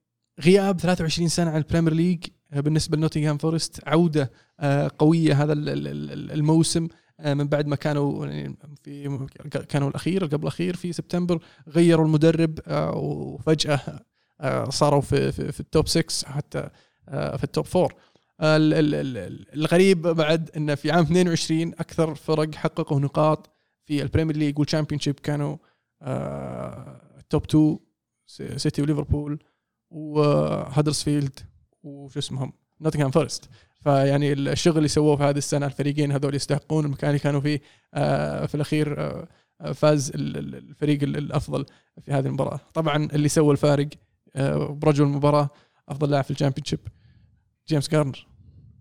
[0.41, 5.53] غياب 23 سنة عن ال Premier League آه، بالنسبة لنوتنغهام فورست عودة آه، قوية هذا
[5.53, 6.87] ال- ال- ال- الموسم
[7.19, 9.27] آه، من بعد ما كانوا يعني في
[9.69, 11.39] كانوا الأخير قبل الأخير في سبتمبر
[11.69, 13.79] غيروا المدرب آه، وفجأة
[14.41, 16.69] آه، صاروا في في, في ال top 6 حتى
[17.09, 17.89] آه، في ال top 4
[18.39, 23.49] آه، ال- ال- ال- الغريب بعد انه في عام 22 أكثر فرق حققوا نقاط
[23.85, 25.57] في ال Premier League وال Championship كانوا
[26.01, 27.79] آه، ال top 2
[28.27, 29.39] س- سيتي وليفربول
[29.89, 31.39] وهدرسفيلد
[31.85, 33.49] وشو اسمهم؟ نوتنغهام فورست
[33.83, 37.61] فيعني الشغل اللي سووه في هذه السنة الفريقين هذول يستحقون المكان اللي كانوا فيه
[37.93, 39.27] آه، في الأخير آه،
[39.73, 41.65] فاز ال- ال- الفريق ال- الأفضل
[42.01, 42.59] في هذه المباراة.
[42.73, 43.87] طبعا اللي سوى الفارق
[44.35, 45.49] آه، برجل المباراة
[45.89, 46.79] أفضل لاعب في ال Championship
[47.67, 48.27] جيمس جارنر.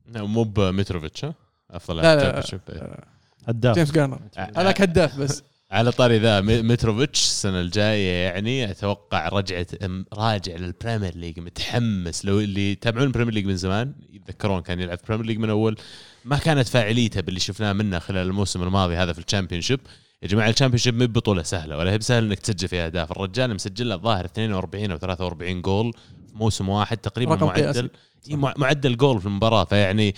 [0.09, 1.27] مو متروفيتش
[1.71, 2.85] أفضل لا لاعب ال Championship.
[2.85, 3.07] آه،
[3.49, 3.75] هداف.
[3.75, 4.21] جيمس جارنر.
[4.39, 5.43] هذاك هداف بس.
[5.71, 9.67] على طاري ذا متروفيتش السنة الجاية يعني أتوقع رجعة
[10.13, 12.25] راجع لل Premier League متحمس.
[12.25, 15.39] لو اللي يتابعون ال Premier League من زمان يتذكرون كان يلعب في ال Premier League
[15.39, 15.77] من أول.
[16.25, 19.81] ما كانت فاعليته باللي شفناه منه خلال الموسم الماضي هذا في ال Championship.
[20.23, 23.13] يا جماعة ال Championship مو بطولة سهلة ولا هي بسهل إنك تسجل فيها أهداف.
[23.13, 25.93] الرجال مسجل له الظاهر 42 أو 43 جول
[26.29, 27.37] في موسم واحد تقريبا.
[27.37, 27.91] معدل.
[28.31, 29.65] معدل جول في المباراة.
[29.65, 30.15] فيعني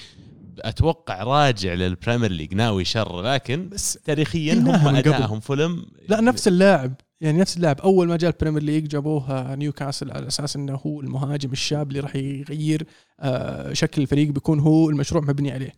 [0.61, 4.97] أتوقع راجع لل Premier League ناوي شر لكن بس تاريخيا هم.
[4.97, 5.87] ادائهم فيلم.
[6.09, 6.95] لا نفس اللاعب.
[7.21, 7.81] يعني نفس اللاعب.
[7.81, 12.01] أول ما جاء ال Premier League جابوه نيوكاسل على أساس إنه هو المهاجم الشاب اللي
[12.01, 12.87] راح يغير
[13.21, 15.73] آه، شكل الفريق بيكون هو المشروع مبني عليه.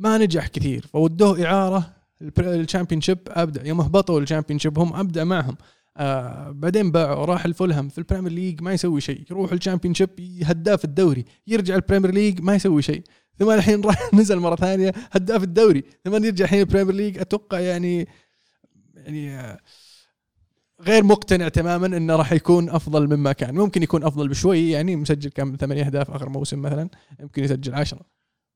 [0.00, 0.86] ما نجح كثير.
[0.92, 1.92] فودوه إعارة
[2.38, 3.68] ال Championship أبدع.
[3.68, 5.56] يوم هبطوا ال Championship هم أبدع معهم.
[5.96, 7.88] آه بعدين باعوا راح لفولهام.
[7.88, 9.24] في ال Premier League ما يسوي شيء.
[9.30, 10.10] يروح ال Championship
[10.44, 11.24] هداف الدوري.
[11.46, 13.02] يرجع ال Premier League ما يسوي شيء.
[13.38, 15.84] ثم الحين راح نزل مرة ثانية هداف الدوري.
[16.04, 18.08] ثم يرجع الحين ال Premier League أتوقع يعني
[18.94, 19.56] يعني
[20.80, 23.54] غير مقتنع تماما إنه راح يكون أفضل مما كان.
[23.54, 26.88] ممكن يكون أفضل بشوي يعني مسجل كم؟ ثمانية أهداف آخر موسم مثلا.
[27.20, 28.00] يمكن يسجل عشرة.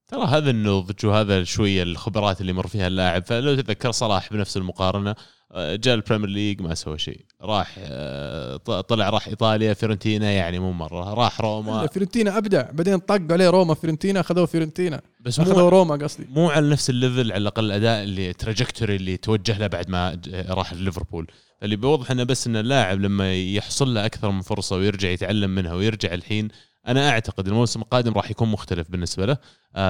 [0.09, 3.27] ترى هذا النضج وهذا شوية الخبرات اللي مر فيها اللاعب.
[3.27, 5.15] فلو تتذكر صلاح بنفس المقارنة
[5.57, 7.25] جاء ال Premier League ما سوى شيء.
[7.43, 11.15] راح آه، طلع راح إيطاليا فيورنتينا يعني مو مرة.
[11.15, 11.87] راح روما.
[11.87, 12.71] فيورنتينا أبدع.
[12.71, 16.27] بعدين طق عليه روما فيورنتينا أخذوه فيورنتينا بس أخذوه مو روما قصدي.
[16.31, 20.21] مو على نفس ال level على الأقل الاداء اللي trajectory اللي توجه له بعد ما
[20.49, 21.27] راح ليفربول.
[21.63, 25.75] اللي بيوضح إنه بس إن اللاعب لما يحصل له أكثر من فرصة ويرجع يتعلم منها
[25.75, 26.49] ويرجع الحين
[26.89, 29.37] أنا أعتقد الموسم القادم راح يكون مختلف بالنسبة له.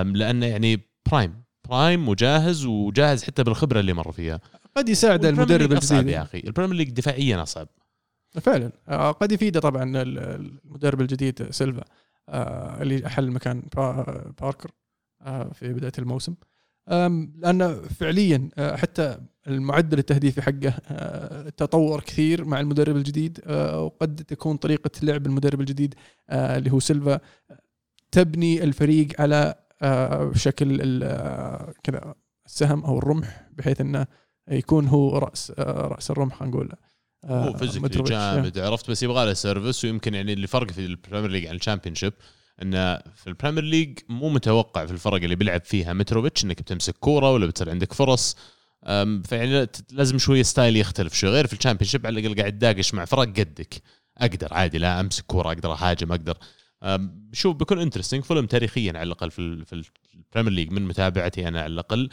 [0.05, 0.81] لأنه يعني
[1.11, 4.41] prime prime وجاهز وجاهز حتى بالخبرة اللي مر فيها.
[4.77, 6.09] قد يساعد المدرب الجديد.
[6.09, 6.39] يا أخي.
[6.39, 7.69] ال Premier League دفاعيا أصعب.
[8.41, 8.73] فعلا.
[8.89, 10.19] آه، قد يفيده طبعا ال-
[10.65, 11.85] المدرب الجديد سيلفا
[12.29, 14.71] آه، اللي حل مكان با- باركر
[15.23, 16.35] آه، في بداية الموسم.
[16.89, 20.71] لأن فعليا حتى المعدل التهديفي حقه
[21.49, 23.41] تطور كثير مع المدرب الجديد
[23.75, 25.95] وقد تكون طريقة لعب المدرب الجديد
[26.31, 27.21] اللي هو سيلفا
[28.11, 29.55] تبني الفريق على
[30.35, 30.79] شكل
[31.83, 32.15] كذا
[32.47, 34.07] السهم أو الرمح بحيث إنه
[34.51, 36.73] يكون هو رأس آه، رأس الرمح خلينا نقول
[37.25, 38.03] آه، هو physically.
[38.03, 41.55] جامد عرفت؟ بس يبغى له service ويمكن يعني اللي فرق في ال Premier League عن
[41.55, 42.13] ال Championship
[42.63, 46.95] انه في ال Premier League مو متوقع في الفرق اللي بيلعب فيها متروفيتش إنك بتمسك
[46.95, 48.37] كورة ولا بتصير عندك فرص.
[49.25, 51.31] فيعني لازم شوية style يختلف شوي.
[51.31, 53.83] غير في ال Championship على الأقل قاعد داقش مع فرق قدك.
[54.19, 56.39] أقدر عادي لا أمسك كورة أقدر أهاجم أقدر.
[57.33, 59.83] شوف بيكون interesting فولهام تاريخيا على الأقل في في
[60.15, 62.09] ال Premier League من متابعتي أنا على الأقل.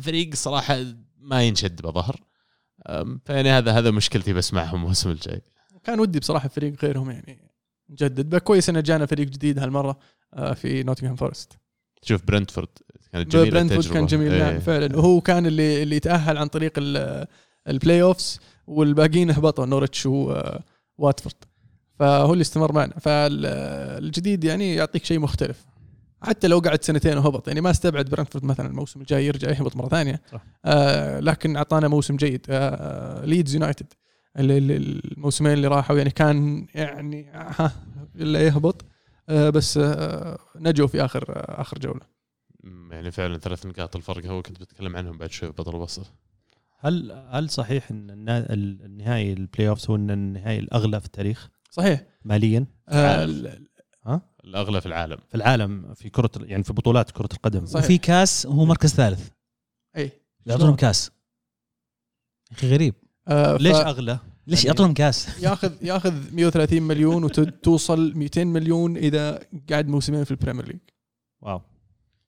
[0.00, 0.84] فريق صراحة
[1.20, 2.20] ما ينشد بظهر.
[3.24, 5.42] فيعني هذا هذا مشكلتي بس معهم الموسم الجاي.
[5.84, 7.50] كان ودي بصراحة فريق غيرهم يعني
[7.90, 9.98] نجدد كويس انه جانا فريق جديد هالمرة
[10.34, 11.52] آه، في نوتنغهام فورست
[12.02, 12.68] شوف برنتفورد
[13.12, 13.94] كانت جميلة برنتفورد.
[13.94, 14.38] كان جميل.
[14.38, 14.96] نعم فعلا.
[14.96, 17.26] وهو كان اللي اللي تاهل عن طريق ال-
[17.68, 21.34] ال playoffs والباقيين هبطوا نورتش وواتفورد
[21.98, 22.98] فهو اللي استمر معنا.
[22.98, 25.64] فالجديد يعني يعطيك شيء مختلف.
[26.22, 27.48] حتى لو قعد سنتين وهبط.
[27.48, 30.22] يعني ما استبعد برنتفورد مثلا الموسم الجاي يرجع يهبط مرة ثانية.
[30.32, 30.44] صح.
[30.64, 32.46] آه لكن أعطانا موسم جيد.
[32.50, 33.86] آه ليدز يونايتد.
[34.36, 37.72] الموسمين اللي راحوا يعني كان يعني ها
[38.16, 38.84] إلا يهبط.
[39.28, 42.00] آه بس آه نجوا في آخر آه آخر جولة.
[42.90, 44.26] يعني فعلا ثلاث نقاط الفرق.
[44.26, 46.12] هو كنت بتكلم عنهم بعد شوي بطل الوسط
[46.82, 48.10] هل هل صحيح إن
[48.50, 52.02] النهائي ال playoffs هو إن النهائي الأغلى في التاريخ؟ صحيح.
[52.24, 53.24] ماليا؟ آه
[54.06, 55.18] ال- الأغلى في العالم.
[55.28, 57.66] في العالم في كرة يعني في بطولات كرة القدم.
[57.66, 57.84] صحيح.
[57.84, 59.28] وفي كاس وهو مركز ثالث.
[59.96, 60.12] اي
[60.46, 61.10] يعطونهم كاس.
[62.52, 62.94] يا أخي غريب.
[63.28, 68.96] آه ليش ف- أغلى؟ ليش يعني- يعطونهم كاس؟ ياخذ ياخذ 130 مليون وتوصل 200 مليون
[68.96, 69.40] إذا
[69.70, 70.78] قعد موسمين في ال Premier League.
[71.42, 71.62] wow.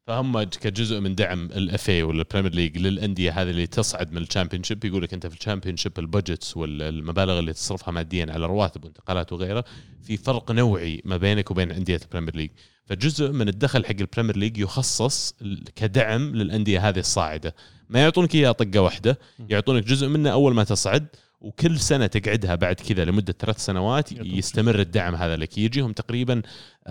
[0.06, 4.22] فهم كجزء من دعم ال FA ولا ال Premier League للأندية هذه اللي تصعد من
[4.22, 8.46] ال Championship يقول لك أنت في ال Championship ال budgets والمبالغ اللي تصرفها ماديا على
[8.46, 9.64] رواتب وانتقالات وغيره
[10.02, 12.50] في فرق نوعي ما بينك وبين أندية ال Premier League
[12.84, 15.34] فجزء من الدخل حق ال Premier League يخصص
[15.76, 17.54] كدعم للأندية هذه الصاعدة.
[17.88, 21.06] ما يعطونك اياها طقة واحدة يعطونك جزء منه أول ما تصعد
[21.42, 24.12] وكل سنة تقعدها بعد كذا لمدة ثلاث سنوات.
[24.12, 25.58] يستمر الدعم هذا لك.
[25.58, 26.42] يجيهم تقريبا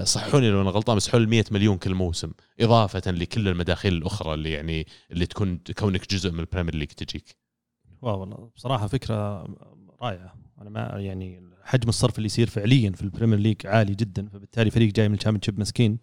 [0.04, 4.52] صحوني لو أنا غلطان بس حول 100 مليون كل موسم إضافة لكل المداخيل الأخرى اللي
[4.52, 7.36] يعني اللي تكون كونك جزء من ال Premier League تجيك.
[8.02, 9.48] wow والله بصراحة فكرة
[10.02, 10.36] رائعة.
[10.62, 14.72] أنا ما يعني حجم الصرف اللي يصير فعليا في ال Premier League عالي جدا فبالتالي
[14.72, 16.00] فريق جاي من ال Championship مسكين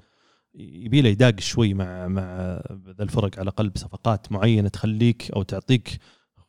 [0.55, 2.25] يبي له يداق شوي مع مع
[2.99, 5.99] ذا الفرق على الأقل بصفقات معينة تخليك أو تعطيك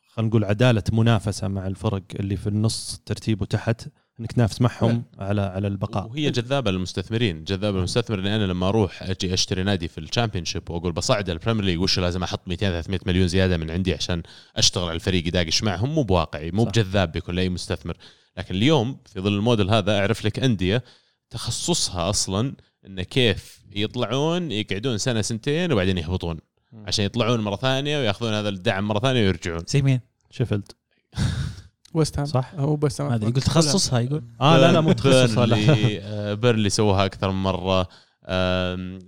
[0.10, 3.88] خلينا نقول عدالة منافسة مع الفرق اللي في النص ترتيب وتحت
[4.20, 6.08] إنك تنافس معهم على على البقاء.
[6.08, 10.70] وهي جذابة للمستثمرين جذابة للمستثمر اني أنا لما أروح أجي أشتري نادي في ال Championship
[10.70, 14.24] وأقول بصعد ال Premier League وش لازم أحط 200 300 مليون زيادة من عندي عشان
[14.56, 16.66] أشتغل على الفريق يداقش معهم؟ مو بواقعي مو.
[16.66, 17.98] بجذاب بيكون لاي مستثمر.
[18.38, 20.84] لكن اليوم في ظل الموديل هذا أعرف لك أندية
[21.30, 22.56] تخصصها أصلا
[22.86, 26.40] انه كيف يطلعون يقعدون سنة سنتين وبعدين يهبطون.
[26.74, 29.64] عشان يطلعون مرة ثانية وياخذون هذا الدعم مرة ثانية ويرجعون.
[29.68, 30.00] زي مين؟
[30.32, 30.72] شيفيلد.
[31.94, 32.26] ويست هام.
[32.26, 34.24] صح؟ هو بس ما أدري يقول تخصصها يقول.
[34.42, 37.88] آه لا لا مو تخصص ولا بيرنلي آه، بيرنلي سووها أكثر من مرة.
[38.26, 39.00] آه،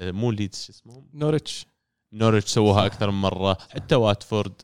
[0.00, 1.66] مو ليدز شو اسمهم نورتش
[2.12, 2.86] نورتش سووها.
[2.86, 3.58] أكثر من مرة.
[3.70, 4.62] حتى واتفورد.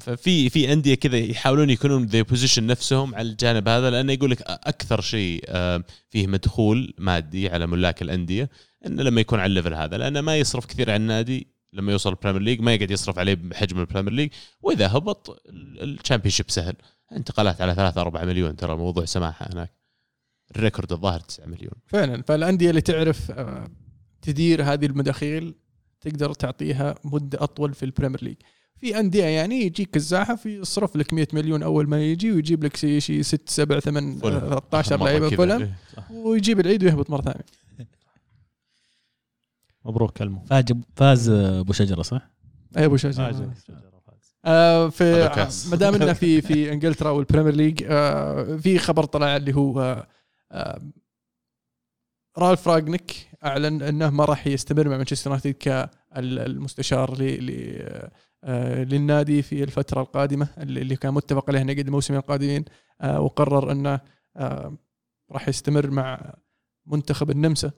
[0.00, 4.42] ففي في أندية كذا يحاولون يكونون ذي position نفسهم على الجانب هذا لأنه يقول لك
[4.42, 5.44] أكثر شيء
[6.10, 8.50] فيه مدخول مادي على ملاك الأندية.
[8.86, 12.10] إنه لما يكون على ال level هذا لأنه ما يصرف كثير على النادي لما يوصل
[12.10, 14.30] ال Premier League ما يقعد يصرف عليه بحجم ال Premier League
[14.62, 15.42] وإذا هبط
[15.82, 16.74] ال Championship سهل.
[17.12, 19.70] انتقالات على 3 4 مليون ترى موضوع سماحة هناك.
[20.56, 21.74] ال record الظاهر 9 مليون.
[21.86, 22.22] فعلا.
[22.22, 23.68] فالأندية اللي تعرف آه،
[24.22, 25.54] تدير هذه المداخيل
[26.00, 28.36] تقدر تعطيها مدة أطول في ال Premier League
[28.76, 32.98] في أندية يعني يجيك الزاحف يصرف لك 100 مليون أول ما يجي ويجيب لك شيء
[32.98, 34.38] شيء 6 7 8 فولم.
[34.38, 35.36] 13 مرة لعيبة كذا.
[35.36, 35.72] فولم
[36.10, 37.44] ويجيب العيد ويهبط مرة ثانية.
[39.84, 40.64] مبروك المو فاز
[40.96, 42.30] فاز أبو شجرة صح؟
[42.76, 43.42] اي أبو شجرة فاز.
[44.44, 45.66] آه في هذا كاس.
[45.70, 49.80] ما دام إنه في في إنجلترا وال Premier League آه في خبر طلع اللي هو
[49.80, 50.06] آه
[50.52, 50.82] آه
[52.38, 57.16] رالف راجنيك أعلن إنه ما راح يستمر مع مانشستر يونايتد كالمستشار
[58.44, 62.64] آه، للنادي في الفترة القادمة اللي اللي كان متفق عليه إنه يقعد الموسمين القادمين
[63.00, 64.00] آه، وقرر إنه
[64.36, 64.76] آه،
[65.32, 66.34] راح يستمر مع
[66.86, 67.72] منتخب النمسا آه،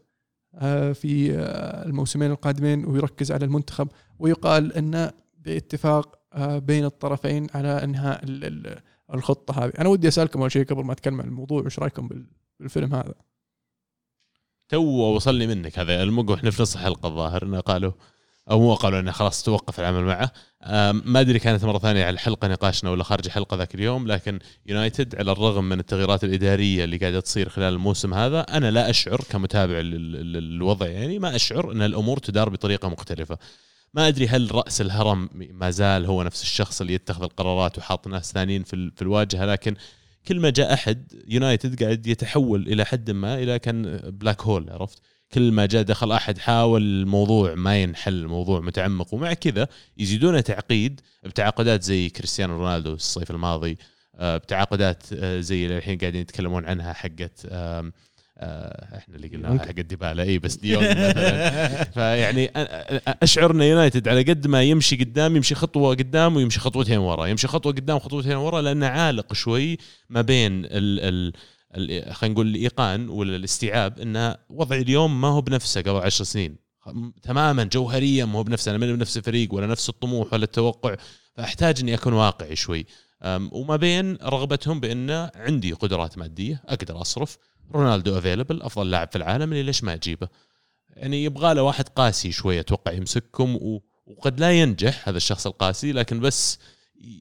[0.93, 8.25] في آه، الموسمين القادمين ويركز على المنتخب ويقال انه باتفاق آه، بين الطرفين على إنهاء
[8.25, 8.81] ال- ال-
[9.15, 9.73] الخطة هذه.
[9.79, 12.27] أنا ودي أسألكم أول شيء قبل ما أتكلم عن الموضوع وش رأيكم بال-
[12.61, 13.15] بالفيلم هذا؟
[14.69, 17.93] تو وصلني منك هذا المق وإحنا في نص الحلقة الظاهر إنه قالوا
[18.51, 20.33] أو مو قالوا إنه خلاص توقف العمل معه.
[20.93, 25.15] ما أدري كانت مرة ثانية على الحلقة نقاشنا ولا خارج الحلقة ذاك اليوم لكن يونايتد
[25.17, 29.79] على الرغم من التغييرات الإدارية اللي قاعدة تصير خلال الموسم هذا أنا لا أشعر كمتابع
[29.79, 33.39] لل- لل- للوضع يعني ما أشعر إن الأمور تدار بطريقة مختلفة.
[33.95, 38.33] ما أدري هل رأس الهرم ما زال هو نفس الشخص اللي يتخذ القرارات وحاط ناس
[38.33, 39.75] ثانيين في في الواجهة لكن
[40.29, 44.99] كل ما جاء أحد يونايتد قاعد يتحول إلى حد ما إلى كان بلاك هول عرفت؟
[45.35, 49.15] كل ما جاء دخل أحد حاول الموضوع ما ينحل الموضوع متعمق.
[49.15, 53.79] ومع كذا يزيدون تعقيد بتعاقدات زي كريستيانو رونالدو الصيف الماضي
[54.17, 57.91] آه، بتعاقدات آه، زي اللي الحين قاعدين يتكلمون عنها حقت آه،
[58.99, 60.23] إحنا اللي قلناها حقت ديبالا.
[60.23, 61.85] إي بس مثلا.
[61.95, 62.51] فيعني
[63.23, 67.27] اشعر ان يونايتد على قد ما يمشي قدام يمشي خطوة قدام ويمشي خطوتين ورا.
[67.27, 69.79] يمشي خطوة قدام خطوتين ورا لأنه عالق شوي
[70.11, 70.71] ما بين ال
[71.01, 71.33] ال-
[72.13, 76.57] خلينا نقول الإيقان ولا الاستيعاب ان وضعي اليوم ما هو بنفسه قبل عشر سنين.
[77.23, 80.97] تماما جوهريا ما هو بنفسه أنا من نفس الفريق ولا نفس الطموح ولا التوقع
[81.35, 82.87] فأحتاج إني أكون واقعي شوي.
[83.53, 87.39] وما بين رغبتهم بأن عندي قدرات مادية أقدر أصرف
[87.75, 90.29] رونالدو افيلبل أفضل لاعب في العالم اللي ليش ما أجيبه.
[90.97, 93.59] يعني يبغى له واحد قاسي شوية أتوقع يمسككم
[94.07, 96.59] وقد لا ينجح هذا الشخص القاسي لكن بس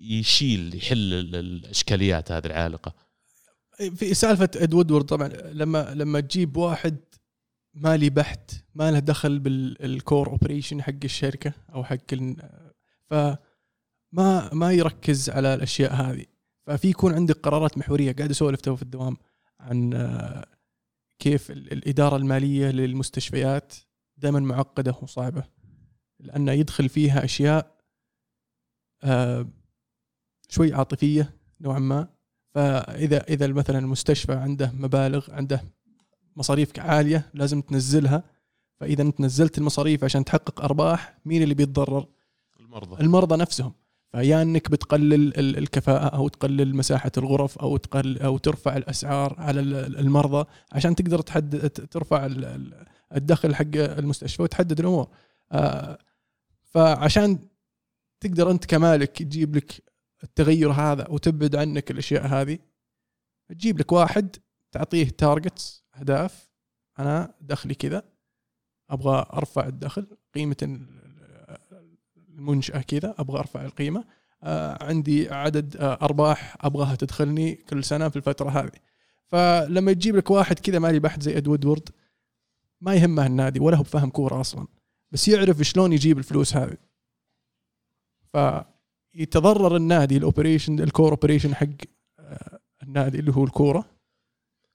[0.10, 2.94] يشيل يحل ال- الأشكاليات هذه العالقة.
[3.96, 6.98] في سالفة اد وودورد طبعا لما لما تجيب واحد
[7.74, 12.14] مالي بحت ما له دخل بال core operation حق الشركة أو حق
[13.10, 16.26] فما ما يركز على الأشياء هذه.
[16.68, 19.18] ففي يكون عندك قرارات محورية قاعد اسولف تو في الدوام
[19.60, 20.46] عن آه،
[21.20, 23.74] كيف ال- الإدارة المالية للمستشفيات
[24.18, 25.44] دائما معقدة وصعبة.
[26.20, 27.78] لأنه يدخل فيها أشياء
[29.04, 29.48] آه،
[30.50, 32.08] شوي عاطفية نوعا ما.
[32.54, 35.64] فإذا إذا مثلا المستشفى عنده مبالغ عنده
[36.36, 38.24] مصاريف عالية لازم تنزلها.
[38.80, 42.06] فإذا أنت نزلت المصاريف عشان تحقق أرباح مين اللي بيتضرر؟
[42.60, 43.04] المرضى.
[43.04, 43.74] المرضى نفسهم.
[44.12, 49.60] فيا أنك بتقلل ال- الكفاءة أو تقلل مساحة الغرف أو تقل أو ترفع الأسعار على
[49.60, 52.86] ال- المرضى عشان تقدر تحدد ترفع ال- ال-
[53.16, 55.08] الدخل حق المستشفى وتحدد الأمور.
[55.52, 55.98] آه،
[56.64, 57.40] فعشان
[58.20, 59.93] تقدر أنت كمالك تجيب لك
[60.24, 62.60] التغير هذا وتبعد عنك الأشياء هذه
[63.50, 64.36] تجيب لك واحد
[64.72, 66.50] تعطيه targets أهداف
[67.00, 68.04] أنا دخلي كذا
[68.90, 71.04] أبغى أرفع الدخل قيمة ال-
[72.30, 74.06] المنشأة كذا أبغى أرفع القيمة
[74.44, 78.72] آه عندي عدد آه أرباح أبغاها تدخلني كل سنة في الفترة هذه.
[79.28, 81.90] فلما تجيب لك واحد كذا مالي بحت زي ادوارد وورد
[82.82, 84.68] ما يهمه النادي ولا هو بفهم كورة أصلا
[85.12, 86.78] بس يعرف شلون يجيب الفلوس هذه.
[89.14, 91.68] فيتضرر النادي ال operation ال core operation حق
[92.20, 93.90] آه، النادي اللي هو الكورة.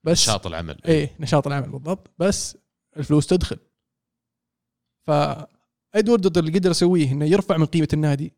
[0.04, 0.80] بس نشاط العمل.
[0.84, 2.10] إيه نشاط العمل بالضبط.
[2.18, 2.58] بس
[2.96, 3.58] الفلوس تدخل.
[5.06, 5.10] ف
[5.94, 8.32] ادوارد اللي قدر يسويه إنه يرفع من قيمة النادي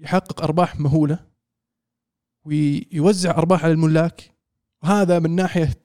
[0.00, 1.26] يحقق أرباح مهولة
[2.46, 4.30] ويوزع ارباح على الملاك
[4.82, 5.80] وهذا من ناحية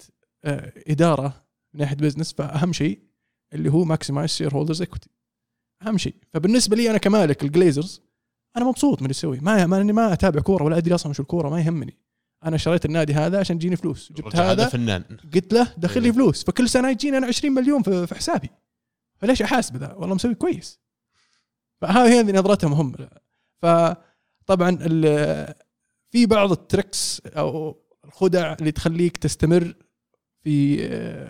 [0.46, 3.02] آه، إدارة من ناحية business فأهم شيء
[3.54, 5.10] اللي هو maximize shareholders equity
[5.82, 6.16] أهم شيء.
[6.34, 8.02] فبالنسبة لي أنا كمالك الجليزرز
[8.58, 11.22] أنا مبسوط من اللي يسوي ما ما اني ما أتابع كورة ولا أدري أصلا شو
[11.24, 11.98] الكورة ما يهمني.
[12.46, 14.12] أنا شريت النادي هذا عشان تجيني فلوس.
[14.12, 15.04] جبت الرجل هذا فنان.
[15.34, 16.14] قلت له دخل لي إيه.
[16.14, 16.44] فلوس.
[16.44, 18.50] فكل سنة يجيني أنا 20 مليون في حسابي.
[19.18, 20.80] فليش أحاسب ذا؟ والله مسوي كويس.
[21.82, 22.96] فهذه هذه نظرتهم هم.
[23.62, 25.54] فطبعا ال-
[26.10, 29.74] في بعض ال tricks أو الخدع اللي تخليك تستمر
[30.44, 30.78] في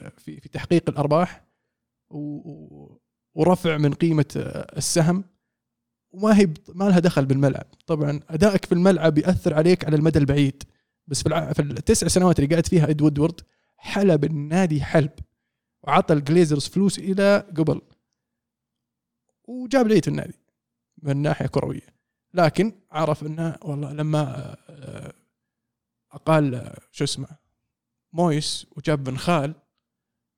[0.10, 1.48] في في تحقيق الأرباح
[3.36, 4.26] ورفع من قيمة
[4.78, 5.24] السهم.
[6.18, 7.66] وما هي ما لها دخل بالملعب.
[7.88, 10.64] طبعا أدائك في الملعب يأثر عليك على المدى البعيد.
[11.08, 13.42] بس في الع- في التسع سنوات اللي قاعد فيها إد وودورد
[13.78, 15.12] حلب النادي حلب
[15.84, 17.82] وعطى الجليزرز فلوس إلى قبل.
[19.48, 20.40] وجاب في النادي
[21.04, 21.98] من ناحية كروية.
[22.34, 25.14] لكن عرف إنه والله لما آه،
[26.12, 27.28] أقال آه، شو اسمه
[28.14, 29.56] مويس وجاب بن خال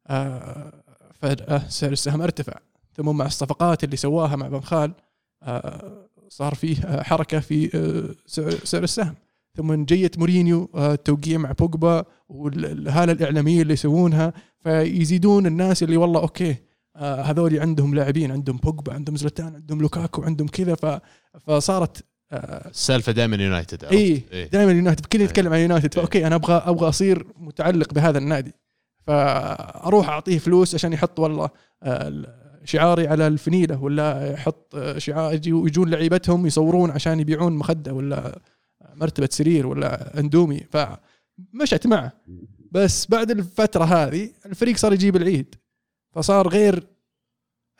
[0.07, 0.83] آه،
[1.13, 2.59] فجأة سعر السهم ارتفع.
[2.93, 4.93] ثم مع الصفقات اللي سواها مع بن خال
[6.29, 8.15] صار فيه آه، حركة في آه،
[8.63, 9.15] سعر السهم
[9.57, 16.21] ثم جيت مورينيو آه، التوقيع مع بوجبا والهالة الإعلامية اللي يسوونها فيزيدون الناس اللي والله
[16.21, 16.55] okay
[16.95, 21.01] آه، هذول عندهم لاعبين عندهم بوجبا عندهم زلتان عندهم لوكاكو عندهم كذا
[21.47, 24.49] فصارت آه، السالفه دائما يونايتد؟ اي إيه.
[24.49, 25.25] دائما يونايتد كل إيه.
[25.25, 28.53] يتكلم عن يونايتد ف okay أنا أبغى أبغى أصير متعلق بهذا النادي
[29.07, 31.49] فأروح أعطيه فلوس عشان يحط والله
[31.83, 32.07] آه،
[32.69, 38.41] شعاري على الفنيلة ولا يحط شعار يجون لعيبتهم يصورون عشان يبيعون مخدة ولا
[38.93, 40.59] مرتبة سرير ولا اندومي.
[40.59, 42.11] فمشت معه.
[42.71, 45.55] بس بعد الفترة هذه الفريق صار يجيب العيد.
[46.15, 46.87] فصار غير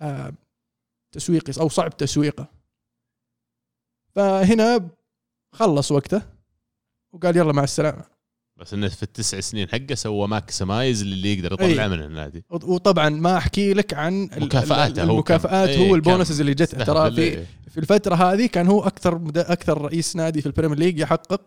[0.01, 0.33] آه،
[1.11, 2.47] تسويقي أو صعب تسويقه.
[4.15, 4.89] فهنا
[5.51, 6.21] خلص وقته
[7.11, 8.18] وقال يلا مع السلامة.
[8.61, 11.89] بس إنه في التسع سنين حقه سوى maximize اللي يقدر يطلع أي.
[11.89, 12.43] من النادي.
[12.49, 16.53] وطبعا ما أحكي لك عن مكافآته ال- هو المكافآت كان- هو إيه، ال bonuses اللي
[16.53, 17.45] جته ترى في.
[17.69, 21.41] في الفترة هذه كان هو أكثر أكثر رئيس نادي في البريمير ليج يحقق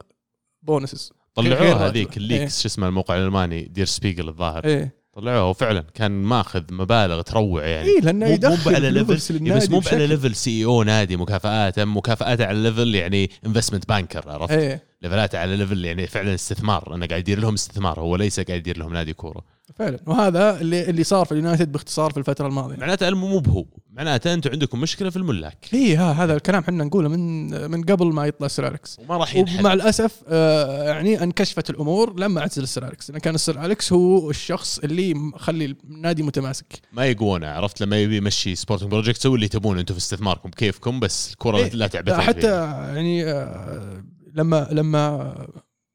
[0.62, 1.12] bonuses.
[1.38, 1.86] غير طلعوه راتبه.
[1.86, 4.64] هذيك ال leaks شو اسمه الموقع الألماني دير سبيجل الظاهر.
[4.64, 5.01] إيه.
[5.14, 7.88] طلعوه وفعلا كان ماخذ مبالغ تروع يعني.
[7.88, 11.84] إيه لأنه مو مو يدخل على level بس مو على بشكل- level CEO نادي مكافآته
[11.84, 14.82] مكافآته على level يعني investment banker عرفت؟ إيه.
[15.02, 18.78] ليفلاته على level يعني فعلا استثمار أنا قاعد يدير لهم استثمار هو ليس قاعد يدير
[18.78, 19.44] لهم نادي كورة.
[19.76, 19.98] فعلا.
[20.06, 22.76] وهذا اللي اللي صار في اليونايتد باختصار في الفترة الماضية.
[22.76, 23.64] معناته مو بهو.
[23.90, 25.68] معناته أنتم عندكم مشكلة في الملاك.
[25.74, 28.98] اي ها هذا الكلام إحنا نقوله من من قبل ما يطلع سير أليكس.
[28.98, 29.60] وما راح ينحل.
[29.60, 33.10] ومع الأسف آه، يعني انكشفت الأمور لما اعتزل السير أليكس.
[33.10, 36.80] لأن كان السير أليكس هو الشخص اللي مخلي النادي متماسك.
[36.92, 40.50] ما يقونه عرفت؟ لما يبي يمشي sporting project سووا اللي تبون أنتم في استثماركم.
[40.50, 42.92] كيفكم؟ بس الكرة إيه، لا تعبثون حتى فيها.
[42.92, 45.34] يعني آه، لما لما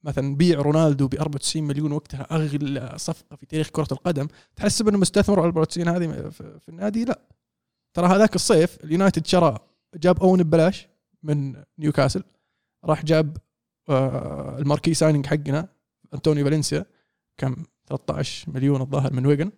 [0.07, 4.97] مثلا بيع رونالدو ب 94 مليون وقتها أغلى صفقة في تاريخ كرة القدم تحسب انه
[4.97, 7.19] مستثمر على 94 هذه في النادي؟ لا.
[7.93, 9.57] ترى هذاك الصيف اليونايتد شرى
[9.95, 10.87] جاب أوين ببلاش
[11.23, 12.23] من نيوكاسل
[12.85, 13.37] راح جاب
[13.89, 15.67] آه، ال marquee signing حقنا
[16.13, 16.85] انتوني فالنسيا
[17.37, 17.55] كم؟
[17.87, 19.51] 13 مليون الظاهر من ويجن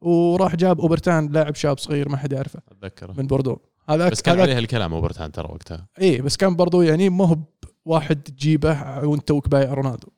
[0.00, 3.14] وراح جاب أوبرتان لاعب شاب صغير ما حد يعرفه أتذكره.
[3.18, 3.58] من بوردو.
[3.88, 5.86] هذاك بس كان هذاك عليه الكلام أوبرتان ترى وقتها.
[5.98, 7.36] إيه بس كان برضو يعني ما هو
[7.84, 10.08] واحد تجيبه وانت توك بايع رونالدو.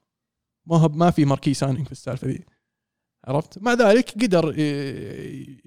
[0.66, 2.47] ما ما في marquee signing في السالفة دي
[3.24, 5.60] عرفت؟ مع ذلك قدر ي-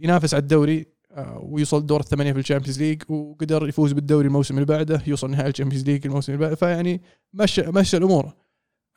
[0.00, 4.66] ينافس على الدوري آه، ويوصل دور الثمانية في الشامبيونز ليج وقدر يفوز بالدوري الموسم اللي
[4.66, 6.56] بعده يوصل نهائي الشامبيونز ليج الموسم اللي بعده.
[6.56, 7.02] فيعني
[7.32, 8.32] مشى مشى الأمور.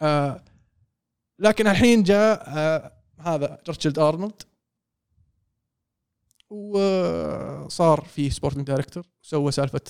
[0.01, 0.43] آه،
[1.39, 4.41] لكن الحين جاء آه، هذا ريتشارد أرنولد.
[6.49, 9.81] وصار في sporting director سوى سالفة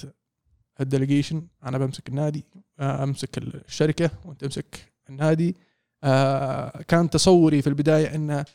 [0.82, 2.44] ال delegation أنا بمسك النادي
[2.80, 5.56] آه، أمسك الشركة وأنت امسك النادي.
[6.04, 8.46] آه، كان تصوري في البداية إن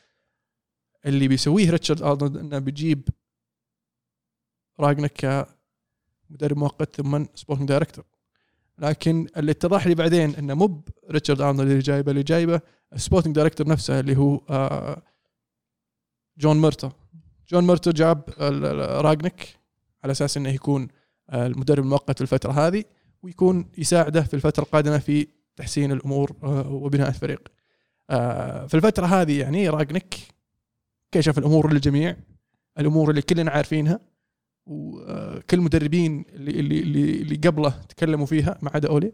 [1.06, 3.08] اللي بيسويه ريتشارد أرنولد إنه بيجيب
[4.80, 5.12] راجنك
[6.30, 8.04] كمدرب مؤقت ثم sporting director
[8.78, 12.60] لكن اللي اتضح لي بعدين انه مو ريتشارد أرنولد اللي جايبه اللي جايبه
[12.92, 15.02] ال sporting director نفسه اللي هو آه،
[16.38, 16.92] جون ميرتا.
[17.48, 18.24] جون ميرتا جاب
[19.00, 19.48] راجنك
[20.04, 20.88] على أساس إنه يكون
[21.32, 22.84] المدرب المؤقت في الفترة هذه
[23.22, 27.48] ويكون يساعده في الفترة القادمة في تحسين الأمور آه، وبناء الفريق.
[28.10, 30.14] آه، في الفترة هذه يعني راجنك
[31.12, 32.16] كشف الأمور للجميع
[32.78, 34.00] الأمور اللي كلنا عارفينها
[34.66, 36.80] وكل المدربين اللي اللي
[37.20, 39.12] اللي, قبله تكلموا فيها ما عدا أولي.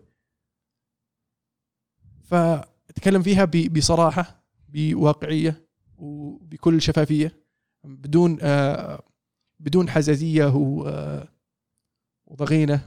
[2.23, 5.69] فتكلم فيها بصراحة بواقعية
[5.99, 7.33] وبكل شفافية
[7.85, 9.03] بدون آه،
[9.61, 11.29] بدون حزازية و آه،
[12.29, 12.81] وضغينة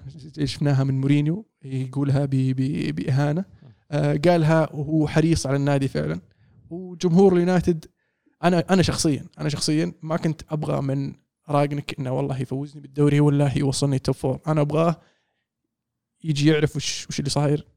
[0.44, 3.46] شفناها من مورينيو يقولها بإهانة.
[3.92, 6.22] آه، قالها وهو حريص على النادي فعلا.
[6.70, 7.86] وجمهور اليونايتد
[8.44, 11.14] أنا أنا شخصيا أنا شخصيا ما كنت أبغى من
[11.50, 15.02] رانجنيك إنه والله يفوزني بالدوري ولا يوصلني top four أنا أبغاه
[16.24, 17.68] يجي يعرف وش وش اللي صاير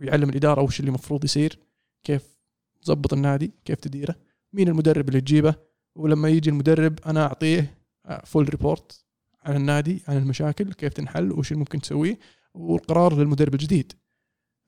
[0.00, 1.58] ويعلم الإدارة وش اللي المفروض يصير
[2.04, 2.38] كيف
[2.82, 4.16] تظبط النادي كيف تديره
[4.52, 5.54] مين المدرب اللي تجيبه
[5.94, 7.78] ولما يجي المدرب أنا أعطيه
[8.24, 9.05] full report
[9.46, 12.18] عن النادي عن المشاكل كيف تنحل وش اللي ممكن تسويه
[12.54, 13.92] والقرار للمدرب الجديد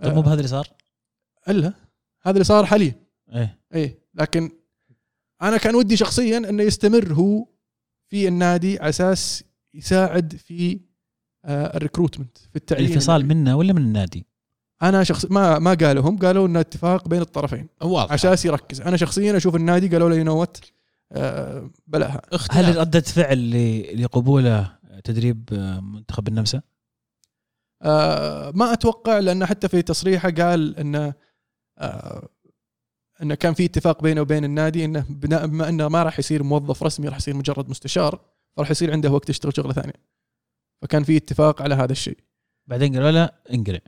[0.02, 0.68] طيب مو بهذا اللي صار؟
[1.48, 1.72] إلا
[2.22, 2.94] هذا اللي صار حاليا.
[3.34, 3.58] إيه.
[3.74, 4.50] إيه لكن
[5.42, 7.46] أنا كان ودي شخصيا إنه يستمر هو
[8.10, 9.44] في النادي على أساس
[9.74, 10.80] يساعد في
[11.44, 12.86] آه، الريكروتمنت في التعيين.
[12.86, 14.26] الانفصال منه ولا من النادي؟
[14.82, 17.68] أنا شخص ما ما قالوا هم قالوا إنه اتفاق بين الطرفين.
[17.80, 18.10] واضح.
[18.10, 18.80] على أساس يركز.
[18.80, 20.60] أنا شخصيا أشوف النادي قالوا له ينوت
[21.12, 22.22] آه بلاها.
[22.50, 26.62] هل ردة فعل ل- لقبولة تدريب آه، منتخب النمسا؟
[27.82, 31.14] آه ما أتوقع لأنه حتى في تصريحه قال انه
[31.78, 32.28] آه
[33.22, 36.82] انه كان في اتفاق بينه وبين النادي إنه بناء بما إنه ما راح يصير موظف
[36.82, 38.20] رسمي راح يصير مجرد مستشار
[38.56, 39.94] فراح يصير عنده وقت يشتغل شغلة ثانية.
[40.82, 42.18] فكان في اتفاق على هذا الشيء.
[42.66, 43.80] بعدين قالوا له انقلع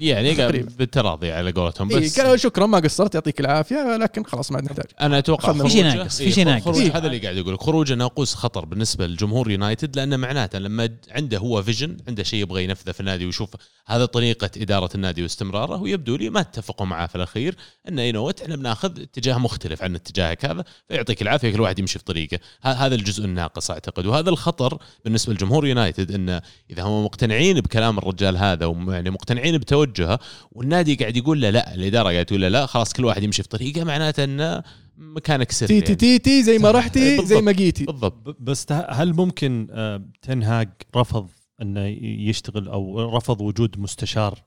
[0.00, 0.34] يعني.
[0.78, 4.64] بالتراضي على قولتهم إيه بس قالوا شكرا ما قصرت يعطيك العافية لكن خلاص ما عاد
[4.64, 6.64] نحتاج أنا أتوقع في شيء ناقص، في إيه، شيء ناقص.
[6.64, 6.96] خروج إيه.
[6.96, 11.62] هذا اللي قاعد يقول خروجه ناقوس خطر بالنسبة لجمهور يونايتد لأنه معناته لما عنده هو
[11.62, 13.50] فيجن عنده شيء يبغى ينفذه في النادي ويشوف
[13.86, 17.56] هذا طريقة إدارة النادي واستمراره ويبدو لي ما اتفقوا معاه في الأخير
[17.88, 22.04] إنه ينوت إحنا بناخذ اتجاه مختلف عن اتجاهك هذا فيعطيك العافية كل واحد يمشي في
[22.04, 27.60] طريقه ه- هذا الجزء الناقص أعتقد وهذا الخطر بالنسبة لجمهور يونايتد إنه إذا هم مقتنعين
[27.60, 29.58] بكلام الرجال هذا ويعني مقتنعين
[29.88, 30.18] بتوجهه
[30.52, 33.48] والنادي قاعد يقول له لا الإدارة قاعد تقول له لا خلاص كل واحد يمشي في
[33.48, 34.62] طريقه معناته انه
[34.96, 35.96] مكانك سري تي تي يعني.
[35.96, 37.26] تي تي زي ما رحتي.
[37.26, 37.84] زي ما جيتي.
[37.84, 38.36] بالضبط.
[38.40, 41.28] بس هل ممكن آه، تنهاج رفض
[41.62, 44.42] إنه يشتغل أو رفض وجود مستشار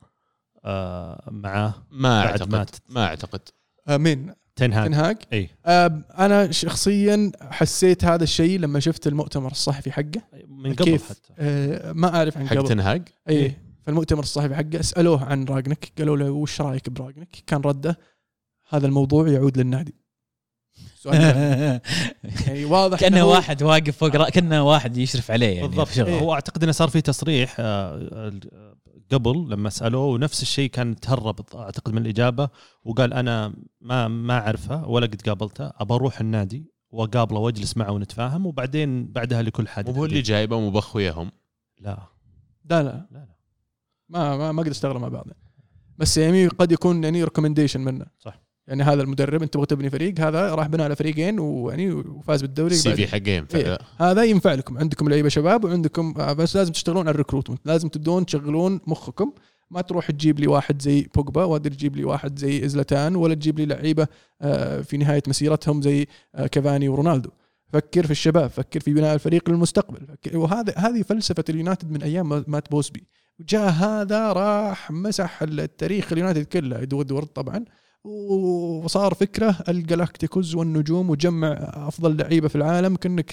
[0.66, 2.52] آه، معاه ما بعد أعتقد.
[2.52, 2.76] مات.
[2.90, 3.42] ما أعتقد.
[3.90, 5.50] مين تنهاج تنهاج إي.
[5.66, 10.22] آه أنا شخصيا حسيت هذا الشيء لما شفت المؤتمر الصحفي حقه.
[10.48, 11.34] من قبل كيف؟ حتى.
[11.40, 12.68] آه ما أعرف عن حق قبل.
[12.68, 13.58] تنهاج إي.
[13.82, 18.00] فالمؤتمر الصحفي حقه سألوه عن راجنك قالوا له وش رأيك براجنك كان رده
[18.70, 19.96] هذا الموضوع يعود للنادي.
[20.96, 21.16] سؤال.
[22.48, 24.30] يعني واضح كأنه واحد واقف فوق رأ...
[24.30, 25.88] كأنه واحد يشرف عليه يعني بالضبط.
[25.88, 26.20] شغله.
[26.20, 28.32] هو أعتقد إنه صار في تصريح آه،
[29.12, 32.50] قبل لما سألوه ونفس الشيء كان تهرب أعتقد من الإجابة
[32.84, 38.46] وقال أنا ما ما أعرفه ولا قد قابلته أبى أروح النادي وأقابله وأجلس معه ونتفاهم
[38.46, 40.22] وبعدين بعدها لكل حادث مو هو اللي.
[40.22, 40.82] جايبه مو
[41.80, 41.98] لا
[42.84, 42.84] لا.
[42.84, 43.41] لا لا.
[44.12, 45.28] ما ما ما أقدر اشتغل مع بعض
[45.98, 48.06] بس يعني قد يكون يعني recommendation منه.
[48.20, 48.42] صح.
[48.68, 52.74] يعني هذا المدرب أنت تبغى تبني فريق هذا راح بنى على فريقين ويعني وفاز بالدوري.
[52.74, 53.08] ال CV.
[53.08, 53.78] حقه ينفع إيه.
[53.98, 54.78] هذا ينفع لكم.
[54.78, 59.32] عندكم لعيبة شباب وعندكم آه، بس لازم تشتغلون على ال recruitment لازم تبدون تشغلون مخكم.
[59.72, 63.60] ما تروح تجيب لي واحد زي بوجبا ولا تجيب لي واحد زي زلاتان ولا تجيب
[63.60, 64.08] لي لعيبة
[64.42, 67.30] آه، في نهاية مسيرتهم زي آه، كافاني ورونالدو.
[67.74, 70.00] فكر في الشباب فكر في بناء الفريق للمستقبل
[70.34, 73.04] وهذا هذه فلسفة اليونايتد من أيام ما- مات بوسبي.
[73.40, 77.66] وجاء هذا راح مسح التاريخ اليونايتد كله إد وودوارد طبعا
[78.84, 83.32] وصار فكره الجلاكتيكوز والنجوم وجمع أفضل لعيبة في العالم كأنك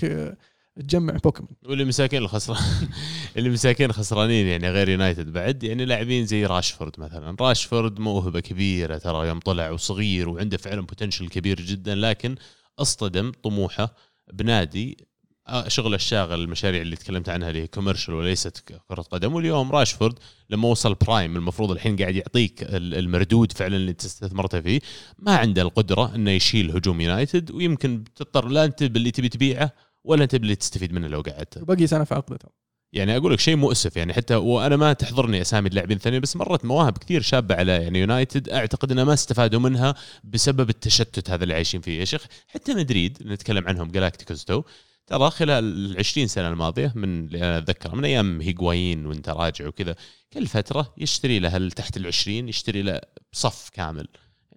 [0.77, 1.51] تجمع بوكيمون.
[1.69, 2.59] واللي مساكين الخسران
[3.37, 7.37] اللي مساكين خسرانين يعني غير يونايتد بعد يعني لاعبين زي راشفورد مثلا.
[7.41, 12.35] راشفورد موهبة كبيرة ترى يوم طلع وصغير وعنده فعلا potential كبير جدا لكن
[12.79, 13.95] اصطدم طموحه
[14.33, 15.09] بنادي
[15.49, 20.19] آه، شغل الشاغل المشاريع اللي تكلمت عنها اللي هي commercial وليست كرة قدم واليوم راشفورد
[20.51, 24.81] لما وصل prime المفروض الحين قاعد يعطيك ال- المردود فعلا اللي انت استثمرت فيه
[25.19, 29.73] ما عنده القدرة إنه يشيل هجوم يونايتد ويمكن تضطر لا أنت باللي تبي تبيعه
[30.05, 31.59] ولا أنت باللي تستفيد منه لو قعدت.
[31.63, 32.49] وبقي سنة في عقدته
[32.93, 36.65] يعني أقول لك شيء مؤسف يعني حتى وأنا ما تحضرني أسامي اللاعبين الثانيين بس مرت
[36.65, 39.95] مواهب كثير شابة على يعني يونايتد أعتقد إنه ما استفادوا منها
[40.25, 42.27] بسبب التشتت هذا اللي عايشين فيه يا شيخ.
[42.49, 44.63] حتى مدريد نتكلم عنهم جلاكتيكوس تو
[45.07, 49.67] ترى خلال ال 20 سنة الماضية من اللي أنا اتذكر من أيام هيغوايين وإنت راجع
[49.67, 49.95] وكذا
[50.33, 53.01] كل فترة يشتري له تحت ال 20 يشتري له
[53.33, 54.09] صف كامل.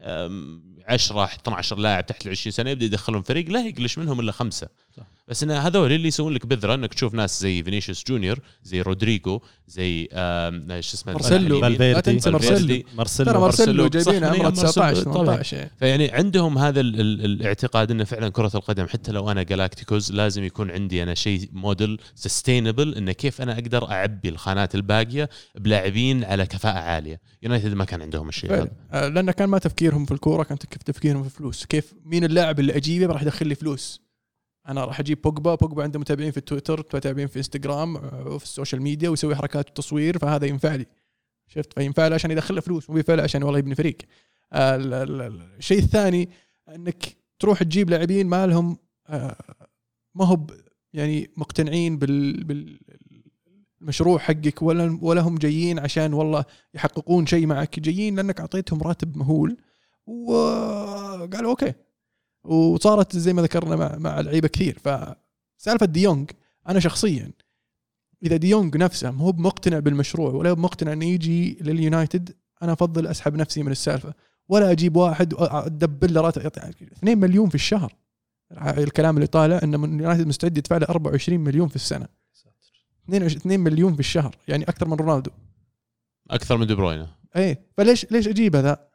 [0.02, 4.32] أم، 10 12 لاعب تحت ال 20 سنة يبدأ يدخلهم فريق لا يقلش منهم إلا
[4.32, 4.68] خمسة.
[4.98, 5.04] صح.
[5.28, 9.40] بس إن هذول اللي يسوون لك بذرة إنك تشوف ناس زي فينيسيوس جونيور زي رودريجو
[9.68, 10.08] زي
[10.80, 11.60] شو اسمه مارسيلو.
[11.66, 12.84] لا تنسى مارسيلو.
[12.98, 15.14] مارسيلو ترى مارسيلو جايبينه صح، عمره أيام مارسيلو 19 طبعاً.
[15.14, 15.72] 18 يعني.
[15.80, 20.44] فيعني عندهم هذا ال ال الاعتقاد إنه فعلا كرة القدم حتى لو أنا جالاكتيكوز لازم
[20.44, 26.46] يكون عندي أنا شيء model sustainable انه كيف أنا أقدر أعبي الخانات الباقية بلاعبين على
[26.46, 30.44] كفاءة عالية يونايتد ما كان عندهم الشيء هذا آه، لأن كان ما تفكيرهم في الكورة
[30.44, 34.02] كان تفكيرهم في فلوس كيف مين اللاعب اللي أجيبه راح يدخل لي فلوس
[34.72, 38.51] أنا راح أجيب بوجبا بوجبا عنده متابعين في تويتر متابعين في إنستغرام آه، وفي ال
[38.51, 40.86] social media ويسوي حركات تصوير فهذا ينفع لي.
[41.48, 43.98] شفت؟ فينفع له عشان يدخل له فلوس مو ينفع له عشان والله يبني فريق.
[44.54, 46.30] آه، ال- ال- ال- الشيء الثاني
[46.76, 48.78] إنك تروح تجيب لاعبين ما لهم
[49.08, 49.36] آه،
[50.16, 50.48] ما هو
[50.94, 52.44] يعني مقتنعين بال
[53.82, 57.80] بالمشروع حقك ولا ولا هم جايين عشان والله يحققون شيء معك.
[57.80, 59.58] جايين لأنك أعطيتهم راتب مهول
[60.08, 61.74] وقالوا okay.
[62.44, 64.80] وصارت زي ما ذكرنا مع مع لعيبة كثير.
[64.80, 66.32] فسالفه ديونج
[66.70, 67.32] أنا شخصيا
[68.24, 73.64] إذا ديونج نفسه مو مقتنع بالمشروع ولا مقتنع إنه يجي لليونايتد أنا أفضل أسحب نفسي
[73.64, 74.14] من السالفة.
[74.50, 76.46] ولا أجيب واحد ادبل له راتب.
[76.46, 77.96] 2 مليون في الشهر.
[78.78, 82.08] الكلام اللي طالع ان من يونايتد مستعد يدفع له 24 مليون في السنة.
[83.10, 85.32] 2 مليون في الشهر يعني أكثر من رونالدو.
[86.30, 88.91] أكثر من دي بروين إيه فليش ليش أجيب هذا؟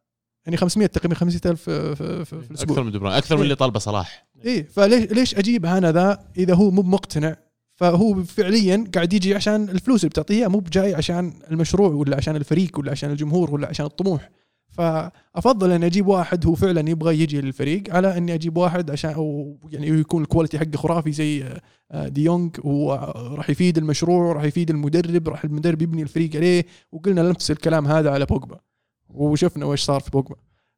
[0.46, 2.76] يعني 500 تقريبا 5000 في, الأسبوع.
[2.76, 4.26] أكثر من دي بروين أكثر من اللي طالبه صلاح.
[4.44, 7.36] إيه فليش ليش أجيب أنا ذا إذا هو مو مقتنع؟
[7.74, 12.78] فهو فعليا قاعد يجي عشان الفلوس اللي بتعطيها مو بجاي عشان المشروع ولا عشان الفريق
[12.78, 14.30] ولا عشان الجمهور ولا عشان الطموح.
[14.68, 19.56] فأفضل إني أجيب واحد هو فعلا يبغى يجي للفريق على إني أجيب واحد عشان أو
[19.70, 21.44] يعني يكون ال quality حقه خرافي زي
[21.90, 26.66] آه، ديونج وراح يفيد المشروع راح يفيد المدرب راح المدرب يبني الفريق عليه.
[26.92, 28.60] وقلنا نفس الكلام هذا على بوجبا.
[29.08, 30.36] وشفنا وش صار في بوجبا.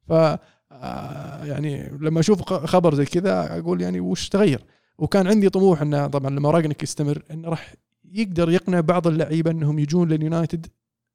[0.09, 0.13] ف
[0.73, 4.65] آه، يعني لما أشوف خبر زي كذا أقول يعني وش تغير؟
[4.99, 7.75] وكان عندي طموح إنه طبعا لما راجنك يستمر إنه راح
[8.05, 10.67] يقدر يقنع بعض اللعيبة إنهم يجون لليونايتد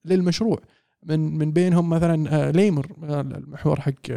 [0.06, 0.60] للمشروع.
[1.04, 4.12] من من بينهم مثلا آه، ليمر آه، المحور حق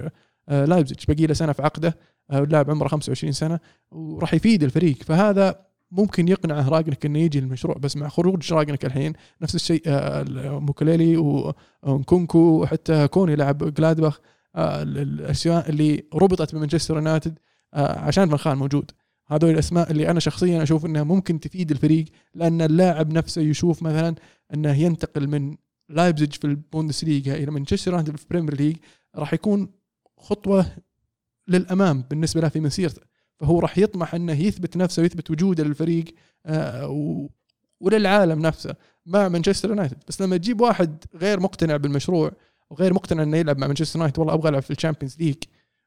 [0.48, 1.04] لايبزيج.
[1.08, 1.98] باقي له سنة في عقده
[2.32, 3.60] اللاعب عمره 25 سنة
[3.90, 5.02] وراح يفيد الفريق.
[5.02, 10.58] فهذا ممكن يقنعه راجنك إنه يجي للمشروع بس مع خروج راجنك الحين نفس الشيء آه،
[10.58, 11.16] موكيلي
[11.82, 14.20] ونكونكو وحتى كوني لاعب جلادباخ
[14.54, 17.38] آه، ال- الأسماء اللي ربطت بمانشستر يونايتد
[17.74, 18.90] آه، عشان فان موجود.
[19.28, 22.04] هذول الأسماء اللي أنا شخصيا أشوف إنها ممكن تفيد الفريق
[22.34, 24.14] لأن اللاعب نفسه يشوف مثلا
[24.54, 25.56] إنه ينتقل من
[25.88, 28.76] لايبزيج في البوندسليغا إلى مانشستر يونايتد في البريمير ليج
[29.16, 29.68] راح يكون
[30.18, 30.66] خطوة
[31.48, 33.02] للأمام بالنسبة له في مسيرته.
[33.40, 36.04] فهو راح يطمح إنه يثبت نفسه ويثبت وجوده للفريق
[36.46, 37.28] آه،
[37.80, 38.74] وللعالم نفسه
[39.06, 40.02] مع مانشستر يونايتد.
[40.08, 42.32] بس لما تجيب واحد غير مقتنع بالمشروع
[42.70, 45.36] وغير مقتنع إنه يلعب مع مانشستر يونايتد والله أبغى ألعب في ال Champions League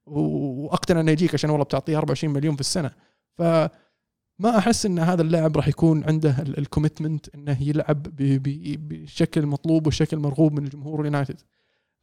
[0.05, 2.91] وأقتنع إنه يجيك عشان والله بتعطيه 24 مليون في السنة.
[3.33, 10.17] فما أحس إن هذا اللاعب راح يكون عنده ال commitment إنه يلعب بالشكل المطلوب والشكل
[10.17, 11.41] المرغوب من الجمهور اليونايتد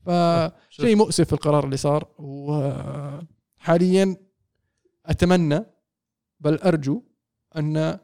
[0.06, 2.09] فشيء مؤسف القرار اللي صار
[3.59, 4.16] وحاليا
[5.07, 5.65] أتمنى
[6.41, 7.03] بل أرجو
[7.57, 7.99] أن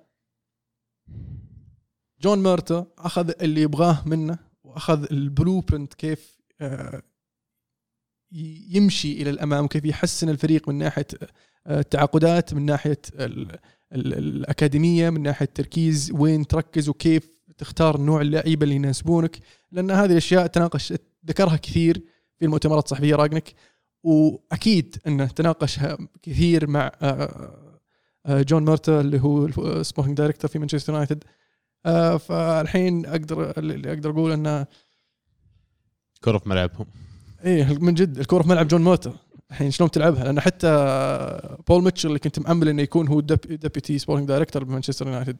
[2.20, 7.02] جون ميرتا أخذ اللي يبغاه منه وأخذ البلو برنت كيف آه،
[8.70, 11.06] يمشي إلى الأمام وكيف يحسن الفريق من ناحية
[11.66, 13.50] آه، التعاقدات من ناحية ال
[13.92, 19.38] ال الأكاديمية من ناحية التركيز وين تركز وكيف تختار نوع اللعيبة اللي يناسبونك.
[19.72, 20.94] لأن هذه الأشياء تناقش
[21.26, 22.02] ذكرها كثير
[22.38, 23.54] في المؤتمرات الصحفية رانجنيك
[24.02, 27.58] وأكيد إنه تناقشها كثير مع آه،
[28.26, 29.48] آه، جون مورتو اللي هو
[29.82, 31.24] sporting director في مانشستر يونايتد
[31.86, 34.66] آه، فالحين أقدر اللي أقدر أقول إنه
[36.24, 36.86] كرة في ملعبهم.
[37.44, 39.14] إيه من جد الكوره في ملعب جون مورتو
[39.50, 40.68] الحين شلون تلعبها لأن حتى
[41.68, 45.36] بول ميتشل اللي كنت مأمل إنه يكون هو deputy sporting director بمانشستر يونايتد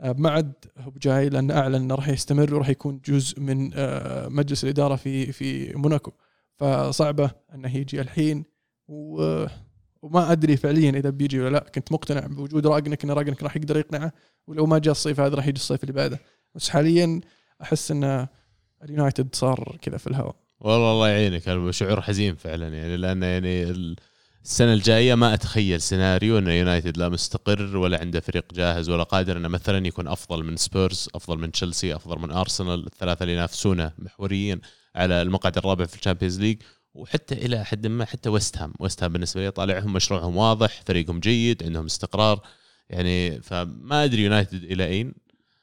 [0.00, 4.28] آه، ما عاد هو جاي لأنه أعلن إنه راح يستمر وراح يكون جزء من آه،
[4.28, 6.12] مجلس الإدارة في في موناكو.
[6.58, 8.44] فصعبة انه يجي الحين
[8.88, 9.46] و
[10.02, 11.58] وما أدري فعليا إذا بيجي ولا لا.
[11.74, 14.12] كنت مقتنع بوجود رانجنيك إن رانجنيك راح يقدر يقنعه
[14.46, 16.20] ولو ما جاء الصيف هذا راح يجي الصيف اللي بعده.
[16.54, 17.20] بس حاليا
[17.62, 18.26] أحس إن
[18.84, 20.36] اليونايتد صار كذا في الهواء.
[20.60, 21.70] والله الله يعينك.
[21.70, 23.96] شعور حزين فعلا يعني لأن يعني ال-
[24.44, 29.36] السنة الجاية ما أتخيل سيناريو إن يونايتد لا مستقر ولا عنده فريق جاهز ولا قادر
[29.36, 32.86] إنه مثلا يكون أفضل من سبيرز أفضل من تشيلسي أفضل من أرسنال.
[32.86, 34.60] الثلاثة اللي ينافسونه محوريا
[34.98, 36.62] على المقعد الرابع في ال Champions League
[36.94, 41.20] وحتى إلى حد ما حتى ويست هام ويست هام بالنسبة لي طالعهم مشروعهم واضح فريقهم
[41.20, 42.40] جيد عندهم استقرار.
[42.90, 45.14] يعني فما أدري يونايتد إلى أين.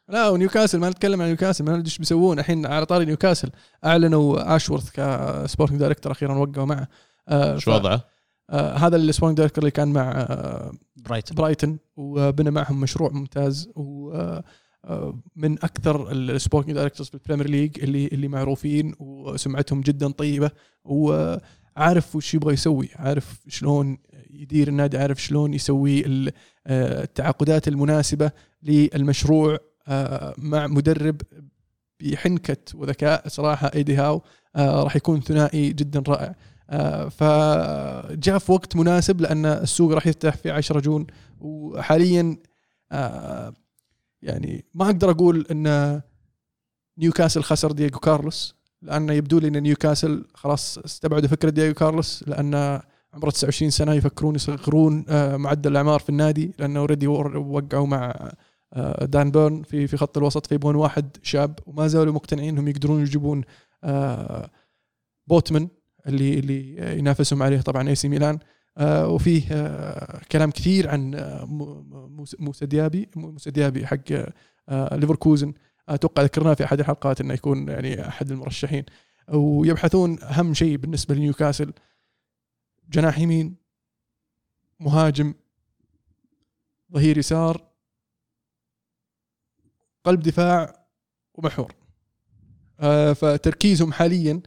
[0.09, 2.39] لا ونيوكاسل ما نتكلم عن نيوكاسل ما ندري إيش بيسوون.
[2.39, 3.49] الحين على طاري نيوكاسل
[3.85, 6.87] أعلنوا اشورث ك sporting director أخيرا وقعوا معه.
[7.27, 8.05] آه شو وضعه؟
[8.49, 13.69] آه هذا ال sporting director اللي كان مع آه برايتون برايتون وبنى معهم مشروع ممتاز.
[14.89, 20.51] ومن أكثر ال sporting directors في ال Premier League اللي اللي معروفين وسمعتهم جدا طيبة
[20.83, 23.97] وعارف وش يبغى يسوي عارف شلون
[24.29, 26.05] يدير النادي عارف شلون يسوي
[26.67, 28.31] آه، التعاقدات المناسبة
[28.63, 29.57] للمشروع
[29.87, 31.21] آه، مع مدرب
[31.99, 34.21] بحنكة وذكاء صراحة ايدي هاو
[34.55, 36.35] آه، راح يكون ثنائي جدا رائع.
[37.09, 41.07] فجاء في وقت مناسب لأن السوق راح يفتح في 10 June
[41.39, 42.37] وحاليا
[44.25, 46.01] يعني ما أقدر أقول إن
[46.97, 52.81] نيوكاسل خسر دييغو كارلوس لأنه يبدو لي إن نيوكاسل خلاص استبعدوا فكرة دييغو كارلوس لأن
[53.13, 58.31] عمره 29 سنة يفكرون يصغرون آه، معدل الأعمار في النادي لأنه already وقعوا مع
[58.73, 63.01] آه، دان بيرن في في خط الوسط فيبغون واحد شاب وما زالوا مقتنعين إنهم يقدرون
[63.01, 63.43] يجيبون
[63.83, 64.49] آه،
[65.27, 65.67] بوتمن
[66.07, 68.39] اللي اللي ينافسهم عليه طبعا اي سي ميلان
[68.83, 73.99] وفيه آه، كلام كثير عن آه، مو- موس- موسى ديابي موسى ديابي حق
[74.69, 75.53] آه، ليفركوزن.
[75.89, 78.83] أتوقع ذكرناه في أحد الحلقات إنه يكون يعني أحد المرشحين.
[79.33, 81.73] ويبحثون أهم شيء بالنسبة لنيوكاسل
[82.89, 83.55] جناح يمين
[84.79, 85.33] مهاجم
[86.93, 87.67] ظهير يسار
[90.03, 90.87] قلب دفاع
[91.33, 91.75] ومحور.
[92.79, 94.41] آه، فتركيزهم حاليا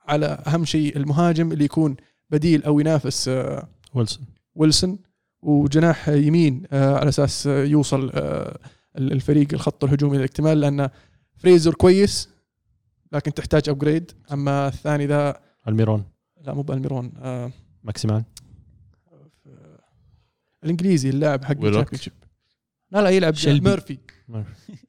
[0.00, 1.96] على أهم شيء المهاجم اللي يكون
[2.30, 4.26] بديل أو ينافس آه، ويلسون.
[4.54, 4.98] ويلسون
[5.42, 8.58] وجناح يمين آه، على أساس يوصل آه،
[8.98, 10.90] الفريق الخط الهجومي للاكتمال لأن
[11.36, 12.28] فريزر كويس
[13.12, 16.04] لكن تحتاج upgrade أما الثاني ذا ألميرون.
[16.44, 17.50] لا مو بألميرون آه،
[17.84, 18.24] ماكسيمان.
[20.64, 21.64] الإنجليزي اللاعب حق.
[21.64, 22.12] ال Championship.
[22.90, 23.34] لا لا يلعب.
[23.46, 23.98] ميرفي.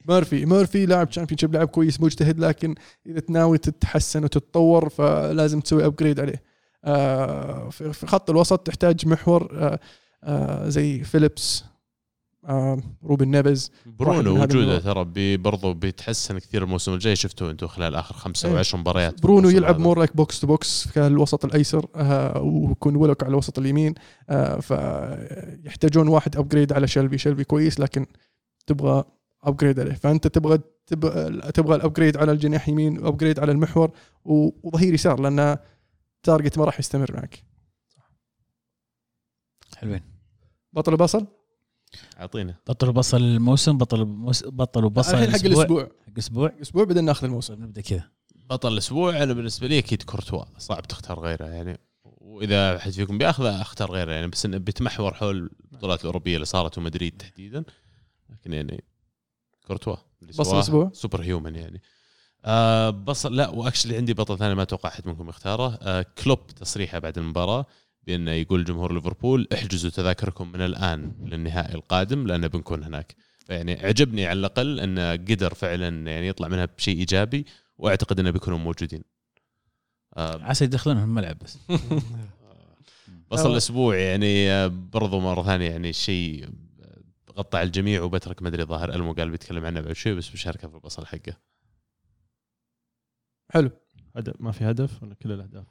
[0.10, 0.46] ميرفي.
[0.46, 0.86] ميرفي.
[0.86, 6.47] لاعب Championship لاعب كويس مجتهد لكن إذا تناوي تتحسن وتتطور فلازم تسوي ابجريد عليه.
[7.70, 9.80] في في خط الوسط تحتاج محور آه،
[10.24, 11.64] آه، زي فيليبس
[12.48, 14.80] آه، روبن نيفز برونو وجوده.
[14.80, 18.56] ترى بي برضو بيتحسن كثير الموسم الجاي شفتوه أنتم خلال آخر خمسة إيه.
[18.56, 19.80] أو عشر مباريات برونو يلعب.
[19.80, 23.94] مور لايك بوكس تو بوكس كالوسط الأيسر آه، ويكون ويلوك على الوسط اليمين
[24.30, 28.06] آه، فيحتاجون واحد ابجريد على شلبي شلبي كويس لكن
[28.68, 29.04] تبغى
[29.44, 33.92] upgrade عليه فأنت تبغى تبغى, تبغى ال upgrade على الجناح يمين و upgrade على المحور
[34.26, 35.58] وظهير يسار لأن
[36.28, 37.44] تارجت ما راح يستمر معك.
[39.76, 40.02] حلوين.
[40.74, 41.28] بطل البصل
[42.20, 42.56] أعطينا.
[42.68, 44.46] بطلوا بصل الموسم بطلوا موس...
[44.46, 45.84] بطلوا بصل الحين حق الأسبوع.
[46.08, 47.54] حق أسبوع أسبوع بدنا ناخذ الموسم.
[47.64, 48.12] نبدأ كذا.
[48.36, 50.44] بطل الأسبوع أنا بالنسبة لي أكيد كورتوا.
[50.58, 51.80] صعب تختار غيره يعني.
[52.04, 54.28] وإذا احد فيكم بيأخذه أختار غيره يعني.
[54.28, 57.64] بس انه بيتمحور حول البطولات الأوروبية اللي صارت ومدريد تحديدا.
[58.30, 58.84] لكن يعني
[59.68, 61.82] كورتوا اللي بصل سواه الأسبوع؟ سوبر هيومن يعني.
[62.46, 65.80] آه بصل لا وأكشلي عندي بطل ثاني ما أتوقع أحد منكم يختاره.
[65.82, 67.66] آه كلوب تصريحه بعد المباراة
[68.04, 73.16] بأنه يقول جمهور ليفربول احجزوا تذاكركم من الآن للنهائي القادم لأن بنكون هناك.
[73.50, 77.46] يعني عجبني على الأقل أنه قدر فعلا يعني يطلع منها بشيء إيجابي
[77.78, 79.04] وأعتقد أنه بيكونوا موجودين.
[80.18, 81.58] آه عسى يدخلونهم الملعب بس.
[83.32, 86.50] بصل الأسبوع يعني آه، برضو مرة ثانية يعني شيء
[86.82, 90.68] آه، غطى على الجميع وبترك مدري ظاهر ألمو قال بيتكلم عنه بعد شوي بس بشاركه
[90.68, 91.38] في البصل حقه.
[93.50, 93.70] حلو.
[94.16, 95.66] هدف ما في هدف ولا كل الأهداف؟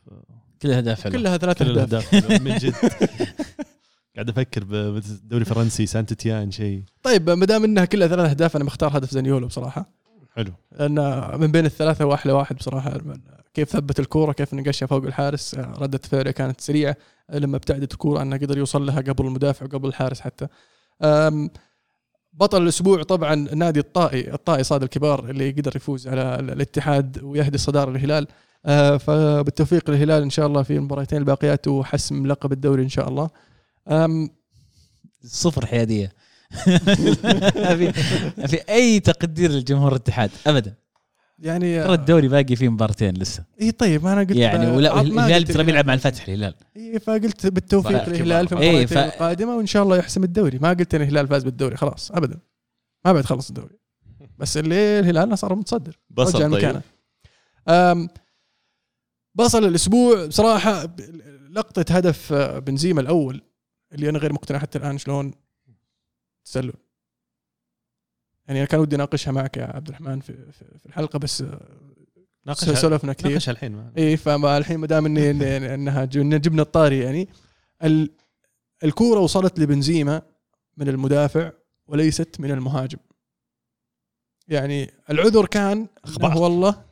[0.62, 1.16] كل الأهداف حلوة.
[1.16, 2.14] كلها ثلاث كل أهداف.
[2.42, 2.74] من جد.
[4.16, 8.64] قاعد أفكر بالدوري الفرنسي سانت تيان شيء طيب ما دام إنها كلها ثلاث أهداف أنا
[8.64, 9.90] مختار هدف زانيولو بصراحة.
[10.36, 10.52] حلو.
[10.78, 13.00] لأن من بين الثلاثة هو أحلى واحد بصراحة
[13.54, 16.96] كيف ثبت الكورة كيف نقشها فوق الحارس ردة فعله كانت سريعة
[17.32, 20.46] لما ابتعدت الكورة أنه قدر يوصل لها قبل المدافع وقبل الحارس حتى.
[22.36, 27.90] بطل الأسبوع طبعا نادي الطائي الطائي صاد الكبار اللي قدر يفوز على الاتحاد ويهدي الصداره
[27.90, 28.26] للهلال
[28.66, 33.30] أه، فبالتوفيق للهلال إن شاء الله في المباراتين الباقيات وحسم لقب الدوري إن شاء الله.
[35.24, 36.12] صفر حيادية.
[38.38, 40.74] ما في أي تقدير لجمهور الاتحاد؟ ابدا.
[41.38, 43.44] يعني ترى الدوري باقي فيه مبارتين لسه.
[43.60, 46.54] إي طيب ما أنا قلت يعني ولا الهلال ترى بيلعب مع الفتح الهلال.
[46.76, 48.58] إي فقلت بالتوفيق للهلال في.
[48.58, 50.58] إيه، المباراتين ف- القادمة وإن شاء الله يحسم الدوري.
[50.58, 52.38] ما قلت إن الهلال فاز بالدوري خلاص ابدا.
[53.04, 53.76] ما بعد خلص الدوري.
[54.38, 55.98] بس اللي الهلال صار متصدر.
[56.10, 56.82] بصل طيب.
[57.68, 58.08] أم،
[59.34, 60.96] بصل الأسبوع بصراحة
[61.50, 63.42] لقطة هدف آه، بنزيما الأول
[63.92, 65.32] اللي أنا غير مقتنع حتى الآن شلون
[66.44, 66.72] تسلل.
[68.48, 71.60] يعني أنا كان ودي اناقشها معك يا عبد الرحمن في في في الحلقة بس آه،
[72.46, 73.30] ناقشها سولفنا كثير.
[73.30, 77.28] ناقشها الحين اي فما الحين ما دام اني إنها جبنا الطاري يعني.
[77.84, 78.10] ال
[78.84, 80.22] الكورة وصلت لبنزيما
[80.76, 81.52] من المدافع
[81.86, 82.98] وليست من المهاجم.
[84.48, 85.86] يعني العذر كان.
[86.22, 86.84] والله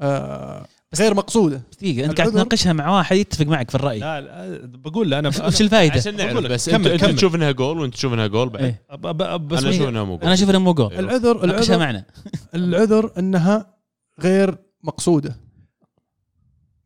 [0.00, 0.66] آه
[0.96, 1.62] غير مقصودة.
[1.70, 3.98] بس دقيقة أنت قاعد تناقشها مع واحد يتفق معك في الرأي.
[3.98, 6.46] لا لا بقول لا أنا وش الفائده؟ عشان نعرف.
[6.46, 7.16] بس كمل- أنت, انت كمل.
[7.16, 8.96] تشوف إنها جول وأنت تشوف إنها جول بعد؟ أب-
[9.36, 10.94] بس أنا أشوف إنها مو جول أنا أشوف انه مو جول.
[10.98, 12.04] العذر العذر معنا.
[12.54, 13.74] العذر إنها
[14.20, 15.36] غير مقصودة.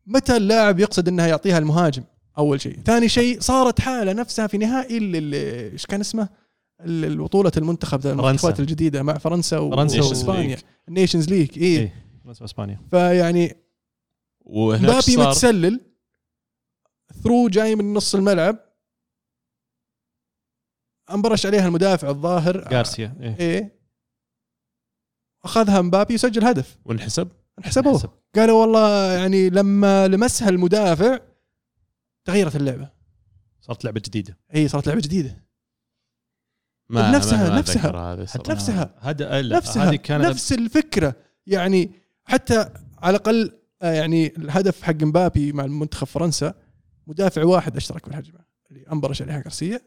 [0.07, 2.03] متى اللاعب يقصد إنها يعطيها المهاجم؟
[2.37, 2.79] أول شيء.
[2.85, 4.97] ثاني شيء صارت حالة نفسها في نهائي
[5.73, 6.29] إيش كان اسمه؟
[6.85, 10.01] ال- البطوله المنتخب ذا المنتخبات الجديدة مع فرنسا و- فرنسا.
[10.01, 10.57] و- واسبانيا
[10.87, 11.93] ال Nations League اي إيه.
[12.25, 12.79] فرنسا وإسبانيا.
[12.91, 13.55] فيعني
[14.45, 15.81] وهناك مبابي متسلل.
[17.23, 18.59] ثرو جاي من نص الملعب.
[21.11, 22.73] انبرش عليها المدافع الظاهر.
[22.73, 23.39] غارسيا إيه.
[23.39, 23.79] إيه.
[25.43, 26.77] أخذها مبابي وسجل هدف.
[26.85, 27.97] وانحسب انحسبوه.
[27.99, 28.09] حسب.
[28.35, 31.19] قالوا والله يعني لما لمسها المدافع
[32.25, 32.89] تغيرت اللعبة.
[33.61, 34.37] صارت لعبة جديدة.
[34.55, 35.43] إي صارت لعبة جديدة.
[36.89, 37.81] ما بنفسها- ما- نفسها.
[38.25, 38.51] صراحة.
[38.51, 38.95] نفسها.
[38.99, 39.89] هذا نفسها.
[39.89, 41.15] هذه كانت نفس الفكرة.
[41.47, 41.91] يعني
[42.25, 46.53] حتى على الأقل آه، يعني الهدف حق مبابي مع المنتخب فرنسا
[47.07, 48.39] مدافع واحد أشترك بالهجمه
[48.71, 49.81] اللي انبرش عليها غارسيا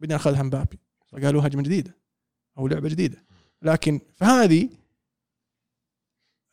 [0.00, 0.78] بعدين أخذها مبابي.
[1.06, 1.96] فقالوا هجمة جديدة
[2.58, 3.24] أو لعبة جديدة.
[3.62, 4.70] لكن في هذه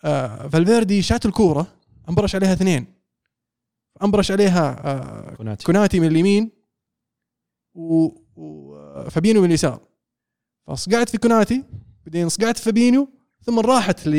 [0.04, 1.68] آه فالفيردي شات الكورة
[2.10, 2.86] انبرش عليها اثنين.
[4.04, 5.66] انبرش عليها آه كوناتي.
[5.66, 6.52] كوناتي من اليمين
[7.74, 9.88] وفابينو من اليسار.
[10.68, 11.64] فصقعت في كوناتي
[12.06, 13.10] بعدين صقعت في فابينيو
[13.42, 14.10] ثم راحت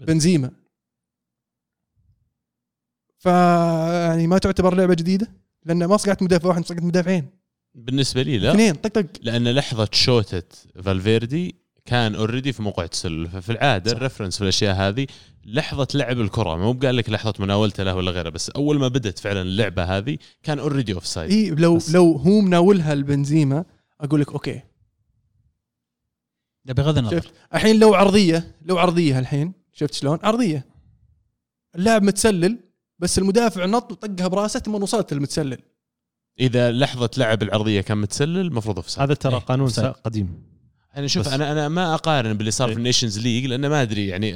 [0.00, 0.65] لبنزيما
[3.26, 5.28] فيعني ما تعتبر لعبة جديدة؟
[5.64, 7.26] لأن ما صقعت مدافع واحد صقعت مدافعين.
[7.74, 8.50] بالنسبة لي لا.
[8.52, 8.74] اثنين.
[8.74, 9.06] طق طق.
[9.22, 10.42] لأن لحظة شوتة
[10.82, 11.54] فالفيردي
[11.84, 13.96] كان already في موقع التسلل ففي العادة صح.
[13.96, 15.06] ال reference في الأشياء هذه
[15.44, 16.56] لحظة لعب الكرة.
[16.56, 20.18] مو بقال لك لحظة مناولته له ولا غيره بس أول ما بدت فعلا اللعبة هذه
[20.42, 21.94] كان already offside إي لو بس.
[21.94, 23.64] لو هو مناولها البنزيما
[24.00, 24.60] أقول لك أوكي.
[26.64, 30.66] ده بغض النظر شفت؟ الحين لو عرضية لو عرضية الحين شفت شلون؟ عرضية.
[31.76, 32.58] اللاعب متسلل
[32.98, 35.58] بس المدافع نط وطقها براسه ثم وصلت المتسلل
[36.40, 39.68] إذا لحظة لعب العرضية كان متسلل المفروض اوف هذا ترى إيه، قانون.
[39.68, 40.42] سا- قديم.
[40.96, 41.28] أنا شوف.
[41.28, 42.78] أنا أنا ما أقارن باللي صار في إيه.
[42.78, 44.32] ال Nations League لأن ما أدري يعني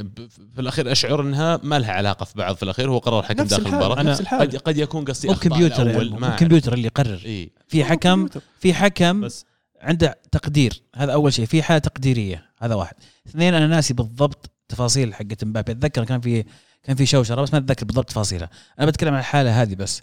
[0.54, 3.50] في الأخير أشعر إنها ما لها علاقة في بعض في الأخير هو قرار حكم نفس
[3.50, 4.14] داخل المباراة.
[4.14, 7.22] قد قد يكون قصدي مو أخطاء كمبيوتر الأول، يعني، اللي يقرر.
[7.24, 8.28] اي في حكم
[8.60, 9.44] في حكم بس.
[9.80, 10.82] عنده تقدير.
[10.96, 11.46] هذا أول شيء.
[11.46, 12.44] في حالة تقديرية.
[12.58, 12.94] هذا واحد.
[13.26, 15.72] اثنين أنا ناسي بالضبط تفاصيل حقت مبابي.
[15.72, 16.44] أتذكر كان في
[16.82, 18.50] كان في شوشرة بس ما أتذكر بالضبط تفاصيلها.
[18.78, 20.02] أنا بتكلم عن الحالة هذه بس.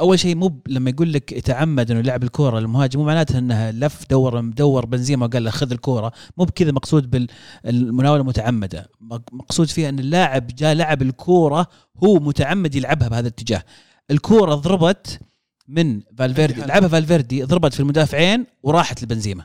[0.00, 4.04] أول شيء مو لما يقول لك يتعمد إنه يلعب الكورة للمهاجم مو معناته انها لف
[4.10, 6.12] دور دور بنزيما وقال له خذ الكورة.
[6.36, 7.30] مو بكذا مقصود
[7.64, 11.66] بالمناوله المتعمده مق- مقصود فيها إن اللاعب جاء لعب الكورة
[12.04, 13.62] هو متعمد يلعبها بهذا الاتجاه.
[14.10, 15.20] الكورة ضربت
[15.68, 16.60] من فالفيردي.
[16.60, 19.44] لعبها فالفيردي ضربت في المدافعين وراحت لبنزيما.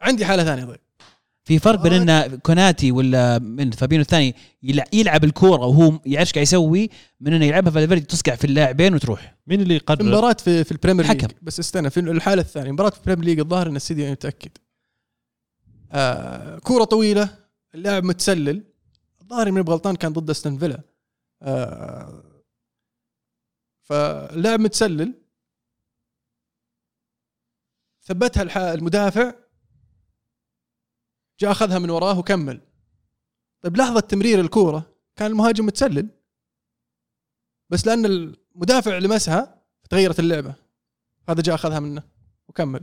[0.00, 0.80] عندي حالة ثانية طيب.
[1.46, 6.32] في فرق بين إن كوناتي ولا من فابينو الثاني يلع- يلعب الكورة وهو يعرف إيش
[6.32, 6.90] قاعد يسوي
[7.20, 9.36] من إنه يلعبها فالفيردي تصقع في اللاعبين وتروح.
[9.46, 11.22] مين اللي في يقرر مباراة في في ال Premier League.
[11.24, 11.34] حكم.
[11.42, 14.50] بس استنى في الحالة الثانية مباراة في ال Premier League الظاهر إن السيتي متأكد.
[15.92, 17.38] آه كورة طويلة
[17.74, 18.62] اللاعب متسلل.
[19.22, 20.80] الظاهر من غلطان كان ضد أستون فيلا.
[21.42, 22.22] آه
[23.82, 25.14] فاللاعب متسلل.
[28.02, 29.32] ثبتها الح- المدافع.
[31.40, 32.60] جاء أخذها من وراه وكمل.
[33.62, 36.08] طيب لحظة تمرير الكورة كان المهاجم متسلل.
[37.70, 40.54] بس لأن المدافع لمسها تغيرت اللعبة.
[41.28, 42.02] هذا جاء أخذها منه
[42.48, 42.82] وكمل.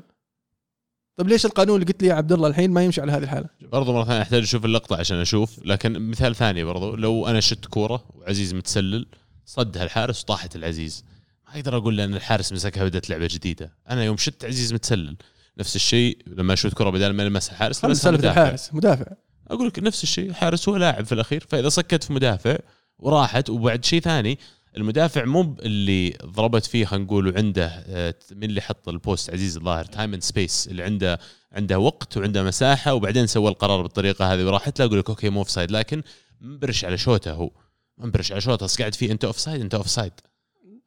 [1.15, 3.49] طيب ليش القانون اللي قلت لي يا عبد الله الحين ما يمشي على هذه الحالة؟
[3.61, 5.59] برضو مرة ثانية أحتاج أشوف اللقطة عشان أشوف.
[5.65, 9.05] لكن مثال ثاني برضو لو أنا شت كورة وعزيز متسلل
[9.45, 11.05] صدها الحارس وطاحت العزيز.
[11.45, 13.77] ما أقدر أقول لأن الحارس مسكها بدأت لعبة جديدة.
[13.89, 15.17] أنا يوم شت عزيز متسلل
[15.57, 18.41] نفس الشيء لما اشوت كرة بدل ما يلمسها الحارس لمسها مدافع.
[18.41, 19.05] الحارس مدافع.
[19.47, 22.57] أقول لك نفس الشيء الحارس هو لاعب في الأخير فإذا سكت في مدافع
[22.99, 24.39] وراحت وبعد شيء ثاني
[24.77, 29.57] المدافع مو اللي ضربت فيه خلينا نقول وعنده آه، من اللي حط ال post عزيز
[29.57, 31.19] الظاهر time and space اللي عنده
[31.51, 35.39] عنده وقت وعنده مساحة وبعدين سوى القرار بالطريقة هذه وراحت له أقول لك أوكي مو
[35.39, 36.03] offside لكن
[36.41, 37.51] منبرش على شوته هو.
[37.97, 40.13] منبرش على شوته قاعد فيه أنت offside أنت offside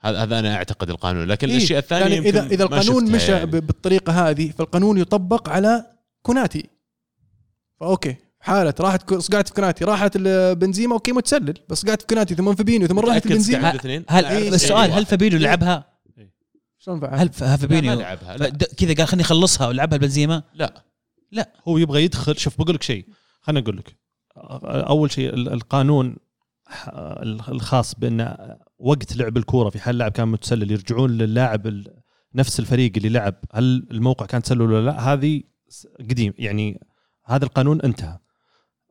[0.09, 3.33] هذا هذا أنا أعتقد القانون لكن إيه، الاشياء الثانية يعني إذا يمكن إذا القانون مشى
[3.33, 3.47] يعني.
[3.47, 5.87] ب- بالطريقة هذه فالقانون يطبق على
[6.23, 6.67] كوناتي.
[7.81, 10.19] فأوكي حالة راحت صقعت في كوناتي راحت
[10.59, 11.55] بنزيما أوكي متسلل.
[11.69, 14.49] بس صقعت في كوناتي ثم فابينو ثم راحت متأكد بنزيما صقعت الاثنين؟ هل لا، إيه،
[14.49, 15.85] السؤال هل فابينو لعبها
[16.79, 18.49] شلون؟ هل ف- لا، ما فابينو لعبها لا.
[18.51, 21.53] كذا قال خليني أخلصها ولعبها البنزيما لا.
[21.69, 23.07] هو يبغى يدخل شوف بقول لك شيء
[23.41, 23.97] خليني أقول لك.
[24.89, 26.17] أول شيء ال- القانون
[27.49, 28.37] الخاص بان
[28.79, 31.83] وقت لعب الكورة في حال اللاعب كان متسلل يرجعون للاعب
[32.35, 33.35] نفس الفريق اللي لعب.
[33.53, 35.43] هل الموقع كان تسلل ولا لا؟ هذه
[36.01, 36.33] قديم.
[36.39, 36.81] يعني
[37.25, 38.19] هذا القانون انتهى.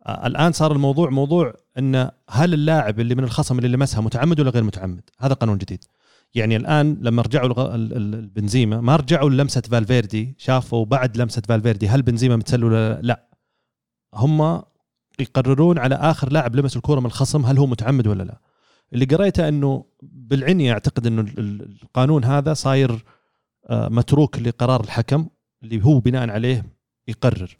[0.09, 4.63] الآن صار الموضوع موضوع إن هل اللاعب اللي من الخصم اللي لمسها متعمد ولا غير
[4.63, 5.83] متعمد؟ هذا قانون جديد.
[6.35, 11.41] يعني الآن لما رجعوا الغ- ال- ال- البنزيما ما رجعوا للمسه فالفيردي شافوا بعد لمسة
[11.47, 13.27] فالفيردي هل بنزيما متسلل ولا لا, لا.
[14.13, 14.61] هم
[15.19, 18.39] يقررون على آخر لاعب لمس الكورة من الخصم هل هو متعمد ولا لا.
[18.95, 23.03] اللي قريته إنه بالعني أعتقد إنه ال- ال- القانون هذا صاير
[23.69, 25.27] آه، متروك لقرار الحكم
[25.63, 26.65] اللي هو بناء عليه
[27.07, 27.57] يقرر.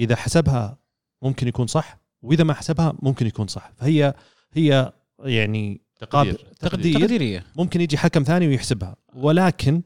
[0.00, 0.78] إذا حسبها
[1.22, 3.72] ممكن يكون صح وإذا ما حسبها ممكن يكون صح.
[3.76, 4.14] فهي
[4.52, 4.92] هي
[5.24, 7.44] يعني تقدير تقدير تقديرية.
[7.56, 8.96] ممكن يجي حكم ثاني ويحسبها.
[9.14, 9.82] ولكن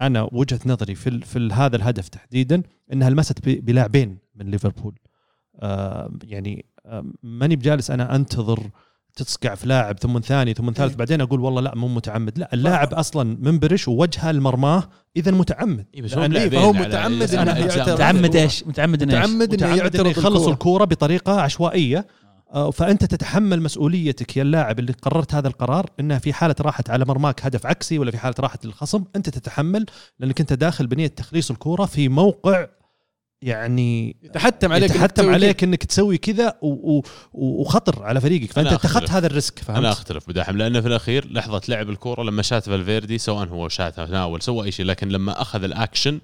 [0.00, 2.62] أنا وجهة نظري في في هذا الهدف تحديدا
[2.92, 4.98] إنها لمست بلاعبين من ليفربول.
[5.60, 8.70] آه يعني آه ماني بجالس أنا أنتظر
[9.16, 10.98] تصقع في لاعب ثم ثاني ثم ثالث إيه.
[10.98, 16.02] بعدين أقول والله لا مو متعمد لا اللاعب أصلا منبرش ووجهه لمرماه إذا متعمد إيه
[16.02, 17.94] بس هو إيه، بلاعبين فهو متعمد إنه أجزاء يعترض.
[17.94, 20.48] متعمد إيش؟ متعمد إنه؟ متعمد إنه يعترض انه يخلص.
[20.48, 22.06] الكورة بطريقة عشوائية
[22.54, 27.04] آه، فأنت تتحمل مسؤوليتك يا اللاعب اللي قررت هذا القرار إنها في حالة راحت على
[27.04, 29.86] مرماك هدف عكسي ولا في حالة راحت للخصم أنت تتحمل
[30.18, 32.66] لأنك أنت داخل بنية تخليص الكورة في موقع
[33.42, 36.58] يعني يتحتم عليك يتحتم عليك إنك تسوي كذا
[37.32, 38.52] وخطر على فريقك.
[38.52, 39.10] فأنت اتخذت.
[39.10, 42.66] هذا ال risk أنا فهمت؟ أختلف بداحم لأنه في الأخير لحظة لعب الكورة لما شات
[42.66, 46.20] فالفيردي سواء هو شاتها تناول سوى أي شيء لكن لما أخذ الأكشن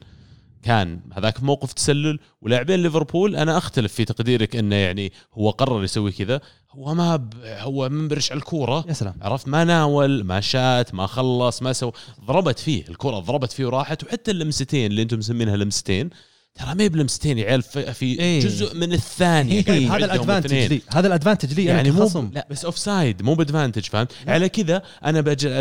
[0.63, 2.19] كان هذاك موقف تسلل.
[2.43, 6.41] ولاعبين ليفربول أنا أختلف في تقديرك إنه يعني هو قرر يسوي كذا.
[6.71, 7.35] هو ما ب...
[7.45, 8.85] هو منبرش على الكورة.
[8.89, 9.15] يا سلام.
[9.23, 11.93] عرفت؟ ما ناول ما شات ما خلص ما سوى.
[12.25, 14.05] ضربت فيه الكره ضربت فيه وراحت.
[14.05, 16.11] وحتى اللمستين اللي أنتم مسمينها لمستين
[16.59, 18.41] ترى ما هي بلمستين يا عيال في, إيه.
[18.41, 19.89] جزء من الثانية إيه.
[19.89, 20.55] قاعد هذا الأدفانتج.
[20.55, 22.47] لي هذا الأدفانتج لي يعني يعني مو خصم لا.
[22.51, 25.21] بس اوف سايد مو ب advantage فهمت على كذا أنا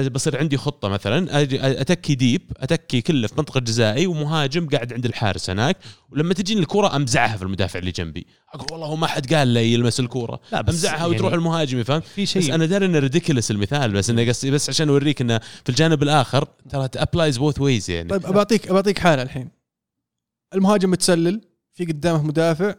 [0.09, 5.05] بصير عندي خطة مثلا أجي أتكي deep أتكي كله في منطقة جزائي ومهاجم قاعد عند
[5.05, 5.77] الحارس هناك
[6.11, 9.73] ولما تجيني الكرة أمزعها في المدافع اللي جنبي أقول والله هو ما حد قال لي
[9.73, 12.99] يلمس الكوره لا بس أمزعها يعني وتروح المهاجم فهمت في بس شيء أنا داري إنه
[12.99, 17.61] ridiculous المثال بس إنه قصدي بس عشان أوريك إنه في الجانب الآخر ترى applies both
[17.61, 19.56] ways يعني طيب بعطيك بعطيك حالة الحين
[20.53, 21.41] المهاجم متسلل
[21.73, 22.75] في قدامه مدافع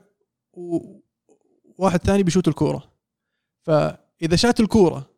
[0.52, 2.92] وواحد ثاني بيشوت الكورة.
[3.62, 5.10] فإذا شات الكورة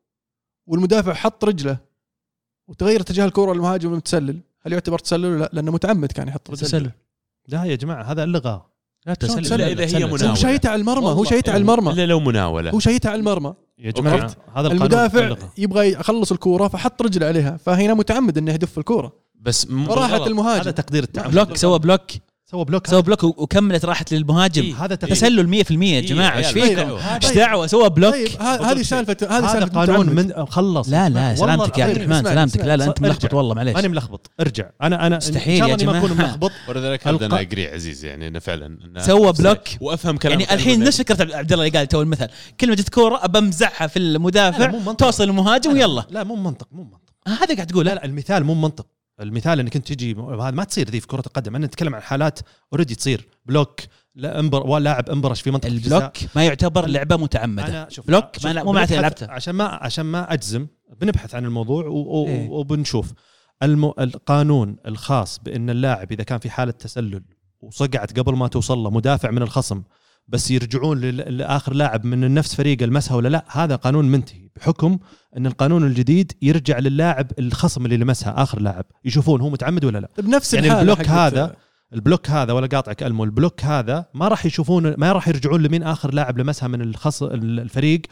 [0.66, 1.78] والمدافع حط رجله
[2.68, 6.68] وتغير اتجاه الكورة للمهاجم المتسلل هل يعتبر تسلل ولا لا؟ لأنه متعمد كان يحط رجله.
[6.68, 6.90] تسلل.
[7.48, 8.70] لا يا جماعة هذا اللغة.
[9.06, 9.58] لا تسلل.
[9.58, 10.04] لا، إذا هي تسلل.
[10.04, 10.30] مناولة.
[10.30, 11.24] هو شايته على المرمى هو والله.
[11.24, 11.92] شايته على المرمى.
[11.92, 12.70] إلا لو مناولة.
[12.70, 13.54] هو شايته على المرمى.
[13.78, 14.16] يا جماعة؟
[14.54, 15.36] هذا القانون المدافع.
[15.58, 19.12] يبغى يخلص الكورة فحط رجله عليها فهنا متعمد إنه يهدف الكورة.
[19.34, 20.12] بس فراحت بالغلط.
[20.12, 21.32] هذا المهاجم تقدير التعمد.
[21.32, 22.10] block سوى block.
[22.50, 24.62] سوى block سوى block وكملت راحت للمهاجم.
[24.62, 24.84] إيه.
[24.84, 27.14] هذا تسلل 100% يا إيه، جماعة إيش فيكم؟ دعوة.
[27.14, 28.14] إيش دعوة؟ سوى block.
[28.14, 30.06] طيب هذه سالفه هذه سالفة قانون.
[30.14, 30.88] من خلص.
[30.88, 32.12] لا لا سلامتك يا عبد العظيم.
[32.12, 32.60] الرحمن سلامتك.
[32.60, 33.00] لا لا أنت.
[33.00, 33.74] ملخبط والله معليش.
[33.74, 34.30] ماني ملخبط.
[34.40, 34.70] أرجع.
[34.82, 36.06] أنا أنا مستحيل إن شاء يا الله إني ما.
[36.06, 36.52] أكون ملخبط.
[36.68, 39.60] ولذلك أنا اجري عزيز يعني إنه فعلا سوى block.
[39.80, 42.28] وأفهم كلام يعني الحين نفس فكرة عبد الله اللي قال تو المثل
[42.60, 44.92] كلمة جت كوره بمزعها في المدافع.
[44.92, 46.06] توصل المهاجم ويلا.
[46.10, 47.00] لا مو منطق مو منطق.
[47.26, 47.86] آه، هذا قاعد تقول.
[47.86, 48.86] لا لا المثال مو منطق.
[49.20, 52.38] المثال إنك أنت تجي هذا ما تصير ذي في كرة القدم أنا نتكلم عن حالات
[52.72, 53.80] already تصير block
[54.14, 55.68] لا انبر ولاعب انبرش في منطقة.
[55.68, 59.30] ال block ما يعتبر لعبة متعمدة أنا شوف block شوف، ما- مو معناته لعبته.
[59.30, 60.66] عشان ما عشان ما أجزم
[61.00, 62.48] بنبحث عن الموضوع و- إيه.
[62.48, 63.12] وبنشوف
[63.62, 63.84] الم...
[64.00, 67.22] القانون الخاص بأن اللاعب إذا كان في حالة تسلل
[67.60, 69.82] وصقعت قبل ما توصل له مدافع من الخصم
[70.30, 74.98] بس يرجعون لآخر لاعب من نفس فريقه لمسها ولا لا؟ هذا قانون منتهي بحكم
[75.36, 78.84] إن القانون الجديد يرجع للاعب الخصم اللي لمسها آخر لاعب.
[79.04, 81.56] يشوفون هو متعمد ولا لا؟ بنفس يعني الحالة ال block هذا
[81.92, 85.62] ال block هذا ولا قاطعك ألمو ال block هذا ما راح يشوفون ما راح يرجعون
[85.62, 88.02] لمين آخر لاعب لمسها من الخص الفريق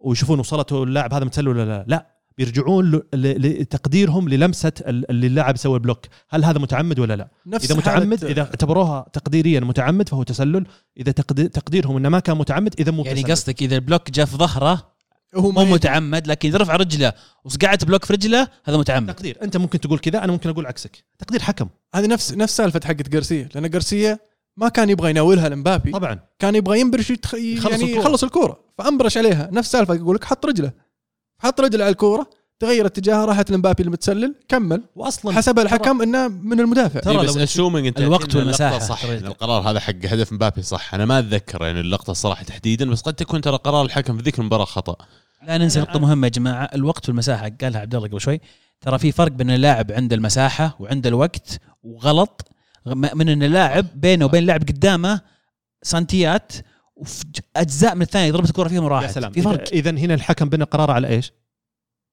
[0.00, 2.13] ويشوفون وصلته اللاعب هذا متسلل ولا لا؟ لا.
[2.38, 6.06] بيرجعون ل- ل- لتقديرهم للمسة ال- اللي اللاعب سوى البلوك.
[6.30, 10.66] هل هذا متعمد ولا لا؟ نفس إذا متعمد إذا اعتبروها تقديريا متعمد فهو تسلل.
[10.96, 13.32] إذا تقدير تقديرهم إنه ما كان متعمد إذا مو يعني تسلل.
[13.32, 14.94] قصدك إذا البلوك جاء في ظهره
[15.36, 17.12] هو مو متعمد لكن إذا رفع رجله
[17.44, 19.14] وصقعت block في رجله هذا متعمد.
[19.14, 19.38] تقدير.
[19.42, 21.04] أنت ممكن تقول كذا أنا ممكن أقول عكسك.
[21.18, 21.68] تقدير حكم.
[21.94, 24.18] هذه نفس نفس سالفة حقت جارسيا لأن جارسيا
[24.56, 25.90] ما كان يبغى يناولها لمبابي.
[25.90, 26.20] طبعا.
[26.38, 27.34] كان يبغى ينبرش يتخ...
[27.34, 27.92] يخلص يعني.
[27.92, 28.60] يخلص الكورة.
[28.78, 29.48] فانبرش عليها.
[29.52, 30.72] نفس سالفة يقول لك حط رجله.
[31.44, 34.82] حط رجله على الكورة تغير اتجاهها راحت لمبابي المتسلل كمل.
[34.96, 37.00] واصلا حسب الحكم إنه من المدافع.
[37.00, 38.78] ترى إيه بس اسومنج أنت الوقت والمساحة.
[38.78, 40.94] صح إن القرار هذا حق هدف مبابي صح.
[40.94, 44.38] أنا ما أتذكر يعني اللقطة الصراحه تحديدا بس قد تكون ترى قرار الحكم في ذيك
[44.38, 44.96] المباراة خطأ.
[45.46, 46.70] لا ننسى نقطة مهمة يا جماعة.
[46.74, 48.40] الوقت والمساحة قالها عبد الله قبل شوي.
[48.80, 52.50] ترى في فرق بين اللاعب عند المساحة وعند الوقت وغلط
[52.86, 55.20] من إن اللاعب بينه وبين اللاعب قدامه
[55.82, 56.52] سنتيات
[56.96, 57.24] وفي
[57.56, 59.32] أجزاء من الثانية ضربت الكرة فيهم يا وراحت سلام.
[59.32, 61.32] في فرق اذا هنا الحكم بنى قرار على إيش؟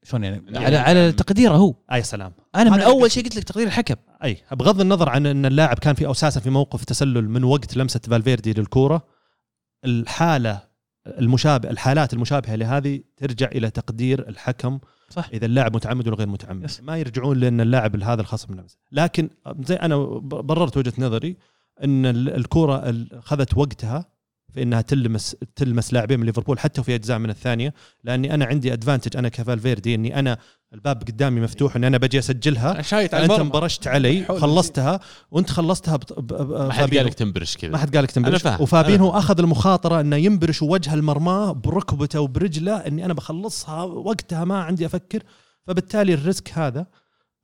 [0.04, 1.76] شلون يعني؟ يعني على على تقديره هو.
[1.92, 2.34] آه يا سلام.
[2.56, 3.12] أنا من أول.
[3.12, 3.96] شيء قلت لك تقدير الحكم.
[4.24, 8.00] أي بغض النظر عن إن اللاعب كان في أساسا في موقف تسلل من وقت لمسة
[8.00, 9.06] فالفيردي للكورة
[9.86, 10.62] الحالة
[11.08, 14.80] المشابه الحالات المشابهة لهذه ترجع إلى تقدير الحكم.
[15.10, 15.30] صح.
[15.34, 16.64] إذا اللاعب متعمد ولا غير متعمد.
[16.64, 16.82] yes.
[16.82, 19.30] ما يرجعون لأن اللاعب هذا الخصم لمسه لكن
[19.66, 21.38] زي أنا بررت وجهة نظري
[21.84, 24.11] إن ال- الكورة ال- اخذت وقتها
[24.54, 27.74] في انها تلمس تلمس لاعبين من ليفربول حتى في أجزاء من الثانية
[28.04, 30.38] لأني أنا عندي advantage أنا كفالفيردي إني أنا
[30.74, 32.82] الباب قدامي مفتوح إني أنا بجي أسجلها.
[32.82, 35.00] shot على أنت انبرشت علي خلصتها
[35.32, 36.98] وأنت خلصتها بط- ب- ب- ما حد فابينو.
[37.02, 37.72] قال لك تنبرش كذا.
[37.72, 38.62] ما حد قال لك أنا تنبرش فاهم.
[38.62, 44.58] وفابينو أنا أخذ المخاطرة إنه ينبرش وجه المرماه بركبته وبرجله إني أنا بخلصها وقتها ما
[44.64, 45.24] عندي أفكر.
[45.68, 46.86] فبالتالي ال risk هذا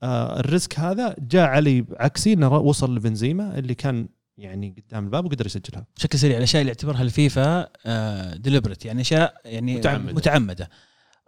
[0.03, 4.07] آه ال risk هذا جاء علي عكسي إنه وصل لبنزيما اللي كان
[4.38, 5.85] يعني قدام الباب وقدر يسجلها.
[5.97, 7.68] بشكل سريع الأشياء اللي يعتبرها الفيفا
[8.35, 10.14] deliberate يعني أشياء يعني متعمدة.
[10.14, 10.69] متعمدة.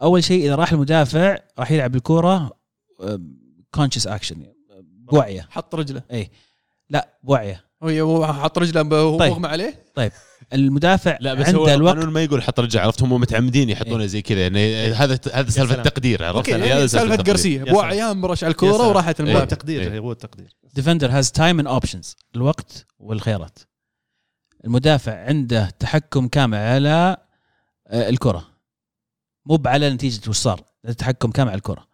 [0.02, 2.52] أول شيء إذا راح المدافع راح يلعب الكوره
[3.72, 4.46] conscious action
[4.82, 5.48] بوعية.
[5.50, 6.02] حط رجله.
[6.90, 7.64] لا بوعية.
[7.84, 9.32] هو هو حط رجله وهو طيب.
[9.32, 9.86] مغمى عليه؟
[10.54, 14.06] المدافع لا بس هو عنده الوقت القانون ما يقول حط رجع عرفت؟ هم متعمدين يحطونه
[14.06, 15.76] زي كذا يعني هذا هذا سالفة.
[15.76, 18.88] التقدير عرفت؟ يعني يعني سالفة يا بوعية انبرش على الكورة.
[18.88, 19.32] وراحت هو إيه.
[19.32, 20.00] المبابي التقدير إيه.
[20.00, 20.56] هو التقدير.
[20.74, 23.60] defender has time and options الوقت والخيارات.
[24.66, 27.18] المدافع عنده تحكم كامل على
[27.88, 28.48] آه، الكرة.
[29.46, 31.88] مو على نتيجة وش صار التحكم كامل على الكرة.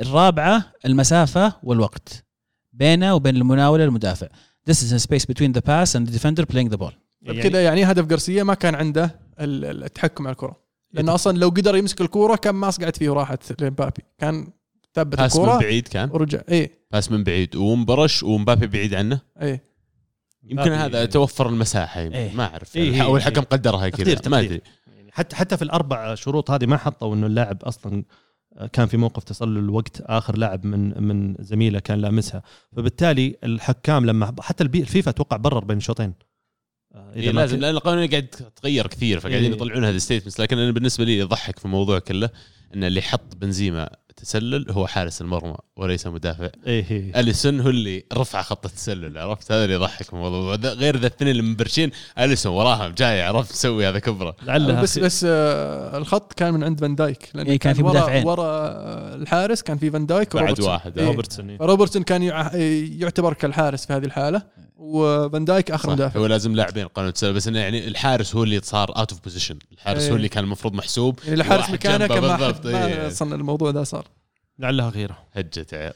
[0.00, 2.24] الرابعة المسافة والوقت.
[2.72, 4.26] بينه وبين المناولة المدافع.
[4.70, 6.92] Distance and space between the pass and the defender playing the ball.
[7.22, 10.56] بكذا يعني هدف جارسيا ما كان عنده ال- ال- التحكم على الكرة.
[10.92, 14.02] لأنه أصلا لو قدر يمسك الكورة كان ما صقعت فيه وراحت لمبابي.
[14.18, 14.48] كان
[14.96, 16.10] ثبت باس من بعيد كان.
[16.10, 16.40] ورجع.
[16.48, 16.70] إيه.
[16.92, 17.56] pass من بعيد.
[17.56, 19.20] ومبرش ومبابي بعيد عنه.
[19.42, 19.64] إيه.
[20.42, 21.06] يمكن هذا يعني.
[21.06, 22.00] توفر المساحة.
[22.00, 22.32] يمكن إيه.
[22.34, 22.76] ما أعرف.
[22.76, 23.46] إيه، إيه، أو الحكم إيه.
[23.46, 24.20] قدرها كذا.
[24.28, 24.40] ما.
[24.40, 24.60] أدري.
[24.96, 28.04] يعني حتى حتى في الأربع شروط هذه ما حطوا إنه اللاعب أصلا
[28.72, 32.42] كان في موقف تسلل وقت آخر لاعب من من زميله كان لامسها.
[32.76, 36.14] فبالتالي الحكام لما حتى البي- الفيفا أتوقع برر بين الشوطين.
[36.94, 39.52] آه، إيه لازم لأن القانون قاعد يتغير كثير فقاعدين إيه.
[39.52, 42.30] يطلعون هذه ال statements لكن أنا بالنسبة لي يضحك في الموضوع كله
[42.74, 47.20] إن اللي حط بنزيما تسلل هو حارس المرمى وليس مدافع إيه إيه.
[47.20, 51.30] أليسون هو اللي رفع خط التسلل عرفت هذا اللي يضحك في الموضوع غير ذا الاثنين
[51.30, 56.54] اللي مبرشين أليسون وراهم جاي عرفت مسوي هذا كبرة لعلها بس بس آه الخط كان
[56.54, 58.26] من عند فان دايك لأن إيه، كان في ورا مدافعين.
[58.26, 60.60] ورا آه، الحارس كان في فان دايك بعد.
[60.60, 61.06] واحد إيه.
[61.06, 61.58] روبرتسون إيه.
[61.60, 62.54] روبرتسون كان يع-
[63.00, 64.42] يعتبر كالحارس في هذه الحالة
[64.76, 66.20] وفان دايك آخر مدافع.
[66.20, 69.58] هو لازم لاعبين قانون التسلل بس إنه يعني الحارس هو اللي صار out of position
[69.72, 70.12] الحارس إيه.
[70.12, 71.18] هو اللي كان المفروض محسوب.
[71.24, 73.06] يعني الحارس مكانه كان ما بالضبط، إيه.
[73.06, 74.06] أصلا الموضوع ذا صار.
[74.58, 75.18] لعلها غيرة.
[75.32, 75.92] هجت عيال.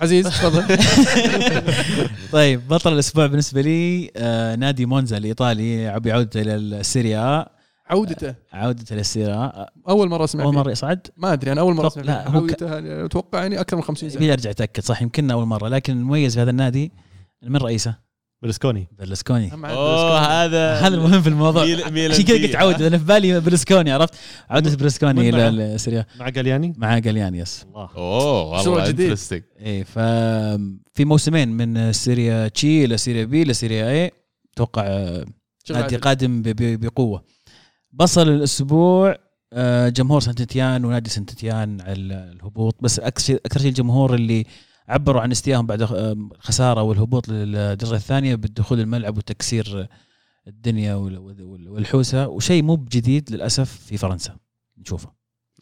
[0.00, 0.76] عزيز تفضل.
[2.32, 7.46] طيب بطل الأسبوع بالنسبة لي آه نادي مونزا الإيطالي بعودته إلى السيريا.
[7.90, 8.34] عودته.
[8.52, 10.54] عودته للسيريا أول مرة اسمع أول.
[10.54, 12.28] مرة يصعد؟ ما أدري أنا أول مرة اسمع لا،.
[12.28, 14.22] هو ك- عودته يعني أتوقع يعني أكثر من 50 سنة.
[14.22, 16.92] يبي أرجع أتأكد صح يمكن أول مرة لكن المميز في هذا النادي
[17.42, 18.06] من رئيسه؟
[18.42, 20.26] برلسكوني برلسكوني عن أوه برلسكوني.
[20.26, 21.62] هذا هذا المهم في الموضوع.
[21.62, 22.42] عشان كذا.
[22.42, 24.14] قلت عود أنا في بالي برلسكوني عرفت؟
[24.50, 26.06] عودة برلسكوني؟ إلى السيريا.
[26.18, 27.62] مع جالياني مع جالياني yes.
[27.68, 27.90] الله.
[27.96, 28.88] أوه والله.
[28.90, 29.98] interesting إيه ف
[30.94, 34.10] في موسمين من سيريا سي إلى سيريا بي إلى سيريا أي
[34.54, 35.24] أتوقع آه،
[35.70, 35.96] نادي.
[35.96, 37.24] قادم بقوة.
[37.92, 39.16] بصل الأسبوع
[39.52, 41.94] آه، جمهور سنتيان ونادي سنتيان على
[42.32, 42.76] الهبوط.
[42.80, 44.44] بس أكثر شيء أكثر شيء الجمهور اللي
[44.88, 49.88] عبروا عن استيائهم بعد آه، الخساره والهبوط للدرجة الثانية بالدخول الملعب وتكسير
[50.48, 54.36] الدنيا وال- وال- والحوسة وشيء مو بجديد للأسف في فرنسا.
[54.78, 55.12] نشوفه.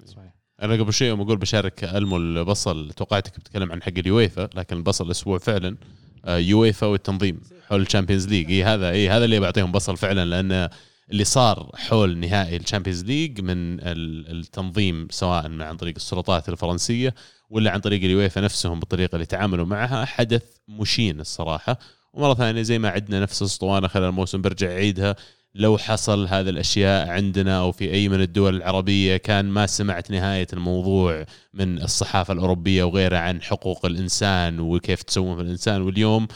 [0.04, 0.34] صحيح.
[0.62, 5.06] أنا قبل شوي يوم أقول بشارك ألمو البصل توقعتك بتتكلم عن حق اليويفا لكن البصل
[5.06, 5.76] الأسبوع فعلا
[6.24, 8.50] آه، يويفا والتنظيم حول الشامبيونز ليج.
[8.50, 10.68] إي هذا إي هذا اللي بعطيهم بصل فعلا لأن
[11.10, 17.14] اللي صار حول نهائي الشامبيونز ليج من ال- التنظيم سواء عن طريق السلطات الفرنسية
[17.50, 21.78] ولا عن طريق اليويفا نفسهم بالطريقة اللي تعاملوا معها حدث مشين الصراحة.
[22.12, 25.16] ومرة ثانية زي ما عندنا نفس الأسطوانة خلال الموسم برجع اعيدها
[25.54, 30.46] لو حصل هذه الأشياء عندنا أو في أي من الدول العربية كان ما سمعت نهاية
[30.52, 35.82] الموضوع من الصحافة الأوروبية وغيرها عن حقوق الإنسان وكيف تسوون في الإنسان.
[35.82, 36.28] واليوم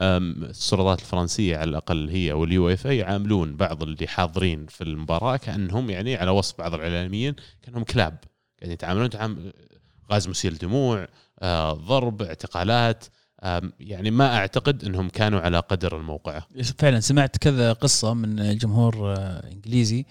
[0.00, 6.30] السلطات الفرنسية على الأقل هي واليويفا يعاملون بعض اللي حاضرين في المباراة كأنهم يعني على
[6.30, 8.18] وصف بعض الإعلاميين كأنهم كلاب.
[8.60, 9.52] يعني يتعاملون تعامل
[10.12, 11.08] غاز مسيل دموع
[11.42, 13.04] آه، ضرب اعتقالات
[13.80, 16.46] يعني ما أعتقد إنهم كانوا على قدر الموقعه
[16.78, 20.06] فعلا سمعت كذا قصة من الجمهور آه، إنجليزي.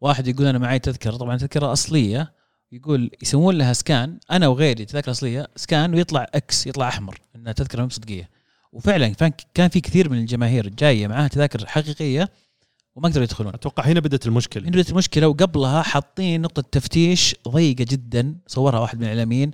[0.00, 2.32] واحد يقول أنا معي تذكرة طبعا تذكرة أصلية.
[2.72, 7.82] يقول يسوون لها سكان أنا وغيري تذكرة أصلية سكان ويطلع إكس يطلع أحمر إنها تذكرة
[7.82, 8.30] مو صدقية.
[8.72, 9.08] وفعلا
[9.54, 12.30] كان في كثير من الجماهير جاية معاها تذاكر حقيقية
[12.96, 13.54] وما قدروا يدخلون.
[13.54, 14.62] أتوقع هنا بدأت المشكلة.
[14.62, 19.50] هنا بدأت المشكلة وقبلها حاطين نقطة تفتيش ضيقة جدا صورها واحد من الإعلاميين.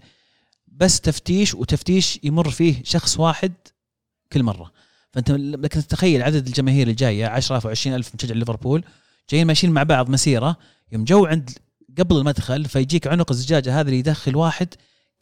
[0.69, 3.52] بس تفتيش وتفتيش يمر فيه شخص واحد
[4.32, 4.73] كل مرة.
[5.12, 8.85] فأنت لكن تتخيل عدد الجماهير الجايه 10000 و 20000 مشجع ليفربول
[9.31, 10.56] جايين ماشيين مع بعض مسيرة
[10.93, 11.51] يوم جو عند
[11.98, 14.69] قبل المدخل فيجيك عنق الزجاجة هذا اللي يدخل واحد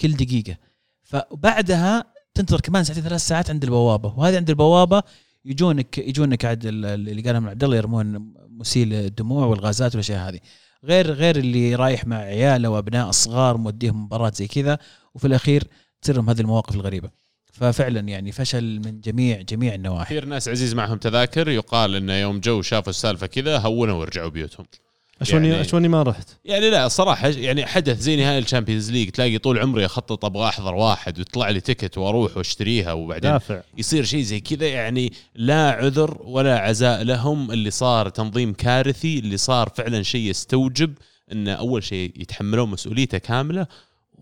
[0.00, 0.56] كل دقيقة.
[1.02, 5.02] فبعدها تنتظر كمان ساعتين ثلاث ساعات عند البوابة وهذه عند البوابة
[5.44, 10.40] يجونك يجونك عاد ال- اللي قالهم عبد الله يرمون مسيل الدموع والغازات والأشياء هذه.
[10.84, 14.78] غير غير اللي رايح مع عياله وأبناء الصغار موديهم مباراة زي كذا
[15.14, 15.64] وفي الأخير
[16.02, 17.10] تصير هذه المواقف الغريبة.
[17.52, 20.04] ففعلا يعني فشل من جميع جميع النواحي.
[20.04, 24.66] كثير ناس عزيز معهم تذاكر يقال إنه يوم جو شافوا السالفة كذا هونوا ورجعوا بيوتهم.
[25.20, 26.28] اشوني يعني- أشوني ما رحت.
[26.44, 30.74] يعني لا صراحة يعني حدث زي نهائي الشامبيونز ليج تلاقي طول عمري أخطط أبغى أحضر
[30.74, 33.60] واحد ويطلع لي ticket وأروح وأشتريها وبعدين دافع.
[33.78, 37.50] يصير شيء زي كذا يعني لا عذر ولا عزاء لهم.
[37.50, 40.94] اللي صار تنظيم كارثي اللي صار فعلا شيء يستوجب
[41.32, 43.66] إن أول شيء يتحملون مسؤوليته كاملة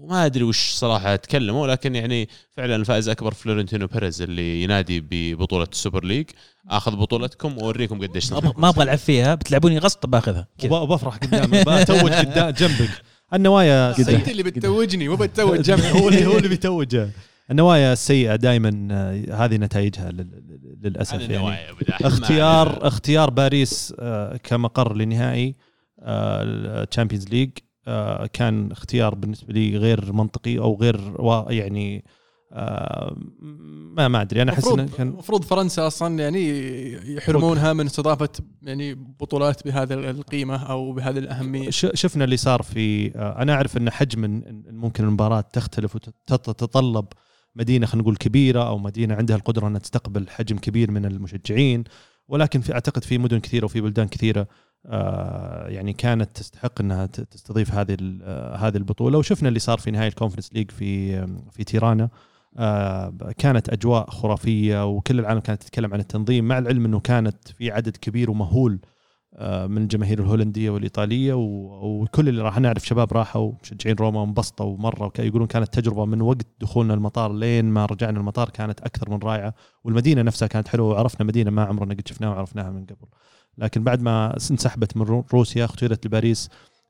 [0.01, 5.67] وما أدري وش صراحة تكلموا لكن يعني فعلا الفائز أكبر فلورنتينو بيريز اللي ينادي ببطولة
[5.73, 6.27] السوبر ليج.
[6.71, 12.51] آخذ بطولتكم وأوريكم قديش ما أبغى ألعب فيها بتلعبوني غصب باخذها وبفرح قدامك بتوج قدام
[12.51, 12.91] جنبك.
[13.35, 15.91] النوايا أنت السيئة اللي بتتوجني مو بتتوج جنبي.
[16.01, 17.07] هو اللي هو اللي بيتوج
[17.51, 18.71] النوايا السيئة دايما
[19.45, 21.59] هذه نتائجها لل- لل- للأسف هذه يعني.
[21.91, 25.55] اختيار اختيار باريس آه، كمقر لنهائي
[26.03, 27.51] الشامبيونز ليج
[28.33, 31.01] كان اختيار بالنسبة لي غير منطقي أو غير
[31.49, 32.05] يعني
[32.53, 33.17] آه،
[33.97, 34.43] ما ما أدري.
[34.43, 38.29] أنا أحس إنه كان المفروض فرنسا أصلا يعني يحرمونها من استضافة
[38.63, 41.71] يعني بطولات بهذا القيمة أو بهذه الأهمية.
[41.71, 47.07] شفنا اللي صار في آه، أنا أعرف إن حجم ممكن المباراة تختلف وتتطلب
[47.57, 51.85] مدينة خلينا نقول كبيرة أو مدينة عندها القدرة إنها تستقبل حجم كبير من المشجعين
[52.29, 54.47] ولكن في أعتقد في مدن كثيرة وفي بلدان كثيرة آه،
[55.69, 59.19] يعني كانت تستحق إنها تستضيف هذه آه، هذه البطولة.
[59.19, 62.09] وشفنا اللي صار في نهاية ال Conference League في في تيرانا.
[62.59, 67.71] آه، كانت أجواء خرافية وكل العالم كانت تتكلم عن التنظيم مع العلم إنه كانت في
[67.71, 68.81] عدد كبير ومهول
[69.35, 75.13] آه، من الجماهير الهولندية والإيطالية وكل اللي راح نعرف شباب راحوا مشجعين روما انبسطوا مره
[75.19, 79.55] يقولون كانت تجربة من وقت دخولنا المطار لين ما رجعنا المطار كانت أكثر من رائعة.
[79.85, 83.09] والمدينة نفسها كانت حلوة وعرفنا مدينة ما عمرنا قد شفناها وعرفناها من قبل.
[83.59, 86.49] لكن بعد ما انسحبت من رو- روسيا اختيرت لباريس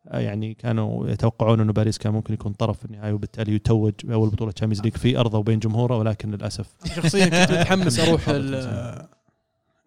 [0.08, 4.28] آه، يعني كانوا يتوقعون أنه باريس كان ممكن يكون طرف في النهايه وبالتالي يتوج باول
[4.30, 6.66] بطولة Champions League في أرضه وبين جمهوره ولكن للأسف
[6.96, 8.28] شخصيا كنت متحمس أروح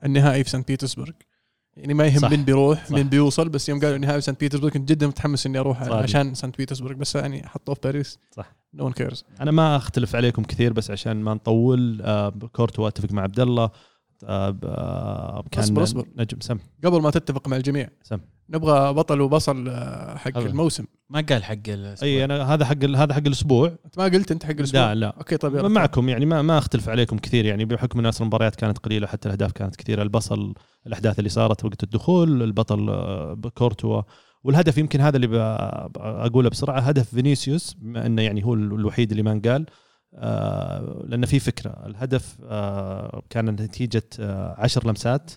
[0.06, 1.12] النهائي في سانت بيترسبرغ
[1.78, 2.30] يعني ما يهم.
[2.30, 2.92] مين بيروح صح.
[2.92, 5.82] مين بيوصل بس يوم قالوا النهائي في سانت بيترسبرغ كنت جدا متحمس إني أروح.
[5.84, 8.56] عشان سانت بيترسبرغ بس يعني حطوه في باريس صح.
[8.74, 13.12] no one cares أنا ما أختلف عليكم كثير بس عشان ما نطول آه، كورتوا أتفق
[13.12, 13.70] مع عبد الله
[15.52, 16.06] كان اصبر- اصبر.
[16.18, 18.18] نجم سم قبل ما تتفق مع الجميع سم.
[18.50, 20.48] نبغى بطل وبصل آه، حق هذا.
[20.50, 22.10] الموسم ما قال حق الأسبوع.
[22.10, 24.96] أي أنا هذا حق ال- هذا حق الأسبوع أنت ما قلت أنت حق الأسبوع لا
[24.96, 25.68] لا okay طيب يلا.
[25.68, 29.28] معكم يعني ما ما أختلف عليكم كثير يعني بحكم إن أصلا المباريات كانت قليلة حتى
[29.28, 30.54] الأهداف كانت كثيرة البصل
[30.88, 34.02] الأحداث اللي صارت وقت الدخول البطل آه، كورتوا
[34.44, 35.34] والهدف يمكن هذا اللي ب-
[35.98, 39.66] أقوله بسرعة هدف فينيسيوس بما إنه يعني هو الوحيد اللي ما انقال
[40.14, 41.70] لأن في فكرة.
[41.86, 45.32] الهدف آه، كان نتيجة 10 لمسات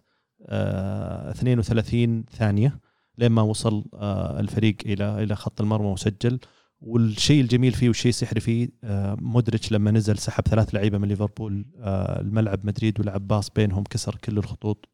[0.47, 2.81] آه، 32 ثانية
[3.19, 6.39] لين ما وصل آه، الفريق إلى إلى خط المرمى وسجل
[6.81, 11.67] والشيء الجميل فيه والشيء السحري فيه آه، مودريتش لما نزل سحب ثلاث لعيبة من ليفربول
[11.81, 14.89] آه، الملعب مدريد ولعب باص بينهم كسر كل الخطوط.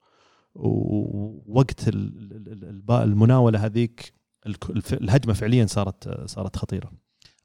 [0.55, 1.89] ووقت
[2.90, 4.12] المناولة هذيك
[4.93, 6.93] الهجمة فعليا صارت صارت خطيرة.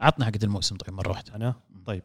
[0.02, 1.36] عطنا حقة الموسم طيب مرة واحدة.
[1.36, 1.56] أنا؟
[1.86, 2.04] طيب.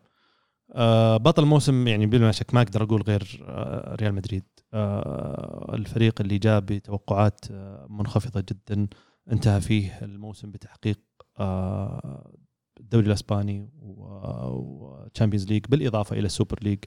[0.73, 4.45] آه، بطل الموسم يعني بلا شك ما أقدر أقول غير آه، ريال مدريد.
[4.75, 8.89] آه، الفريق اللي جاء بتوقعات آه، منخفضة جدا
[9.33, 11.01] انتهى فيه الموسم بتحقيق
[11.41, 12.33] آه،
[12.81, 16.79] الدوري الإسباني و Champions League بالإضافة إلى ال Super League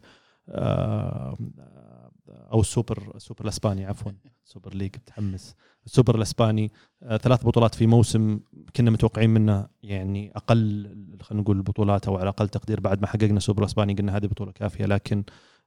[0.50, 1.38] آه،
[2.54, 4.12] أو السوبر السوبر الإسباني عفوا
[4.44, 5.56] Super League متحمس.
[5.86, 6.72] السوبر الإسباني
[7.04, 8.40] آه، ثلاث بطولات في موسم
[8.76, 10.90] كنا متوقعين منه يعني أقل
[11.22, 14.52] خلينا نقول البطولات أو على أقل تقدير بعد ما حققنا السوبر الاسباني قلنا هذه بطولة
[14.52, 14.86] كافية.
[14.86, 15.24] لكن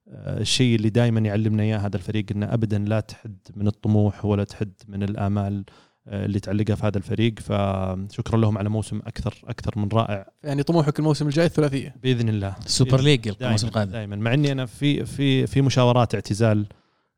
[0.07, 4.43] آه، الشيء اللي دائما يعلمنا إياه هذا الفريق إنه ابدا لا تحد من الطموح ولا
[4.43, 5.65] تحد من الآمال.
[5.69, 5.73] آه،
[6.07, 7.39] اللي تعلقها في هذا الفريق.
[7.39, 10.25] فشكرا لهم على موسم أكثر أكثر من رائع.
[10.43, 11.95] يعني طموحك الموسم الجاي الثلاثية.
[12.03, 12.55] بإذن الله.
[12.65, 13.91] ال Super League الموسم القادم.
[13.91, 16.65] دائما مع إني أنا في في في مشاورات اعتزال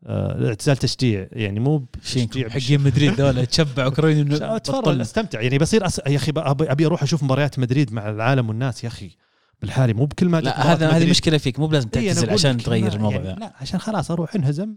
[0.06, 1.28] آه، اعتزال تشجيع.
[1.32, 5.42] يعني مو بتشجيع حقين مدريد ذولا تشبعوا كروين أتفرج أستمتع.
[5.42, 6.02] يعني بصير أس...
[6.08, 9.10] يا أخي أبي أروح أشوف مباريات مدريد مع العالم والناس يا أخي.
[9.62, 11.60] بالحالي مو بكل ما لا هذا هذه مشكلة فيك.
[11.60, 14.36] مو بلازم إيه، تعتزل أقول عشان تغير ما- الموضوع يعني ذا لا عشان خلاص أروح
[14.36, 14.76] أنهزم.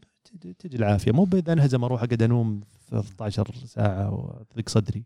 [0.58, 2.60] تجي العافية مو اذا انهزم أروح أقعد أنوم
[2.90, 4.10] 13 ساعة
[4.50, 5.04] وضيق صدري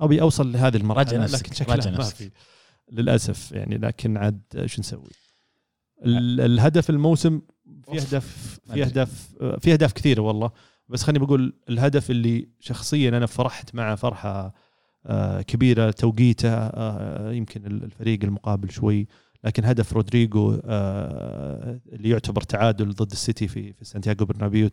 [0.00, 2.02] أبي أوصل لهذه المرحله لكن شكلها ما.
[2.04, 2.30] في
[2.92, 5.10] للأسف يعني لكن عاد شو نسوي؟
[6.04, 7.40] ال- الهدف الموسم
[7.82, 7.98] في.
[8.00, 8.82] اهداف في.
[8.82, 10.50] اهداف في اهداف كثيره والله
[10.88, 14.54] بس خليني بقول الهدف اللي شخصيا أنا فرحت معه فرحة
[15.06, 19.06] آه، كبيرة توقيته آه، يمكن الفريق المقابل شوي
[19.46, 24.68] لكن هدف رودريجو آه، اللي يعتبر تعادل ضد السيتي في في سانتياغو برنابيو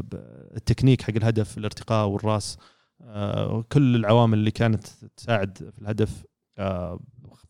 [0.00, 0.14] ب-
[0.56, 2.58] التكنيك حق الهدف الارتقاء والراس
[3.00, 4.86] آه، كل العوامل اللي كانت
[5.16, 6.24] تساعد في الهدف
[6.58, 7.00] آه،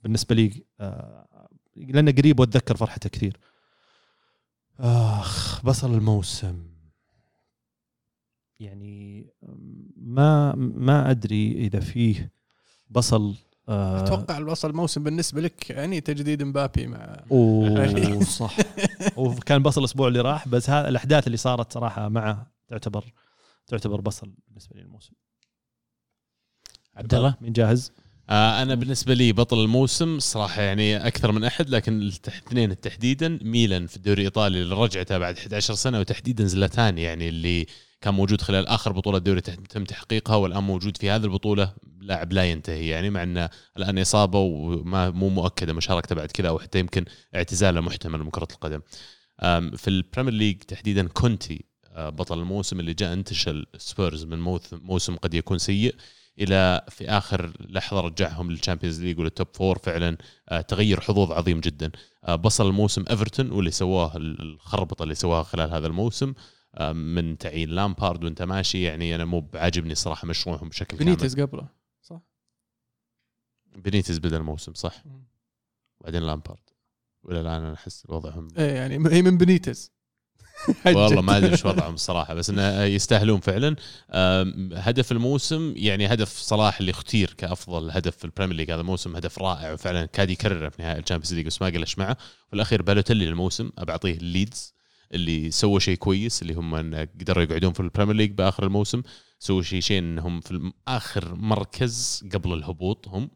[0.02, 0.64] بالنسبة لي
[1.76, 3.36] لأنه قريب وأتذكر فرحته كثير.
[4.80, 6.66] آخ بصل الموسم.
[8.60, 9.26] يعني
[9.96, 12.32] ما ما أدري إذا فيه
[12.90, 13.34] بصل
[13.68, 18.56] أتوقع الوصل الموسم بالنسبة لك يعني تجديد مبابي مع أوه صح.
[19.16, 23.04] وكان بصل الأسبوع اللي راح بس هذا الأحداث اللي صارت صراحة معه تعتبر
[23.66, 25.12] تعتبر بصل بالنسبة لي الموسم.
[26.96, 27.92] عبد الله؟ مين جاهز؟
[28.30, 33.86] آه أنا بالنسبة لي بطل الموسم صراحة يعني أكثر من أحد لكن الاثنين تحديدا ميلان
[33.86, 37.66] في الدوري الإيطالي اللي رجعته بعد 11 سنة وتحديدا زلاتان يعني اللي
[38.02, 41.72] كان موجود خلال آخر بطولة دوري تم تحقيقها والآن موجود في هذه البطولة.
[42.00, 45.72] لاعب لا ينتهي يعني مع انه الآن إصابة وما مو مؤكدة.
[45.72, 47.04] مشاركته بعد كذا أو حتى يمكن
[47.34, 48.80] اعتزاله محتمل من كرة القدم.
[49.76, 51.64] في ال Premier League تحديدا كونتي
[51.94, 54.38] آه، بطل الموسم اللي جاء انتشل سبيرز من
[54.72, 55.94] موسم قد يكون سيء.
[56.38, 60.16] إلى في آخر لحظة رجعهم لل Champions League ولل top four فعلا
[60.48, 61.90] آه، تغير حظوظ عظيم جدا.
[62.24, 66.32] آه، بصل الموسم ايفرتون واللي سواه ال- الخربطة اللي سواها خلال هذا الموسم.
[66.80, 71.10] من تعيين لامبارد وانت ماشي يعني أنا مو بعاجبني صراحة مشروعهم بشكل كامل.
[71.10, 71.68] بنيتز قبله
[72.02, 72.20] صح؟
[73.76, 75.02] بنيتز بدا الموسم صح.
[76.00, 76.70] بعدين لامبارد.
[77.22, 78.48] وإلى الآن أنا أحس وضعهم.
[78.58, 79.92] إيه يعني هي من بنيتز
[80.86, 83.76] والله ما أدري إيش وضعهم الصراحه بس انه يستاهلون فعلا.
[84.74, 89.16] هدف الموسم يعني هدف صلاح اللي اختير كأفضل هدف في ال Premier League هذا الموسم
[89.16, 92.16] هدف رائع وفعلا كاد يكرره في نهائي ال Champions League بس ما قفلت معه
[92.48, 94.74] في الأخير بالوتيلي للموسم ابى اعطيه الليدز
[95.14, 99.02] اللي سووا شيء كويس اللي هم إن قدروا يقعدون في ال Premier League بآخر الموسم.
[99.38, 103.30] سووا شيء شيء انهم في آخر مركز قبل الهبوط هم.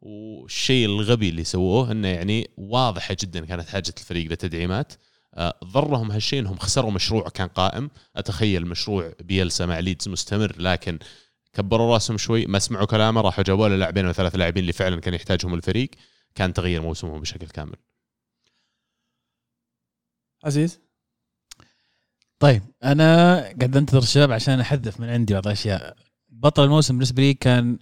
[0.00, 4.92] والشيء الغبي اللي سووه إنه يعني واضحة جدا كانت حاجة الفريق لتدعيمات.
[5.34, 7.90] آه، ضرهم هالشيء إنهم خسروا مشروع كان قائم.
[8.16, 10.98] أتخيل مشروع بيلسا مع ليدز مستمر لكن
[11.52, 15.00] كبروا راسهم شوي ما سمعوا كلامه راحوا جابوا له لاعبين أو ثلاث لاعبين اللي فعلا
[15.00, 15.90] كان يحتاجهم الفريق.
[16.34, 17.76] كان تغيير موسمهم بشكل كامل.
[20.44, 20.80] عزيز؟
[22.40, 25.96] طيب أنا قاعد أنتظر الشباب عشان أحذف من عندي بعض الاشياء
[26.28, 27.78] بطل الموسم بالنسبة لي كان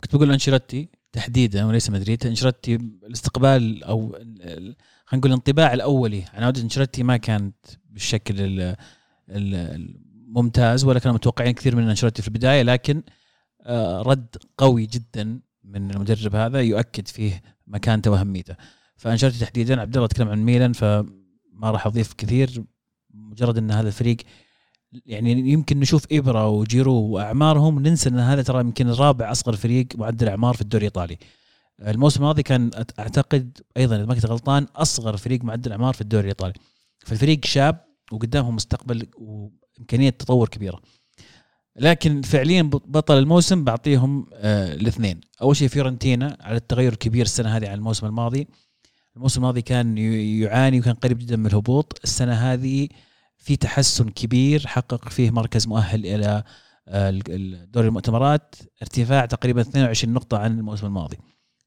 [0.00, 4.74] كنت بقول انشيلوتي تحديدا وليس مدريد أنشيلوتي الاستقبال أو خلينا
[5.14, 6.24] نقول الانطباع الأولي.
[6.34, 7.56] عن عوده أنشيلوتي ما كانت
[7.90, 8.76] بالشكل ال-
[9.30, 9.54] ال-
[10.28, 13.02] الممتاز ولا كانوا متوقعين كثير من أنشيلوتي في البداية لكن
[13.62, 18.56] آه، رد قوي جدا من المدرب هذا يؤكد فيه مكانته وأهميته.
[18.96, 21.06] فأنشيلوتي تحديدا عبد الله تكلم عن ميلان فما
[21.70, 22.64] راح أضيف كثير.
[23.16, 24.16] مجرد إن هذا الفريق
[25.06, 30.28] يعني يمكن نشوف إبرة وجيرو وأعمارهم ننسى إن هذا ترى يمكن الرابع أصغر فريق معدل
[30.28, 31.18] أعمار في الدوري الإيطالي.
[31.80, 36.22] الموسم الماضي كان أعتقد أيضا إذا ما كنت غلطان أصغر فريق معدل أعمار في الدوري
[36.22, 36.54] الإيطالي.
[36.98, 40.80] فالفريق شاب وقدامهم مستقبل وإمكانية تطور كبيرة.
[41.76, 47.68] لكن فعليا بطل الموسم بعطيهم آه الاثنين، أول شيء فيورنتينا على التغير الكبير السنة هذه
[47.68, 48.48] عن الموسم الماضي.
[49.16, 52.88] الموسم الماضي كان يعاني وكان قريب جدا من الهبوط، السنة هذه
[53.46, 56.42] في تحسن كبير حقق فيه مركز مؤهل إلى
[56.88, 57.10] آه،
[57.68, 61.16] دوري المؤتمرات ارتفاع تقريبا 22 نقطة عن الموسم الماضي.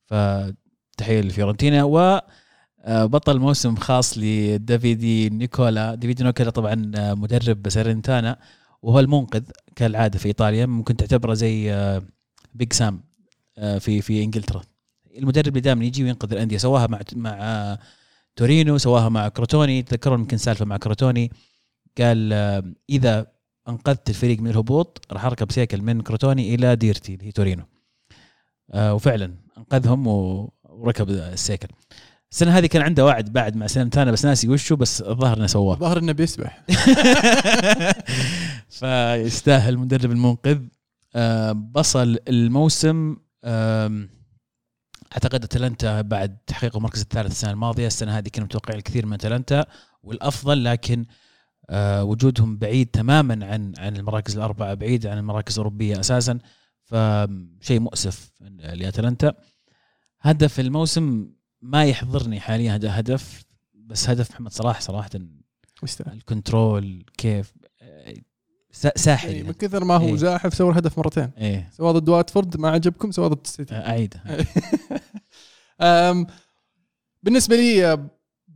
[0.05, 1.99] فتحية لفيورنتينا و
[2.81, 5.95] آه، بطل موسم خاص لدافيدي نيكولا.
[5.95, 8.39] دافيدي نيكولا طبعا آه، مدرب سيرنتانا
[8.81, 9.43] وهو المنقذ
[9.75, 11.71] كالعادة في إيطاليا ممكن تعتبره زي
[12.53, 13.03] بيج سام
[13.79, 14.61] في في إنجلترا.
[15.17, 17.77] المدرب اللي دائما يجي وينقذ الأندية سواها مع مع
[18.35, 19.81] تورينو سواها مع كروتوني.
[19.81, 21.31] تذكرون يمكن سالفة مع كروتوني.
[21.99, 22.33] قال
[22.89, 23.27] إذا
[23.69, 27.63] أنقذت الفريق من الهبوط راح أركب سيكل من كروتوني إلى ديرتي اللي هي تورينو.
[28.71, 30.07] آه، وفعلا أنقذهم
[30.63, 31.67] وركب السيكل.
[32.31, 35.75] السنة هذه كان عنده وعد بعد مع ساليرنيتانا بس ناسي وشه بس الظاهر إنه سواه.
[35.75, 36.59] ظهر إنه بيسبح.
[38.79, 40.59] فيستاهل مدرب المنقذ.
[41.15, 43.15] آه، بصل الموسم.
[45.13, 47.87] أعتقد أتلانتا بعد تحقيق المركز الثالث السنة الماضية.
[47.87, 49.65] السنة هذه كانوا متوقعين الكثير من أتلانتا
[50.03, 51.05] والأفضل لكن
[52.03, 56.39] وجودهم بعيد تماما عن عن المراكز الأربعة بعيد عن المراكز الأوروبية أساسا.
[56.83, 59.33] فشيء مؤسف لأتلانتا.
[60.21, 61.29] هدف الموسم
[61.61, 63.43] ما يحضرني حاليا هذا هدف
[63.73, 65.09] بس هدف محمد صلاح صراحة
[65.83, 66.13] يستاهل.
[66.17, 68.13] ال control كيف آه،
[68.71, 69.57] سا- ساحر يعني من يعني.
[69.57, 70.15] كثر ما هو إيه.
[70.15, 71.31] زاحف سوى الهدف مرتين.
[71.37, 71.69] إيه.
[71.73, 74.13] سواء ضد واتفورد ما عجبكم سواء ضد السيتي أعيد.
[77.23, 78.09] بالنسبة لي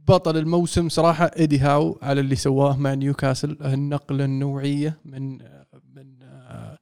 [0.07, 5.37] بطل الموسم صراحة إيدي هاو على اللي سواه مع نيوكاسل النقلة النوعية من
[5.95, 6.77] من أه،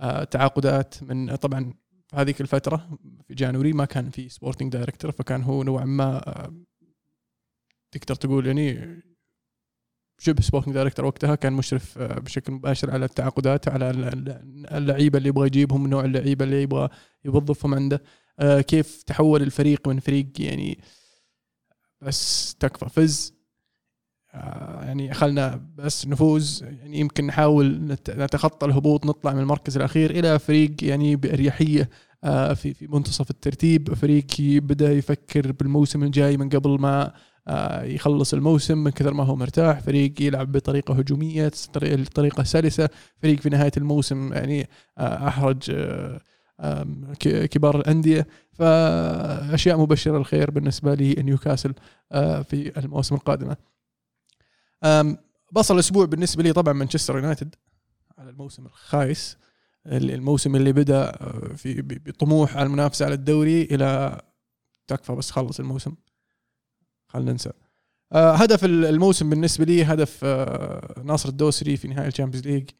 [0.00, 1.74] أه، تعاقدات من طبعا
[2.14, 2.98] هذيك الفترة
[3.28, 6.54] في January ما كان في sporting director فكان هو نوعا ما أه،
[7.92, 9.00] تقدر تقول يعني
[10.18, 15.28] شبه sporting director وقتها كان مشرف بشكل مباشر على التعاقدات على ال- ال- اللعيبة اللي
[15.28, 16.88] يبغى يجيبهم نوع اللعيبة اللي يبغى
[17.24, 18.02] يوظفهم عنده.
[18.38, 20.78] آه، كيف تحول الفريق من فريق يعني
[22.02, 22.88] بس تكفى.
[22.88, 23.34] فز.
[24.34, 26.62] آه، يعني خلنا بس نفوز.
[26.62, 31.90] يعني يمكن نحاول نت- نتخطى الهبوط نطلع من المركز الأخير إلى فريق يعني بأريحية
[32.24, 33.94] آه، في في منتصف الترتيب.
[33.94, 37.12] فريق بدا يفكر بالموسم الجاي من قبل ما
[37.48, 39.80] آه، يخلص الموسم من كثر ما هو مرتاح.
[39.80, 42.88] فريق يلعب بطريقة هجومية طريقه طريقة سلسة.
[43.22, 44.68] فريق في نهاية الموسم يعني
[44.98, 45.28] آه،
[47.50, 48.26] كبار الأندية.
[48.52, 51.74] فأشياء مبشرة الخير بالنسبة لنيوكاسل
[52.12, 53.56] آه، في المواسم القادمه.
[55.52, 57.54] بصل الأسبوع بالنسبة لي طبعا مانشستر يونايتد
[58.18, 59.38] على الموسم الخايس.
[59.86, 64.20] الموسم اللي بدأ آه، في بطموح على المنافسة على الدوري إلى
[64.86, 65.94] تكفى بس خلص الموسم.
[67.08, 67.50] خلينا ننسى.
[68.12, 70.24] آه، هدف ال- الموسم بالنسبة لي هدف
[71.04, 72.70] ناصر الدوسري في نهائي ال Champions League.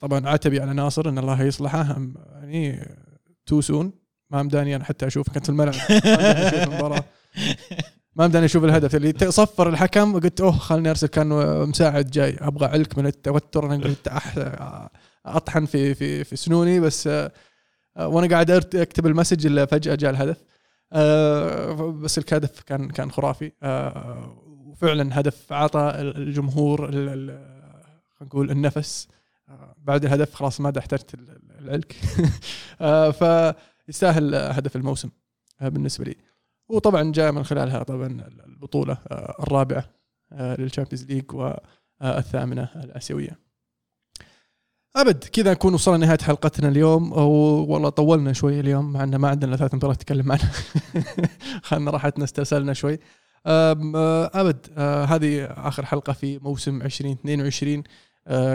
[0.00, 1.98] طبعا عتبي على ناصر إن الله يصلحه
[2.40, 2.88] يعني
[3.46, 3.92] too soon
[4.30, 7.04] ما مداني أنا حتى أشوف كنت في الملعب أشوف المباراة.
[8.16, 8.94] ما مداني أشوف الهدف.
[8.94, 11.06] اللي صفر الحكم قلت أوه خلني أرسل.
[11.06, 11.28] كان
[11.68, 12.36] مساعد جاي.
[12.40, 13.66] أبغى علك من التوتر.
[13.66, 14.08] أنا قلت
[15.26, 16.80] أطحن في في في سنوني.
[16.80, 17.32] بس آه،
[17.98, 20.44] وأنا قاعد أكتب المسج إلا فجأة جاء الهدف.
[20.92, 23.52] آه، بس الهدف كان كان خرافي.
[23.62, 24.36] آه،
[24.66, 26.90] وفعلا هدف اعطى الجمهور
[28.22, 29.08] نقول النفس.
[29.78, 31.96] بعد الهدف خلاص ما احتجت ال- ال- العلك.
[32.80, 33.10] آه،
[33.86, 35.10] فيستاهل هدف الموسم
[35.60, 36.16] آه، بالنسبة لي.
[36.68, 38.06] وطبعا جاء من خلالها طبعا
[38.46, 39.84] البطولة آه، الرابعة
[40.32, 43.38] لل Champions League والثامنة الآسيوية.
[44.96, 47.12] أبد كذا نكون وصلنا لنهاية حلقتنا اليوم.
[47.12, 50.52] والله طولنا شوي اليوم مع إن ما عندنا ثلاث مباريات نتكلم عنها.
[51.68, 52.98] خلنا راحتنا استرسلنا شوي.
[53.46, 57.82] أبد هذه آخر حلقة في موسم 2022 آه،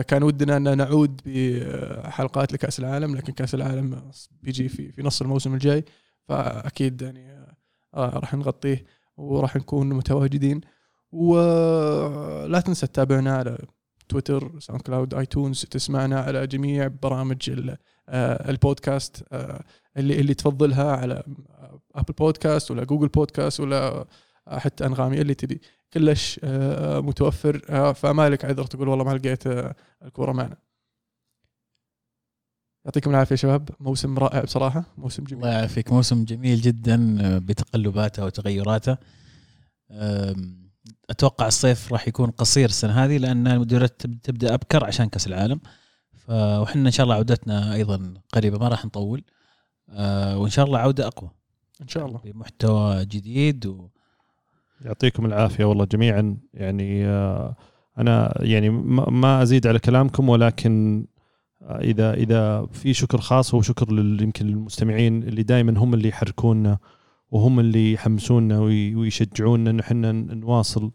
[0.07, 4.11] كان ودنا أن نعود بحلقات لكأس العالم لكن كأس العالم
[4.41, 5.85] بيجي في في نص الموسم الجاي
[6.27, 7.31] فأكيد يعني
[7.93, 8.85] آه، راح نغطيه
[9.18, 10.61] وراح نكون متواجدين.
[11.11, 13.57] ولا تنسى تتابعنا على
[14.10, 17.77] تويتر SoundCloud iTunes تسمعنا على جميع برامج ال-
[18.10, 19.64] آه، البودكاست آه،
[19.97, 21.23] اللي اللي تفضلها على
[21.95, 24.06] Apple Podcast ولا Google Podcast ولا
[24.50, 25.62] حتى أنغامي اللي تبي.
[25.94, 27.62] كلش آه، متوفر.
[27.70, 30.58] آه، فما لك عذر تقول والله ما لقيت آه، الكورة معنا.
[32.86, 33.70] يعطيكم العافية يا شباب.
[33.80, 34.84] موسم رائع بصراحة.
[34.98, 35.92] موسم الله جميل يعافيك.
[35.92, 38.98] موسم جميل جدا آه، بتقلباته وتغيراته.
[41.10, 45.60] أتوقع الصيف راح يكون قصير السنة هذه لأن المديرات تب- تبدأ أبكر عشان كأس العالم.
[46.30, 49.24] وحنا إن شاء الله عودتنا أيضا قريبة ما راح نطول.
[50.36, 51.30] وإن شاء الله عودة أقوى.
[51.82, 52.20] إن شاء الله.
[52.26, 53.88] بمحتوى جديد و...
[54.81, 56.38] يعطيكم العافية والله جميعا.
[56.53, 57.56] يعني آه،
[57.97, 61.06] أنا يعني ما أزيد على كلامكم ولكن
[61.61, 66.77] آه، إذا إذا في شكر خاص هو شكر يمكن للمستمعين اللي دائما هم اللي يحركونا
[67.31, 69.69] وهم اللي يحمسونا وي- ويشجعونا.
[69.69, 70.91] ان إحنا نواصل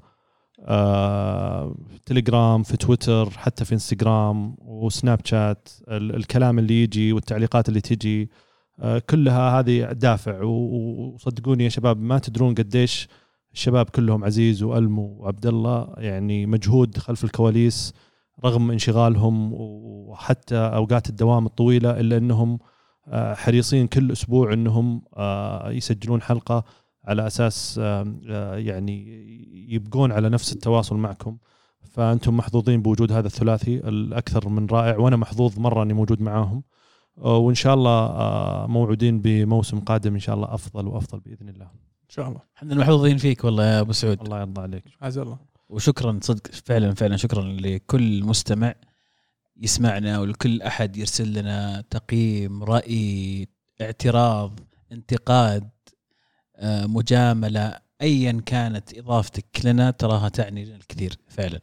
[0.65, 7.69] آه، في تليجرام في تويتر حتى في انستغرام وسناب شات ال- الكلام اللي يجي والتعليقات
[7.69, 8.31] اللي تجي
[8.81, 10.43] آه، كلها هذه دافع.
[10.43, 13.09] وصدقوني يا شباب ما تدرون قديش
[13.53, 17.95] الشباب كلهم عزيز والمو وعبد الله يعني مجهود خلف الكواليس
[18.45, 22.59] رغم انشغالهم وحتى أوقات الدوام الطويلة إلا إنهم
[23.09, 26.65] آه، حريصين كل أسبوع إنهم آه، يسجلون حلقة
[27.05, 29.25] على أساس آه، يعني
[29.75, 31.39] يبقون على نفس التواصل معكم.
[31.91, 36.63] فأنتم محظوظين بوجود هذا الثلاثي الأكثر من رائع وأنا محظوظ مرة أني موجود معاهم.
[37.17, 41.90] وإن شاء الله موعودين بموسم قادم إن شاء الله أفضل وأفضل بإذن الله.
[42.11, 42.41] شاء الله.
[42.57, 44.21] إحنا محظوظين فيك والله يا أبو سعود.
[44.21, 44.85] الله يرضى عليك.
[45.03, 45.39] عز الله.
[45.69, 48.75] وشكرا صدق فعلا فعلا شكرا لكل مستمع
[49.57, 53.49] يسمعنا ولكل أحد يرسل لنا تقييم رأي
[53.81, 54.61] اعتراض
[54.93, 55.71] انتقاد
[56.57, 61.61] آه، مجاملة ايا كانت إضافتك لنا تراها تعني لنا الكثير فعلا.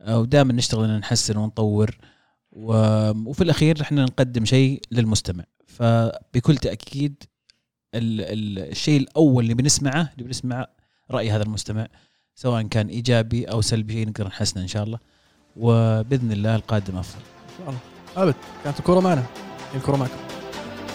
[0.00, 1.98] آه، ودائما نشتغل ان نحسن ونطور
[2.52, 5.44] وفي الأخير إحنا نقدم شيء للمستمع.
[5.66, 7.22] فبكل تأكيد
[7.94, 10.66] الشيء الأول اللي بنسمعه اللي بنسمع
[11.10, 11.86] رأي هذا المستمع
[12.34, 14.98] سواء كان إيجابي أو سلبي نقدر نحسنه إن شاء الله.
[15.56, 17.20] وبإذن الله القادم أفضل.
[17.20, 17.80] إن شاء الله.
[18.16, 19.24] أبد كانت الكورة معنا.
[19.74, 20.16] الكورة معكم.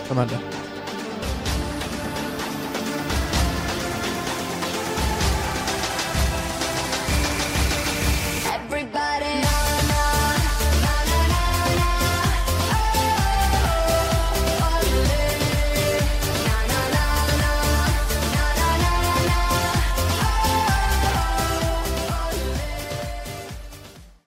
[0.10, 0.28] تمام.